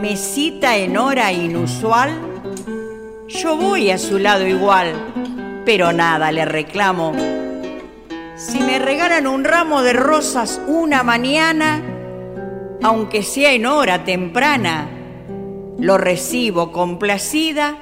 me 0.00 0.16
cita 0.16 0.76
en 0.76 0.96
hora 0.96 1.32
inusual, 1.32 2.10
yo 3.26 3.56
voy 3.56 3.90
a 3.90 3.98
su 3.98 4.20
lado 4.20 4.46
igual, 4.46 4.92
pero 5.64 5.92
nada 5.92 6.30
le 6.30 6.44
reclamo. 6.44 7.12
Si 8.36 8.60
me 8.60 8.78
regalan 8.78 9.26
un 9.26 9.42
ramo 9.42 9.82
de 9.82 9.94
rosas 9.94 10.60
una 10.68 11.02
mañana, 11.02 11.82
aunque 12.82 13.24
sea 13.24 13.52
en 13.52 13.66
hora 13.66 14.04
temprana, 14.04 14.88
lo 15.80 15.98
recibo 15.98 16.70
complacida 16.70 17.78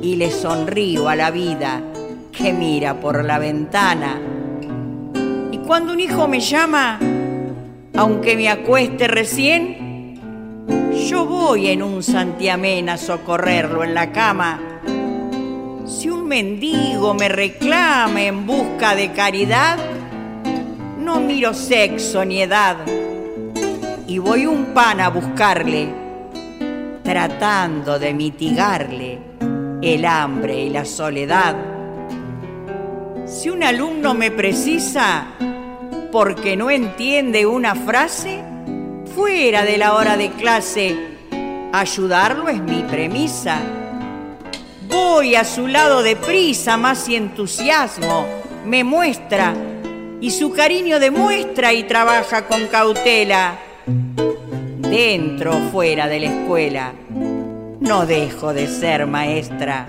y 0.00 0.16
le 0.16 0.30
sonrío 0.30 1.08
a 1.10 1.16
la 1.16 1.30
vida 1.30 1.82
que 2.32 2.54
mira 2.54 2.98
por 2.98 3.24
la 3.24 3.38
ventana. 3.38 4.18
Y 5.52 5.58
cuando 5.58 5.92
un 5.92 6.00
hijo 6.00 6.26
me 6.28 6.40
llama, 6.40 6.98
aunque 7.96 8.36
me 8.36 8.48
acueste 8.48 9.06
recién, 9.08 10.18
yo 11.08 11.26
voy 11.26 11.68
en 11.68 11.82
un 11.82 12.02
santiamén 12.02 12.88
a 12.88 12.96
socorrerlo 12.96 13.84
en 13.84 13.94
la 13.94 14.10
cama. 14.10 14.60
Si 15.86 16.08
un 16.08 16.26
mendigo 16.26 17.14
me 17.14 17.28
reclama 17.28 18.22
en 18.22 18.46
busca 18.46 18.94
de 18.94 19.12
caridad, 19.12 19.78
no 20.98 21.20
miro 21.20 21.54
sexo 21.54 22.24
ni 22.24 22.42
edad 22.42 22.78
y 24.06 24.18
voy 24.18 24.46
un 24.46 24.66
pan 24.66 25.00
a 25.00 25.08
buscarle, 25.08 25.88
tratando 27.02 27.98
de 27.98 28.14
mitigarle 28.14 29.18
el 29.82 30.04
hambre 30.04 30.64
y 30.64 30.70
la 30.70 30.84
soledad. 30.84 31.54
Si 33.26 33.50
un 33.50 33.62
alumno 33.62 34.14
me 34.14 34.30
precisa, 34.30 35.26
porque 36.14 36.56
no 36.56 36.70
entiende 36.70 37.44
una 37.44 37.74
frase, 37.74 38.40
fuera 39.16 39.64
de 39.64 39.76
la 39.78 39.94
hora 39.94 40.16
de 40.16 40.30
clase, 40.30 40.96
ayudarlo 41.72 42.48
es 42.48 42.62
mi 42.62 42.84
premisa. 42.84 43.60
Voy 44.88 45.34
a 45.34 45.42
su 45.42 45.66
lado 45.66 46.04
deprisa, 46.04 46.76
más 46.76 47.08
y 47.08 47.16
entusiasmo 47.16 48.26
me 48.64 48.84
muestra, 48.84 49.54
y 50.20 50.30
su 50.30 50.52
cariño 50.52 51.00
demuestra 51.00 51.72
y 51.72 51.82
trabaja 51.82 52.46
con 52.46 52.68
cautela. 52.68 53.58
Dentro 54.78 55.56
o 55.56 55.70
fuera 55.72 56.06
de 56.06 56.20
la 56.20 56.26
escuela, 56.26 56.92
no 57.80 58.06
dejo 58.06 58.54
de 58.54 58.68
ser 58.68 59.08
maestra. 59.08 59.88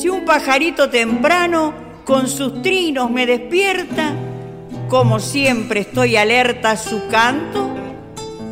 Si 0.00 0.08
un 0.08 0.24
pajarito 0.24 0.90
temprano 0.90 1.74
con 2.04 2.26
sus 2.26 2.60
trinos 2.60 3.08
me 3.08 3.24
despierta, 3.24 4.16
como 4.92 5.18
siempre 5.20 5.80
estoy 5.80 6.16
alerta 6.16 6.72
a 6.72 6.76
su 6.76 7.06
canto, 7.08 7.66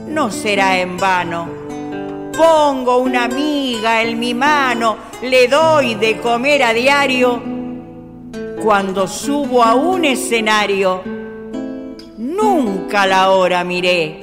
no 0.09 0.30
será 0.30 0.80
en 0.80 0.97
vano. 0.97 1.47
Pongo 2.34 2.97
una 2.97 3.24
amiga 3.24 4.01
en 4.01 4.18
mi 4.18 4.32
mano, 4.32 4.97
le 5.20 5.49
doy 5.49 5.97
de 5.97 6.16
comer 6.16 6.62
a 6.62 6.72
diario. 6.72 7.43
Cuando 8.62 9.07
subo 9.07 9.62
a 9.62 9.74
un 9.74 10.07
escenario, 10.07 11.03
nunca 12.16 13.07
la 13.07 13.32
hora 13.32 13.62
miré. 13.62 14.18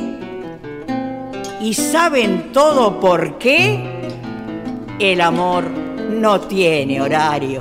¿Y 1.61 1.75
saben 1.75 2.51
todo 2.51 2.99
por 2.99 3.37
qué? 3.37 4.09
El 4.97 5.21
amor 5.21 5.65
no 5.69 6.41
tiene 6.41 6.99
horario. 6.99 7.59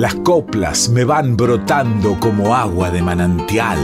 Las 0.00 0.14
coplas 0.14 0.88
me 0.88 1.04
van 1.04 1.36
brotando 1.36 2.18
como 2.18 2.54
agua 2.54 2.90
de 2.90 3.02
manantial. 3.02 3.78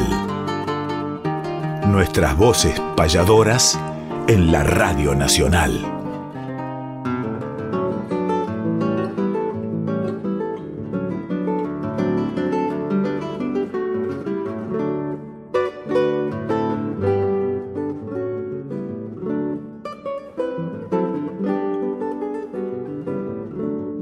Nuestras 1.89 2.39
voces 2.39 2.81
payadoras 2.97 3.79
en 4.27 4.51
la 4.51 4.62
Radio 4.62 5.14
Nacional. 5.14 5.79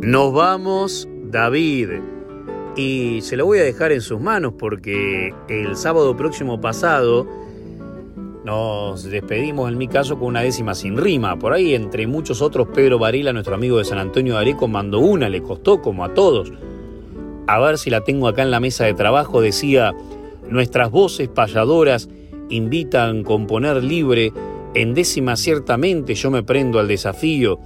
Nos 0.00 0.32
vamos, 0.32 1.08
David. 1.34 1.88
Y 2.76 3.20
se 3.22 3.36
lo 3.36 3.44
voy 3.44 3.58
a 3.58 3.62
dejar 3.62 3.90
en 3.92 4.00
sus 4.00 4.20
manos 4.20 4.54
porque 4.56 5.34
el 5.48 5.76
sábado 5.76 6.16
próximo 6.16 6.60
pasado 6.60 7.26
nos 8.44 9.02
despedimos, 9.04 9.70
en 9.70 9.76
mi 9.76 9.88
caso, 9.88 10.16
con 10.16 10.28
una 10.28 10.42
décima 10.42 10.74
sin 10.74 10.96
rima. 10.96 11.36
Por 11.38 11.52
ahí, 11.52 11.74
entre 11.74 12.06
muchos 12.06 12.40
otros, 12.40 12.68
Pedro 12.72 12.98
Varela, 12.98 13.32
nuestro 13.32 13.54
amigo 13.54 13.78
de 13.78 13.84
San 13.84 13.98
Antonio 13.98 14.34
de 14.34 14.40
Areco, 14.40 14.68
mandó 14.68 15.00
una, 15.00 15.28
le 15.28 15.42
costó 15.42 15.82
como 15.82 16.04
a 16.04 16.14
todos. 16.14 16.52
A 17.48 17.58
ver 17.58 17.78
si 17.78 17.90
la 17.90 18.02
tengo 18.02 18.28
acá 18.28 18.42
en 18.42 18.50
la 18.52 18.60
mesa 18.60 18.84
de 18.84 18.94
trabajo, 18.94 19.40
decía, 19.40 19.92
nuestras 20.48 20.90
voces 20.90 21.28
payadoras 21.28 22.08
invitan 22.48 23.20
a 23.20 23.24
componer 23.24 23.82
libre, 23.82 24.32
en 24.74 24.94
décima 24.94 25.36
ciertamente 25.36 26.14
yo 26.14 26.30
me 26.30 26.44
prendo 26.44 26.78
al 26.78 26.86
desafío. 26.86 27.58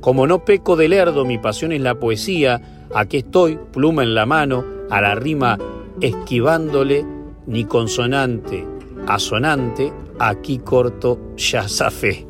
Como 0.00 0.26
no 0.26 0.44
peco 0.44 0.74
de 0.74 0.88
lerdo, 0.88 1.24
mi 1.24 1.38
pasión 1.38 1.70
es 1.72 1.80
la 1.80 1.94
poesía, 1.94 2.81
aquí 2.94 3.18
estoy, 3.18 3.58
pluma 3.72 4.02
en 4.02 4.14
la 4.14 4.26
mano, 4.26 4.64
a 4.90 5.00
la 5.00 5.14
rima 5.14 5.58
esquivándole, 6.00 7.04
ni 7.46 7.64
consonante 7.64 8.66
asonante, 9.06 9.92
aquí 10.18 10.58
corto 10.58 11.18
ya 11.36 11.68
zafé. 11.68 12.26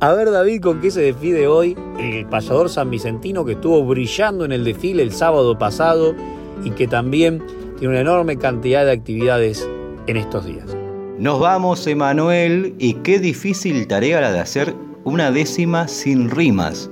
A 0.00 0.12
ver, 0.12 0.30
David, 0.30 0.60
¿con 0.60 0.80
qué 0.80 0.90
se 0.90 1.00
despide 1.00 1.46
hoy 1.46 1.76
el 1.98 2.26
payador 2.26 2.68
san 2.68 2.90
Vicentino 2.90 3.44
que 3.44 3.52
estuvo 3.52 3.84
brillando 3.84 4.44
en 4.44 4.52
el 4.52 4.64
desfile 4.64 5.02
el 5.02 5.12
sábado 5.12 5.56
pasado 5.58 6.14
y 6.64 6.70
que 6.70 6.88
también 6.88 7.42
tiene 7.78 7.94
una 7.94 8.00
enorme 8.00 8.36
cantidad 8.36 8.84
de 8.84 8.92
actividades 8.92 9.68
en 10.08 10.16
estos 10.16 10.44
días? 10.44 10.76
Nos 11.18 11.38
vamos, 11.38 11.86
Emanuel, 11.86 12.74
y 12.78 12.94
qué 12.94 13.20
difícil 13.20 13.86
tarea 13.86 14.20
la 14.20 14.32
de 14.32 14.40
hacer 14.40 14.74
una 15.04 15.30
décima 15.30 15.86
sin 15.86 16.30
rimas. 16.30 16.90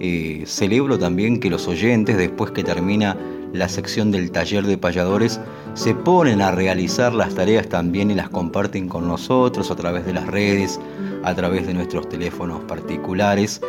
Eh, 0.00 0.44
celebro 0.46 0.98
también 0.98 1.40
que 1.40 1.50
los 1.50 1.68
oyentes, 1.68 2.16
después 2.16 2.52
que 2.52 2.64
termina 2.64 3.16
la 3.52 3.68
sección 3.68 4.10
del 4.10 4.30
taller 4.30 4.66
de 4.66 4.78
payadores, 4.78 5.40
se 5.74 5.94
ponen 5.94 6.40
a 6.40 6.50
realizar 6.50 7.12
las 7.12 7.34
tareas 7.34 7.68
también 7.68 8.10
y 8.10 8.14
las 8.14 8.30
comparten 8.30 8.88
con 8.88 9.06
nosotros 9.06 9.70
a 9.70 9.76
través 9.76 10.06
de 10.06 10.14
las 10.14 10.26
redes, 10.26 10.80
a 11.22 11.34
través 11.34 11.66
de 11.66 11.74
nuestros 11.74 12.08
teléfonos 12.08 12.64
particulares. 12.64 13.60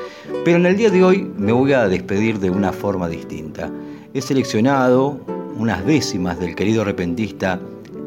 Pero 0.46 0.58
en 0.58 0.66
el 0.66 0.78
día 0.78 0.90
de 0.90 1.04
hoy 1.04 1.30
me 1.38 1.52
voy 1.52 1.74
a 1.74 1.88
despedir 1.88 2.40
de 2.40 2.50
una 2.50 2.72
forma 2.72 3.10
distinta. 3.10 3.70
He 4.14 4.22
seleccionado 4.22 5.20
unas 5.58 5.86
décimas 5.86 6.40
del 6.40 6.56
querido 6.56 6.84
repentista 6.84 7.60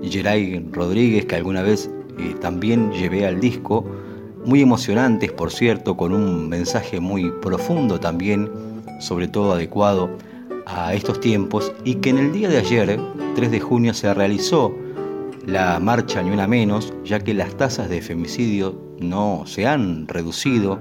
Geray 0.03 0.67
Rodríguez, 0.73 1.27
que 1.27 1.37
alguna 1.37 1.63
vez 1.63 1.91
eh, 2.19 2.35
también 2.41 2.91
llevé 2.93 3.27
al 3.27 3.41
disco, 3.41 3.85
muy 4.45 4.61
emocionantes, 4.61 5.33
por 5.33 5.51
cierto, 5.51 5.97
con 5.97 6.13
un 6.13 6.49
mensaje 6.49 7.01
muy 7.01 7.31
profundo 7.43 8.01
también, 8.01 8.51
sobre 9.01 9.29
todo 9.29 9.53
adecuado 9.53 10.11
a 10.67 10.95
estos 10.95 11.21
tiempos 11.21 11.73
y 11.85 11.97
que 11.97 12.11
en 12.11 12.19
el 12.19 12.33
día 12.33 12.49
de 12.49 12.59
ayer, 12.59 13.01
3 13.35 13.51
de 13.51 13.61
junio, 13.61 13.95
se 13.95 14.13
realizó 14.13 14.75
la 15.47 15.79
marcha 15.81 16.23
Ni 16.23 16.31
Una 16.31 16.47
Menos, 16.47 16.93
ya 17.05 17.21
que 17.21 17.35
las 17.35 17.57
tasas 17.57 17.89
de 17.89 18.01
femicidio 18.01 18.75
no 18.99 19.45
se 19.47 19.67
han 19.67 20.09
reducido 20.09 20.79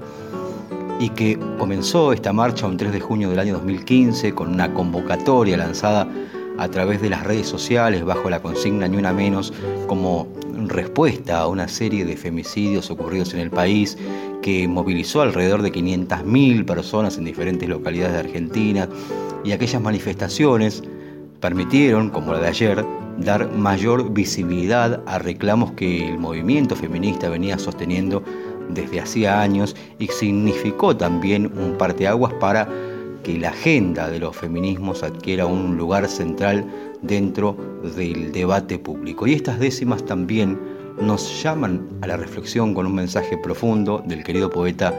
y 1.00 1.10
que 1.10 1.38
comenzó 1.58 2.12
esta 2.12 2.32
marcha 2.32 2.66
un 2.66 2.76
3 2.76 2.92
de 2.92 3.00
junio 3.00 3.30
del 3.30 3.38
año 3.38 3.54
2015 3.54 4.34
con 4.34 4.52
una 4.52 4.72
convocatoria 4.72 5.56
lanzada 5.56 6.08
a 6.56 6.68
través 6.68 7.02
de 7.02 7.10
las 7.10 7.24
redes 7.24 7.48
sociales 7.48 8.04
bajo 8.04 8.30
la 8.30 8.40
consigna 8.40 8.86
Ni 8.88 8.96
Una 8.96 9.12
Menos 9.12 9.52
como 9.86 10.28
respuesta 10.68 11.40
a 11.40 11.48
una 11.48 11.68
serie 11.68 12.04
de 12.04 12.16
femicidios 12.16 12.90
ocurridos 12.90 13.34
en 13.34 13.40
el 13.40 13.50
país 13.50 13.96
que 14.42 14.66
movilizó 14.68 15.22
alrededor 15.22 15.62
de 15.62 15.72
500.000 15.72 16.64
personas 16.64 17.18
en 17.18 17.24
diferentes 17.24 17.68
localidades 17.68 18.14
de 18.14 18.20
Argentina 18.20 18.88
y 19.44 19.52
aquellas 19.52 19.80
manifestaciones 19.80 20.82
permitieron, 21.40 22.10
como 22.10 22.32
la 22.32 22.40
de 22.40 22.48
ayer, 22.48 22.84
dar 23.18 23.50
mayor 23.52 24.12
visibilidad 24.12 25.02
a 25.06 25.18
reclamos 25.18 25.72
que 25.72 26.08
el 26.08 26.18
movimiento 26.18 26.74
feminista 26.74 27.28
venía 27.28 27.58
sosteniendo 27.58 28.22
desde 28.70 29.00
hacía 29.00 29.40
años 29.40 29.76
y 29.98 30.08
significó 30.08 30.96
también 30.96 31.52
un 31.58 31.76
parteaguas 31.76 32.32
para 32.34 32.68
que 33.22 33.38
la 33.38 33.50
agenda 33.50 34.08
de 34.08 34.18
los 34.18 34.36
feminismos 34.36 35.02
adquiera 35.02 35.46
un 35.46 35.76
lugar 35.76 36.08
central 36.08 36.64
dentro 37.06 37.56
del 37.96 38.32
debate 38.32 38.78
público. 38.78 39.26
Y 39.26 39.34
estas 39.34 39.58
décimas 39.58 40.04
también 40.04 40.58
nos 41.00 41.42
llaman 41.42 41.88
a 42.02 42.06
la 42.06 42.16
reflexión 42.16 42.74
con 42.74 42.86
un 42.86 42.94
mensaje 42.94 43.36
profundo 43.38 44.02
del 44.06 44.22
querido 44.22 44.50
poeta 44.50 44.94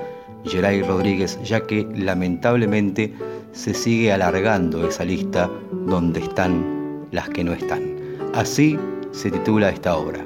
Geray 0.45 0.81
Rodríguez, 0.83 1.39
ya 1.43 1.65
que 1.65 1.87
lamentablemente 1.95 3.13
se 3.51 3.73
sigue 3.73 4.11
alargando 4.11 4.87
esa 4.87 5.05
lista 5.05 5.49
donde 5.71 6.19
están 6.19 7.07
las 7.11 7.29
que 7.29 7.43
no 7.43 7.53
están. 7.53 7.95
Así 8.33 8.77
se 9.11 9.31
titula 9.31 9.69
esta 9.69 9.95
obra, 9.95 10.25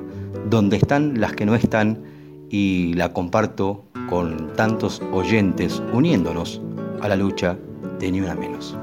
Donde 0.49 0.77
están 0.77 1.19
las 1.19 1.33
que 1.33 1.45
no 1.45 1.53
están, 1.53 2.03
y 2.49 2.93
la 2.95 3.13
comparto 3.13 3.85
con 4.09 4.53
tantos 4.55 5.01
oyentes 5.13 5.81
uniéndonos 5.93 6.61
a 7.01 7.07
la 7.07 7.15
lucha 7.15 7.57
de 7.99 8.11
Ni 8.11 8.21
Una 8.21 8.33
Menos. 8.33 8.75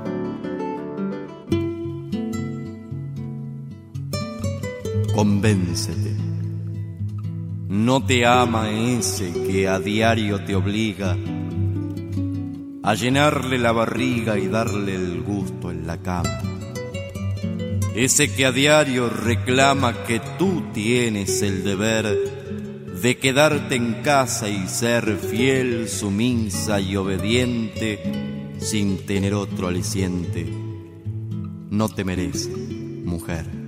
Convéncete. 5.17 6.15
No 7.71 8.05
te 8.05 8.27
ama 8.27 8.71
ese 8.71 9.33
que 9.33 9.67
a 9.67 9.79
diario 9.81 10.45
te 10.45 10.55
obliga 10.55 11.17
a 12.83 12.95
llenarle 12.95 13.57
la 13.57 13.73
barriga 13.73 14.39
y 14.39 14.47
darle 14.47 14.95
el 14.95 15.23
gusto 15.23 15.71
en 15.71 15.87
la 15.87 16.03
cama. 16.03 16.39
Ese 17.95 18.31
que 18.35 18.45
a 18.45 18.53
diario 18.53 19.09
reclama 19.09 20.05
que 20.05 20.21
tú 20.39 20.65
tienes 20.75 21.41
el 21.41 21.65
deber 21.65 22.05
de 23.01 23.17
quedarte 23.17 23.77
en 23.77 24.03
casa 24.03 24.51
y 24.51 24.69
ser 24.69 25.17
fiel, 25.17 25.89
sumisa 25.89 26.79
y 26.79 26.95
obediente 26.95 28.03
sin 28.59 28.99
tener 29.07 29.33
otro 29.33 29.69
aliciente. 29.69 30.47
No 31.71 31.89
te 31.89 32.05
merece, 32.05 32.51
mujer. 32.51 33.66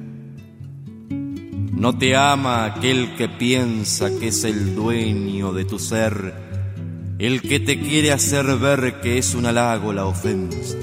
No 1.78 1.96
te 1.96 2.16
ama 2.16 2.64
aquel 2.64 3.14
que 3.16 3.28
piensa 3.28 4.10
que 4.18 4.28
es 4.28 4.44
el 4.44 4.74
dueño 4.74 5.52
de 5.52 5.64
tu 5.64 5.78
ser 5.78 6.48
el 7.18 7.42
que 7.42 7.58
te 7.58 7.80
quiere 7.80 8.12
hacer 8.12 8.46
ver 8.58 9.00
que 9.00 9.18
es 9.18 9.34
un 9.34 9.44
halago 9.46 9.92
la 9.92 10.06
ofensa, 10.06 10.76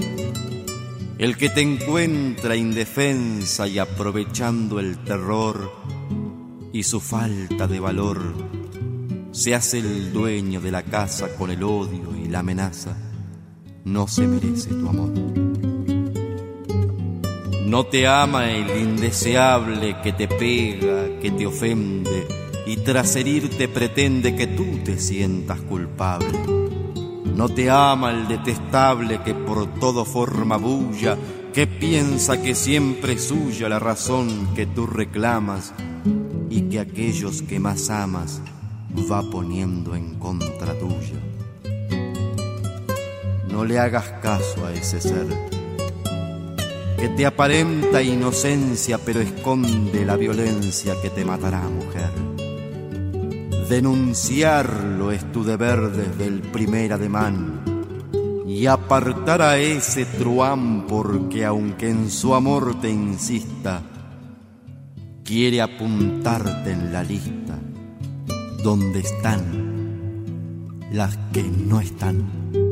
el 1.17 1.37
que 1.37 1.49
te 1.49 1.61
encuentra 1.61 2.57
indefensa 2.57 3.67
y 3.69 3.79
aprovechando 3.79 4.81
el 4.81 4.97
terror 4.97 5.71
y 6.73 6.83
su 6.83 6.99
falta 6.99 7.67
de 7.67 7.79
valor, 7.79 8.33
se 9.31 9.55
hace 9.55 9.79
el 9.79 10.11
dueño 10.11 10.59
de 10.59 10.71
la 10.71 10.83
casa 10.83 11.33
con 11.37 11.51
el 11.51 11.63
odio 11.63 12.13
y 12.17 12.27
la 12.27 12.39
amenaza, 12.39 12.97
no 13.85 14.05
se 14.09 14.27
merece 14.27 14.71
tu 14.71 14.89
amor. 14.89 15.54
No 17.65 17.87
te 17.87 18.05
ama 18.05 18.51
el 18.51 18.79
indeseable 18.79 19.97
que 20.03 20.13
te 20.13 20.27
pega, 20.27 21.19
que 21.19 21.31
te 21.31 21.47
ofende, 21.47 22.27
y 22.67 22.77
tras 22.77 23.15
herirte 23.15 23.67
pretende 23.67 24.35
que 24.35 24.45
tú 24.45 24.81
te 24.83 24.99
sientas 24.99 25.61
culpable. 25.61 26.27
No 27.35 27.49
te 27.49 27.71
ama 27.71 28.11
el 28.11 28.27
detestable 28.27 29.23
que 29.23 29.33
por 29.33 29.65
todo 29.79 30.05
forma 30.05 30.57
bulla, 30.57 31.17
que 31.55 31.65
piensa 31.65 32.39
que 32.39 32.53
siempre 32.53 33.13
es 33.13 33.29
suya 33.29 33.67
la 33.67 33.79
razón 33.79 34.53
que 34.55 34.67
tú 34.67 34.85
reclamas 34.85 35.73
y 36.51 36.69
que 36.69 36.79
aquellos 36.79 37.41
que 37.41 37.59
más 37.59 37.89
amas 37.89 38.41
va 39.11 39.23
poniendo 39.23 39.95
en 39.95 40.19
contra 40.19 40.77
tuya. 40.77 41.19
No 43.49 43.65
le 43.65 43.79
hagas 43.79 44.05
caso 44.21 44.67
a 44.67 44.71
ese 44.71 45.01
ser 45.01 45.54
que 47.05 47.09
te 47.09 47.25
aparenta 47.27 48.01
inocencia 48.01 48.97
pero 48.97 49.19
esconde 49.21 50.03
la 50.03 50.15
violencia 50.15 50.95
que 51.03 51.11
te 51.11 51.23
matará, 51.23 51.61
mujer 51.61 52.09
Denunciarlo 53.69 55.11
es 55.11 55.31
tu 55.31 55.43
deber 55.43 55.91
desde 55.91 56.25
el 56.25 56.41
primer 56.41 56.93
ademán 56.93 57.61
y 58.47 58.65
apartar 58.65 59.43
a 59.43 59.59
ese 59.59 60.05
truán 60.05 60.87
porque 60.87 61.45
aunque 61.45 61.91
en 61.91 62.09
su 62.09 62.33
amor 62.33 62.81
te 62.81 62.89
insista, 62.89 63.83
quiere 65.23 65.61
apuntarte 65.61 66.71
en 66.71 66.91
la 66.91 67.03
lista 67.03 67.59
donde 68.63 69.01
están 69.01 70.25
las 70.91 71.15
que 71.31 71.43
no 71.43 71.79
están. 71.79 72.64